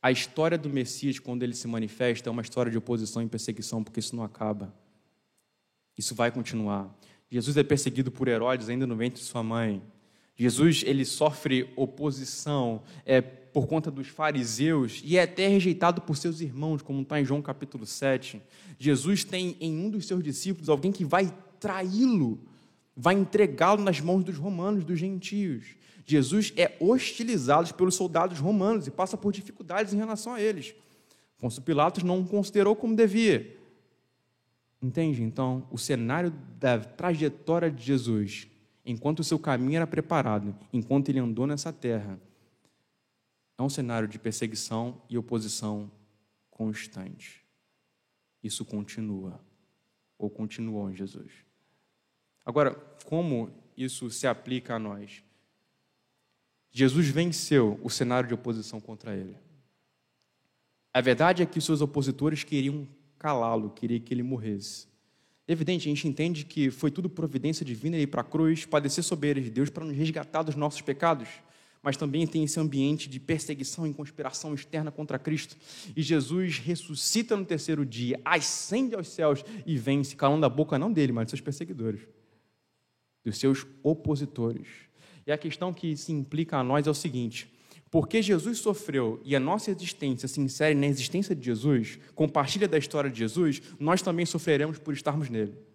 A 0.00 0.10
história 0.10 0.58
do 0.58 0.68
Messias, 0.68 1.18
quando 1.18 1.42
ele 1.42 1.54
se 1.54 1.68
manifesta, 1.68 2.28
é 2.28 2.32
uma 2.32 2.42
história 2.42 2.70
de 2.72 2.76
oposição 2.76 3.22
e 3.22 3.28
perseguição, 3.28 3.84
porque 3.84 4.00
isso 4.00 4.16
não 4.16 4.24
acaba. 4.24 4.74
Isso 5.96 6.14
vai 6.14 6.30
continuar. 6.32 6.92
Jesus 7.30 7.56
é 7.56 7.62
perseguido 7.62 8.10
por 8.10 8.28
Herodes 8.28 8.68
ainda 8.68 8.86
no 8.86 8.96
ventre 8.96 9.20
de 9.20 9.26
sua 9.26 9.42
mãe. 9.42 9.82
Jesus 10.34 10.82
ele 10.84 11.04
sofre 11.04 11.72
oposição 11.76 12.82
é, 13.06 13.20
por 13.52 13.66
conta 13.66 13.90
dos 13.90 14.08
fariseus 14.08 15.02
e 15.04 15.16
é 15.16 15.22
até 15.22 15.46
rejeitado 15.48 16.00
por 16.00 16.16
seus 16.16 16.40
irmãos, 16.40 16.82
como 16.82 17.02
está 17.02 17.20
em 17.20 17.24
João 17.24 17.42
capítulo 17.42 17.84
7. 17.84 18.40
Jesus 18.78 19.24
tem 19.24 19.56
em 19.60 19.76
um 19.78 19.90
dos 19.90 20.06
seus 20.06 20.22
discípulos 20.22 20.68
alguém 20.68 20.90
que 20.90 21.04
vai 21.04 21.32
traí-lo, 21.60 22.40
vai 22.96 23.14
entregá-lo 23.14 23.82
nas 23.82 24.00
mãos 24.00 24.24
dos 24.24 24.36
romanos, 24.36 24.84
dos 24.84 24.98
gentios. 24.98 25.76
Jesus 26.04 26.52
é 26.56 26.76
hostilizado 26.80 27.72
pelos 27.74 27.94
soldados 27.94 28.38
romanos 28.38 28.86
e 28.86 28.90
passa 28.90 29.16
por 29.16 29.32
dificuldades 29.32 29.92
em 29.92 29.98
relação 29.98 30.34
a 30.34 30.40
eles. 30.40 30.74
Pôncio 31.38 31.62
Pilatos 31.62 32.02
não 32.02 32.20
o 32.20 32.24
considerou 32.24 32.74
como 32.74 32.96
devia. 32.96 33.56
Entende? 34.80 35.22
Então, 35.22 35.66
o 35.70 35.78
cenário 35.78 36.32
da 36.58 36.78
trajetória 36.80 37.70
de 37.70 37.84
Jesus 37.84 38.48
enquanto 38.84 39.20
o 39.20 39.24
seu 39.24 39.38
caminho 39.38 39.76
era 39.76 39.86
preparado, 39.86 40.54
enquanto 40.72 41.08
ele 41.08 41.18
andou 41.18 41.46
nessa 41.46 41.72
terra, 41.72 42.18
é 43.58 43.62
um 43.62 43.68
cenário 43.68 44.08
de 44.08 44.18
perseguição 44.18 45.02
e 45.08 45.16
oposição 45.16 45.90
constante. 46.50 47.44
Isso 48.42 48.64
continua, 48.64 49.40
ou 50.18 50.28
continuou 50.28 50.90
em 50.90 50.94
Jesus. 50.94 51.32
Agora, 52.44 52.74
como 53.04 53.50
isso 53.76 54.10
se 54.10 54.26
aplica 54.26 54.74
a 54.74 54.78
nós? 54.78 55.22
Jesus 56.70 57.06
venceu 57.08 57.78
o 57.82 57.90
cenário 57.90 58.28
de 58.28 58.34
oposição 58.34 58.80
contra 58.80 59.14
ele. 59.14 59.36
A 60.92 61.00
verdade 61.00 61.42
é 61.42 61.46
que 61.46 61.60
seus 61.60 61.80
opositores 61.80 62.44
queriam 62.44 62.88
calá-lo, 63.18 63.70
queriam 63.70 64.00
que 64.00 64.12
ele 64.12 64.22
morresse. 64.22 64.88
Evidente, 65.46 65.88
a 65.88 65.90
gente 65.90 66.08
entende 66.08 66.44
que 66.44 66.70
foi 66.70 66.90
tudo 66.90 67.10
providência 67.10 67.64
divina 67.64 67.96
ir 67.98 68.06
para 68.06 68.20
a 68.20 68.24
cruz, 68.24 68.64
padecer 68.64 69.02
sob 69.02 69.30
a 69.30 69.34
de 69.34 69.50
Deus 69.50 69.70
para 69.70 69.84
nos 69.84 69.96
resgatar 69.96 70.42
dos 70.42 70.54
nossos 70.54 70.80
pecados, 70.80 71.28
mas 71.82 71.96
também 71.96 72.26
tem 72.26 72.44
esse 72.44 72.60
ambiente 72.60 73.08
de 73.08 73.18
perseguição 73.18 73.86
e 73.86 73.92
conspiração 73.92 74.54
externa 74.54 74.92
contra 74.92 75.18
Cristo. 75.18 75.56
E 75.96 76.02
Jesus 76.02 76.58
ressuscita 76.58 77.36
no 77.36 77.44
terceiro 77.44 77.84
dia, 77.84 78.20
ascende 78.24 78.94
aos 78.94 79.08
céus 79.08 79.44
e 79.66 79.76
vence, 79.76 80.14
calando 80.14 80.46
a 80.46 80.48
boca 80.48 80.78
não 80.78 80.92
dele, 80.92 81.12
mas 81.12 81.24
dos 81.24 81.30
seus 81.30 81.40
perseguidores, 81.40 82.00
dos 83.24 83.36
seus 83.36 83.66
opositores. 83.82 84.68
E 85.26 85.32
a 85.32 85.38
questão 85.38 85.72
que 85.72 85.96
se 85.96 86.12
implica 86.12 86.56
a 86.56 86.64
nós 86.64 86.86
é 86.86 86.90
o 86.90 86.94
seguinte: 86.94 87.52
Porque 87.90 88.22
Jesus 88.22 88.58
sofreu 88.58 89.20
e 89.24 89.34
a 89.34 89.40
nossa 89.40 89.70
existência 89.70 90.28
se 90.28 90.40
insere 90.40 90.74
na 90.76 90.86
existência 90.86 91.34
de 91.34 91.44
Jesus, 91.44 91.98
compartilha 92.14 92.68
da 92.68 92.78
história 92.78 93.10
de 93.10 93.18
Jesus, 93.18 93.60
nós 93.80 94.02
também 94.02 94.24
sofreremos 94.24 94.78
por 94.78 94.94
estarmos 94.94 95.28
nele. 95.28 95.71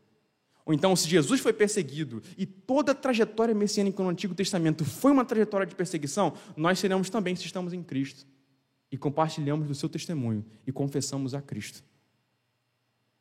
Ou 0.68 0.74
então, 0.74 0.94
se 0.98 1.08
Jesus 1.08 1.40
foi 1.40 1.54
perseguido 1.54 2.22
e 2.38 2.46
toda 2.46 2.92
a 2.92 2.96
trajetória 2.96 3.56
messiânica 3.56 4.04
no 4.04 4.10
Antigo 4.10 4.36
Testamento 4.36 4.84
foi 4.84 5.14
uma 5.14 5.24
trajetória 5.24 5.66
de 5.66 5.74
perseguição, 5.74 6.34
nós 6.58 6.78
seremos 6.78 7.10
também 7.10 7.34
se 7.38 7.46
estamos 7.46 7.72
em 7.72 7.82
Cristo 7.82 8.28
e 8.92 8.98
compartilhamos 8.98 9.70
do 9.70 9.74
seu 9.74 9.88
testemunho 9.88 10.46
e 10.68 10.72
confessamos 10.74 11.34
a 11.34 11.42
Cristo. 11.42 11.82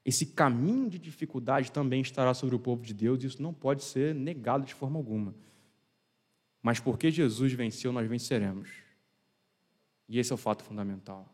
Esse 0.04 0.26
caminho 0.26 0.90
de 0.90 0.98
dificuldade 0.98 1.70
também 1.70 2.00
estará 2.00 2.34
sobre 2.34 2.56
o 2.56 2.58
povo 2.58 2.82
de 2.82 2.92
Deus 2.92 3.22
e 3.22 3.28
isso 3.28 3.40
não 3.40 3.54
pode 3.54 3.84
ser 3.84 4.12
negado 4.12 4.66
de 4.66 4.74
forma 4.74 4.98
alguma. 4.98 5.32
Mas 6.60 6.80
porque 6.80 7.12
Jesus 7.12 7.52
venceu, 7.52 7.92
nós 7.92 8.08
venceremos. 8.08 8.70
E 10.08 10.18
esse 10.18 10.32
é 10.32 10.34
o 10.34 10.38
fato 10.38 10.64
fundamental. 10.64 11.32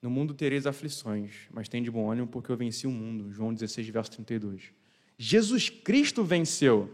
No 0.00 0.08
mundo 0.08 0.34
tereis 0.34 0.68
aflições, 0.68 1.48
mas 1.50 1.68
tem 1.68 1.82
de 1.82 1.90
bom 1.90 2.12
ânimo 2.12 2.28
porque 2.28 2.52
eu 2.52 2.56
venci 2.56 2.86
o 2.86 2.92
mundo. 2.92 3.32
João 3.32 3.52
16, 3.52 3.88
verso 3.88 4.12
32. 4.12 4.78
Jesus 5.22 5.68
Cristo 5.68 6.24
venceu. 6.24 6.88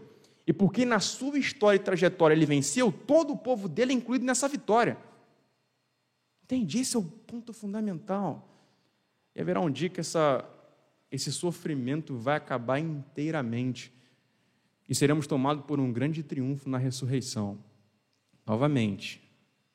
E 0.45 0.51
porque 0.51 0.83
na 0.83 0.99
sua 0.99 1.39
história 1.39 1.77
e 1.77 1.79
trajetória 1.79 2.35
ele 2.35 2.45
venceu, 2.45 2.91
todo 2.91 3.31
o 3.31 3.37
povo 3.37 3.69
dele 3.69 3.93
é 3.93 3.95
incluído 3.95 4.25
nessa 4.25 4.49
vitória. 4.49 4.97
Entende? 6.43 6.79
Esse 6.79 6.97
é 6.97 6.99
o 6.99 7.03
ponto 7.03 7.53
fundamental. 7.53 8.45
E 9.33 9.39
haverá 9.39 9.61
um 9.61 9.71
dia 9.71 9.87
que 9.87 10.01
essa 10.01 10.45
esse 11.09 11.31
sofrimento 11.31 12.17
vai 12.17 12.35
acabar 12.35 12.79
inteiramente 12.79 13.93
e 14.89 14.93
seremos 14.93 15.25
tomados 15.25 15.63
por 15.63 15.79
um 15.79 15.89
grande 15.89 16.21
triunfo 16.21 16.69
na 16.69 16.77
ressurreição. 16.77 17.57
Novamente, 18.45 19.21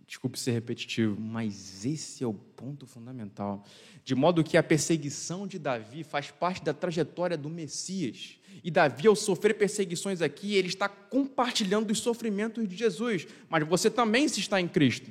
desculpe 0.06 0.38
ser 0.38 0.52
repetitivo, 0.52 1.20
mas 1.20 1.84
esse 1.84 2.22
é 2.22 2.26
o 2.26 2.34
ponto 2.34 2.86
fundamental. 2.86 3.64
De 4.04 4.14
modo 4.14 4.44
que 4.44 4.56
a 4.56 4.62
perseguição 4.62 5.46
de 5.46 5.58
Davi 5.58 6.04
faz 6.04 6.30
parte 6.30 6.62
da 6.62 6.74
trajetória 6.74 7.36
do 7.36 7.48
Messias. 7.48 8.38
E 8.62 8.70
Davi, 8.70 9.06
ao 9.06 9.16
sofrer 9.16 9.54
perseguições 9.54 10.20
aqui, 10.20 10.54
ele 10.54 10.68
está 10.68 10.88
compartilhando 10.88 11.90
os 11.90 11.98
sofrimentos 11.98 12.68
de 12.68 12.76
Jesus. 12.76 13.26
Mas 13.48 13.66
você 13.66 13.90
também 13.90 14.28
se 14.28 14.40
está 14.40 14.60
em 14.60 14.68
Cristo. 14.68 15.10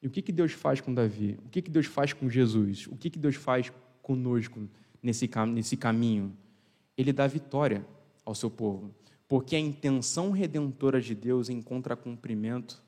E 0.00 0.06
o 0.06 0.10
que, 0.10 0.22
que 0.22 0.32
Deus 0.32 0.52
faz 0.52 0.80
com 0.80 0.92
Davi? 0.92 1.38
O 1.44 1.48
que, 1.48 1.62
que 1.62 1.70
Deus 1.70 1.86
faz 1.86 2.12
com 2.12 2.28
Jesus? 2.28 2.86
O 2.88 2.96
que, 2.96 3.10
que 3.10 3.18
Deus 3.18 3.36
faz 3.36 3.70
conosco 4.02 4.68
nesse, 5.02 5.30
nesse 5.48 5.76
caminho, 5.76 6.36
ele 6.96 7.12
dá 7.12 7.26
vitória 7.26 7.84
ao 8.24 8.34
seu 8.34 8.50
povo, 8.50 8.94
porque 9.26 9.56
a 9.56 9.58
intenção 9.58 10.30
redentora 10.30 11.00
de 11.00 11.14
Deus 11.14 11.48
encontra 11.48 11.96
cumprimento 11.96 12.82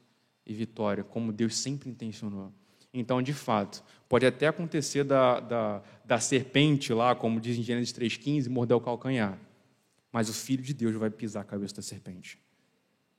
e 0.47 0.53
vitória, 0.53 1.03
como 1.03 1.33
Deus 1.33 1.57
sempre 1.57 1.89
intencionou. 1.89 2.53
Então, 2.93 3.21
de 3.21 3.33
fato, 3.33 3.83
pode 4.09 4.25
até 4.25 4.47
acontecer 4.47 5.03
da, 5.03 5.41
da, 5.41 5.83
da 6.05 6.21
serpente 6.21 6.93
lá, 6.93 7.15
como 7.15 7.41
diz 7.41 7.59
em 7.59 7.63
Gênesis 7.63 7.93
3,15, 7.93 8.49
morder 8.49 8.77
o 8.77 8.81
calcanhar. 8.81 9.39
Mas 10.13 10.29
o 10.29 10.33
Filho 10.33 10.63
de 10.63 10.73
Deus 10.73 10.95
vai 10.95 11.11
pisar 11.11 11.41
a 11.41 11.45
cabeça 11.45 11.75
da 11.77 11.83
serpente. 11.83 12.39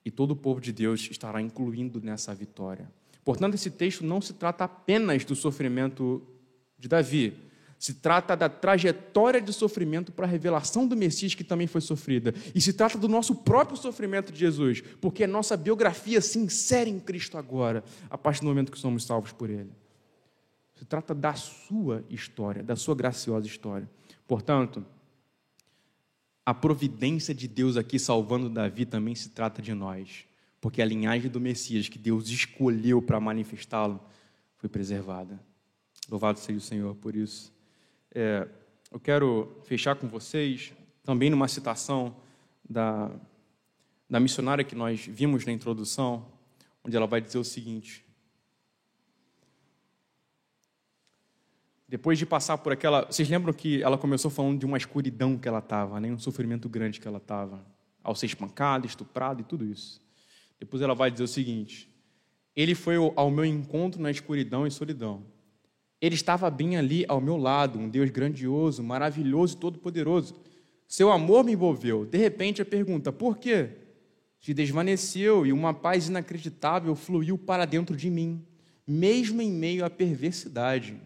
E 0.05 0.09
todo 0.09 0.31
o 0.31 0.35
povo 0.35 0.61
de 0.61 0.71
Deus 0.71 1.09
estará 1.11 1.41
incluindo 1.41 1.99
nessa 1.99 2.33
vitória. 2.33 2.89
Portanto, 3.25 3.55
esse 3.55 3.69
texto 3.71 4.05
não 4.05 4.21
se 4.21 4.33
trata 4.33 4.63
apenas 4.63 5.25
do 5.25 5.35
sofrimento 5.35 6.25
de 6.77 6.87
Davi, 6.87 7.33
se 7.77 7.93
trata 7.95 8.35
da 8.35 8.49
trajetória 8.49 9.41
de 9.41 9.51
sofrimento 9.51 10.11
para 10.11 10.25
a 10.25 10.29
revelação 10.29 10.87
do 10.87 10.95
Messias 10.95 11.35
que 11.35 11.43
também 11.43 11.67
foi 11.67 11.81
sofrida. 11.81 12.33
E 12.53 12.61
se 12.61 12.73
trata 12.73 12.97
do 12.97 13.07
nosso 13.07 13.35
próprio 13.35 13.77
sofrimento 13.77 14.31
de 14.31 14.39
Jesus, 14.39 14.81
porque 15.01 15.23
a 15.23 15.27
nossa 15.27 15.57
biografia 15.57 16.21
se 16.21 16.39
insere 16.39 16.89
em 16.89 16.99
Cristo 16.99 17.37
agora, 17.37 17.83
a 18.09 18.17
partir 18.17 18.41
do 18.41 18.47
momento 18.47 18.71
que 18.71 18.79
somos 18.79 19.03
salvos 19.03 19.31
por 19.31 19.49
Ele. 19.49 19.71
Se 20.75 20.85
trata 20.85 21.13
da 21.13 21.33
sua 21.33 22.03
história, 22.09 22.63
da 22.63 22.75
sua 22.75 22.95
graciosa 22.95 23.47
história. 23.47 23.89
Portanto, 24.27 24.85
a 26.45 26.53
providência 26.53 27.33
de 27.33 27.47
Deus 27.47 27.77
aqui 27.77 27.97
salvando 27.97 28.49
Davi 28.49 28.85
também 28.85 29.15
se 29.15 29.29
trata 29.29 29.61
de 29.61 29.73
nós, 29.73 30.25
porque 30.59 30.81
a 30.81 30.85
linhagem 30.85 31.29
do 31.29 31.39
Messias 31.39 31.89
que 31.89 31.97
Deus 31.97 32.29
escolheu 32.29 33.01
para 33.01 33.19
manifestá-lo 33.19 33.99
foi 34.57 34.69
preservada. 34.69 35.39
Louvado 36.09 36.39
seja 36.39 36.57
o 36.57 36.61
Senhor 36.61 36.95
por 36.95 37.15
isso. 37.15 37.54
É, 38.17 38.47
eu 38.89 38.97
quero 38.97 39.59
fechar 39.65 39.93
com 39.97 40.07
vocês 40.07 40.71
também 41.03 41.29
numa 41.29 41.49
citação 41.49 42.15
da, 42.67 43.11
da 44.09 44.21
missionária 44.21 44.63
que 44.63 44.73
nós 44.73 45.05
vimos 45.05 45.45
na 45.45 45.51
introdução, 45.51 46.25
onde 46.81 46.95
ela 46.95 47.05
vai 47.05 47.19
dizer 47.19 47.37
o 47.37 47.43
seguinte: 47.43 48.05
Depois 51.85 52.17
de 52.17 52.25
passar 52.25 52.57
por 52.57 52.71
aquela. 52.71 53.05
Vocês 53.05 53.27
lembram 53.27 53.53
que 53.53 53.83
ela 53.83 53.97
começou 53.97 54.31
falando 54.31 54.59
de 54.59 54.65
uma 54.65 54.77
escuridão 54.77 55.37
que 55.37 55.49
ela 55.49 55.59
estava, 55.59 55.99
né? 55.99 56.09
um 56.09 56.17
sofrimento 56.17 56.69
grande 56.69 57.01
que 57.01 57.07
ela 57.09 57.17
estava, 57.17 57.65
ao 58.01 58.15
ser 58.15 58.27
espancada, 58.27 58.87
estuprada 58.87 59.41
e 59.41 59.43
tudo 59.43 59.65
isso. 59.65 60.01
Depois 60.57 60.81
ela 60.81 60.95
vai 60.95 61.11
dizer 61.11 61.25
o 61.25 61.27
seguinte: 61.27 61.93
Ele 62.55 62.75
foi 62.75 62.95
ao 63.17 63.29
meu 63.29 63.43
encontro 63.43 64.01
na 64.01 64.09
escuridão 64.09 64.65
e 64.65 64.71
solidão. 64.71 65.34
Ele 66.01 66.15
estava 66.15 66.49
bem 66.49 66.77
ali 66.77 67.05
ao 67.07 67.21
meu 67.21 67.37
lado, 67.37 67.79
um 67.79 67.89
Deus 67.89 68.09
grandioso, 68.09 68.83
maravilhoso 68.83 69.57
todo-poderoso. 69.57 70.35
Seu 70.87 71.11
amor 71.11 71.43
me 71.43 71.53
envolveu. 71.53 72.05
De 72.05 72.17
repente 72.17 72.61
a 72.61 72.65
pergunta: 72.65 73.11
por 73.11 73.37
quê? 73.37 73.69
Se 74.39 74.53
desvaneceu 74.53 75.45
e 75.45 75.51
uma 75.51 75.73
paz 75.73 76.07
inacreditável 76.07 76.95
fluiu 76.95 77.37
para 77.37 77.65
dentro 77.65 77.95
de 77.95 78.09
mim, 78.09 78.45
mesmo 78.85 79.41
em 79.41 79.51
meio 79.51 79.83
à 79.83 79.89
perversidade. 79.89 81.01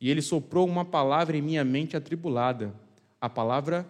E 0.00 0.08
ele 0.08 0.22
soprou 0.22 0.66
uma 0.66 0.84
palavra 0.84 1.36
em 1.36 1.42
minha 1.42 1.64
mente 1.64 1.96
atribulada, 1.96 2.72
a 3.20 3.28
palavra 3.28 3.84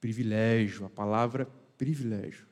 privilégio, 0.00 0.86
a 0.86 0.88
palavra 0.88 1.48
privilégio. 1.76 2.49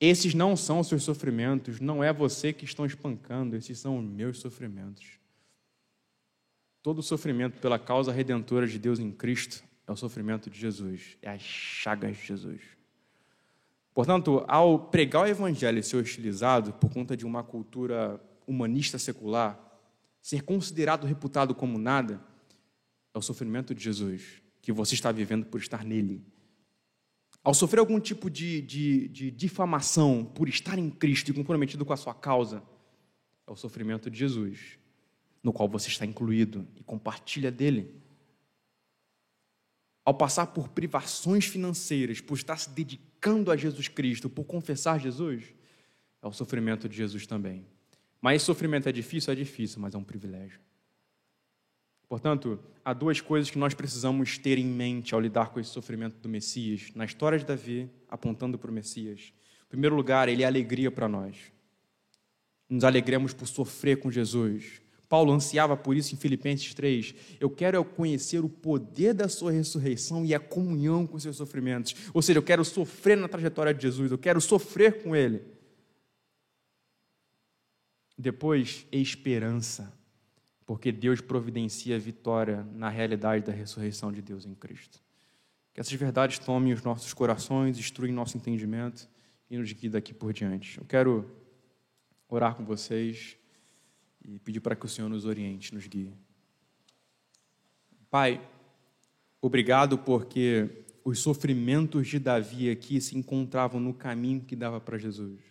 Esses 0.00 0.32
não 0.32 0.56
são 0.56 0.80
os 0.80 0.88
seus 0.88 1.02
sofrimentos, 1.02 1.78
não 1.78 2.02
é 2.02 2.10
você 2.10 2.52
que 2.54 2.64
estão 2.64 2.86
espancando, 2.86 3.54
esses 3.54 3.78
são 3.78 3.98
os 3.98 4.04
meus 4.04 4.38
sofrimentos. 4.38 5.20
Todo 6.82 7.02
sofrimento 7.02 7.60
pela 7.60 7.78
causa 7.78 8.10
redentora 8.10 8.66
de 8.66 8.78
Deus 8.78 8.98
em 8.98 9.12
Cristo 9.12 9.62
é 9.86 9.92
o 9.92 9.96
sofrimento 9.96 10.48
de 10.48 10.58
Jesus, 10.58 11.18
é 11.20 11.30
as 11.30 11.42
chagas 11.42 12.16
de 12.16 12.24
Jesus. 12.24 12.62
Portanto, 13.92 14.42
ao 14.48 14.78
pregar 14.78 15.24
o 15.24 15.26
evangelho 15.26 15.78
e 15.78 15.82
ser 15.82 15.96
hostilizado 15.96 16.72
por 16.72 16.90
conta 16.90 17.14
de 17.14 17.26
uma 17.26 17.42
cultura 17.42 18.18
humanista 18.46 18.98
secular, 18.98 19.58
ser 20.22 20.42
considerado, 20.42 21.06
reputado 21.06 21.54
como 21.54 21.76
nada, 21.76 22.24
é 23.12 23.18
o 23.18 23.22
sofrimento 23.22 23.74
de 23.74 23.82
Jesus 23.82 24.40
que 24.62 24.72
você 24.72 24.94
está 24.94 25.12
vivendo 25.12 25.44
por 25.44 25.60
estar 25.60 25.84
nele. 25.84 26.24
Ao 27.42 27.54
sofrer 27.54 27.80
algum 27.80 27.98
tipo 27.98 28.28
de, 28.28 28.60
de, 28.60 29.08
de 29.08 29.30
difamação 29.30 30.24
por 30.24 30.48
estar 30.48 30.78
em 30.78 30.90
Cristo 30.90 31.30
e 31.30 31.34
comprometido 31.34 31.84
com 31.84 31.92
a 31.92 31.96
sua 31.96 32.14
causa, 32.14 32.62
é 33.46 33.50
o 33.50 33.56
sofrimento 33.56 34.10
de 34.10 34.18
Jesus, 34.18 34.78
no 35.42 35.52
qual 35.52 35.68
você 35.68 35.88
está 35.88 36.04
incluído 36.04 36.66
e 36.76 36.82
compartilha 36.82 37.50
dele. 37.50 37.94
Ao 40.04 40.12
passar 40.12 40.48
por 40.48 40.68
privações 40.68 41.46
financeiras, 41.46 42.20
por 42.20 42.34
estar 42.34 42.58
se 42.58 42.70
dedicando 42.70 43.50
a 43.50 43.56
Jesus 43.56 43.88
Cristo, 43.88 44.28
por 44.28 44.44
confessar 44.44 45.00
Jesus, 45.00 45.44
é 46.22 46.26
o 46.26 46.32
sofrimento 46.32 46.88
de 46.88 46.96
Jesus 46.96 47.26
também. 47.26 47.66
Mas 48.20 48.36
esse 48.36 48.44
sofrimento 48.44 48.88
é 48.88 48.92
difícil? 48.92 49.32
É 49.32 49.36
difícil, 49.36 49.80
mas 49.80 49.94
é 49.94 49.98
um 49.98 50.04
privilégio. 50.04 50.60
Portanto, 52.10 52.58
há 52.84 52.92
duas 52.92 53.20
coisas 53.20 53.52
que 53.52 53.58
nós 53.58 53.72
precisamos 53.72 54.36
ter 54.36 54.58
em 54.58 54.66
mente 54.66 55.14
ao 55.14 55.20
lidar 55.20 55.50
com 55.50 55.60
esse 55.60 55.70
sofrimento 55.70 56.16
do 56.16 56.28
Messias, 56.28 56.90
na 56.92 57.04
história 57.04 57.38
de 57.38 57.44
Davi, 57.44 57.88
apontando 58.08 58.58
para 58.58 58.68
o 58.68 58.74
Messias. 58.74 59.32
Em 59.66 59.68
primeiro 59.68 59.94
lugar, 59.94 60.28
ele 60.28 60.42
é 60.42 60.46
alegria 60.46 60.90
para 60.90 61.08
nós. 61.08 61.36
Nos 62.68 62.82
alegremos 62.82 63.32
por 63.32 63.46
sofrer 63.46 64.00
com 64.00 64.10
Jesus. 64.10 64.82
Paulo 65.08 65.32
ansiava 65.32 65.76
por 65.76 65.96
isso 65.96 66.12
em 66.12 66.18
Filipenses 66.18 66.74
3. 66.74 67.14
Eu 67.38 67.48
quero 67.48 67.84
conhecer 67.84 68.44
o 68.44 68.48
poder 68.48 69.14
da 69.14 69.28
sua 69.28 69.52
ressurreição 69.52 70.26
e 70.26 70.34
a 70.34 70.40
comunhão 70.40 71.06
com 71.06 71.16
seus 71.16 71.36
sofrimentos. 71.36 71.94
Ou 72.12 72.20
seja, 72.20 72.40
eu 72.40 72.42
quero 72.42 72.64
sofrer 72.64 73.16
na 73.16 73.28
trajetória 73.28 73.72
de 73.72 73.82
Jesus, 73.82 74.10
eu 74.10 74.18
quero 74.18 74.40
sofrer 74.40 75.00
com 75.04 75.14
ele. 75.14 75.44
Depois, 78.18 78.84
esperança 78.90 79.99
porque 80.70 80.92
Deus 80.92 81.20
providencia 81.20 81.98
vitória 81.98 82.64
na 82.72 82.88
realidade 82.88 83.44
da 83.44 83.50
ressurreição 83.50 84.12
de 84.12 84.22
Deus 84.22 84.46
em 84.46 84.54
Cristo. 84.54 85.02
Que 85.74 85.80
essas 85.80 85.92
verdades 85.94 86.38
tomem 86.38 86.72
os 86.72 86.80
nossos 86.80 87.12
corações, 87.12 87.76
instruem 87.76 88.12
nosso 88.12 88.36
entendimento 88.36 89.08
e 89.50 89.58
nos 89.58 89.72
guiem 89.72 89.90
daqui 89.90 90.14
por 90.14 90.32
diante. 90.32 90.78
Eu 90.78 90.84
quero 90.84 91.28
orar 92.28 92.54
com 92.54 92.64
vocês 92.64 93.36
e 94.24 94.38
pedir 94.38 94.60
para 94.60 94.76
que 94.76 94.86
o 94.86 94.88
Senhor 94.88 95.08
nos 95.08 95.24
oriente, 95.24 95.74
nos 95.74 95.88
guie. 95.88 96.14
Pai, 98.08 98.40
obrigado 99.42 99.98
porque 99.98 100.84
os 101.04 101.18
sofrimentos 101.18 102.06
de 102.06 102.20
Davi 102.20 102.70
aqui 102.70 103.00
se 103.00 103.18
encontravam 103.18 103.80
no 103.80 103.92
caminho 103.92 104.42
que 104.42 104.54
dava 104.54 104.80
para 104.80 104.96
Jesus. 104.96 105.49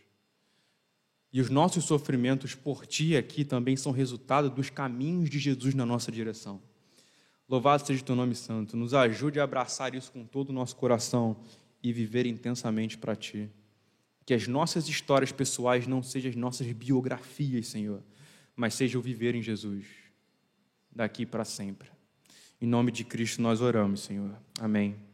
E 1.31 1.39
os 1.39 1.49
nossos 1.49 1.85
sofrimentos 1.85 2.55
por 2.55 2.85
ti 2.85 3.15
aqui 3.15 3.45
também 3.45 3.75
são 3.75 3.91
resultado 3.91 4.49
dos 4.49 4.69
caminhos 4.69 5.29
de 5.29 5.37
Jesus 5.37 5.75
na 5.75 5.85
nossa 5.85 6.11
direção. 6.11 6.61
Louvado 7.47 7.85
seja 7.85 8.01
o 8.01 8.05
teu 8.05 8.15
nome 8.15 8.35
santo. 8.35 8.77
Nos 8.77 8.93
ajude 8.93 9.39
a 9.39 9.43
abraçar 9.43 9.95
isso 9.95 10.11
com 10.11 10.23
todo 10.25 10.49
o 10.49 10.53
nosso 10.53 10.75
coração 10.75 11.37
e 11.81 11.91
viver 11.91 12.25
intensamente 12.25 12.97
para 12.97 13.15
ti. 13.15 13.49
Que 14.25 14.33
as 14.33 14.47
nossas 14.47 14.87
histórias 14.87 15.31
pessoais 15.31 15.87
não 15.87 16.03
sejam 16.03 16.29
as 16.29 16.35
nossas 16.35 16.71
biografias, 16.71 17.67
Senhor, 17.67 18.03
mas 18.55 18.75
seja 18.75 18.99
o 18.99 19.01
viver 19.01 19.33
em 19.33 19.41
Jesus, 19.41 19.85
daqui 20.91 21.25
para 21.25 21.43
sempre. 21.43 21.89
Em 22.61 22.67
nome 22.67 22.91
de 22.91 23.03
Cristo 23.03 23.41
nós 23.41 23.61
oramos, 23.61 24.01
Senhor. 24.01 24.35
Amém. 24.59 25.08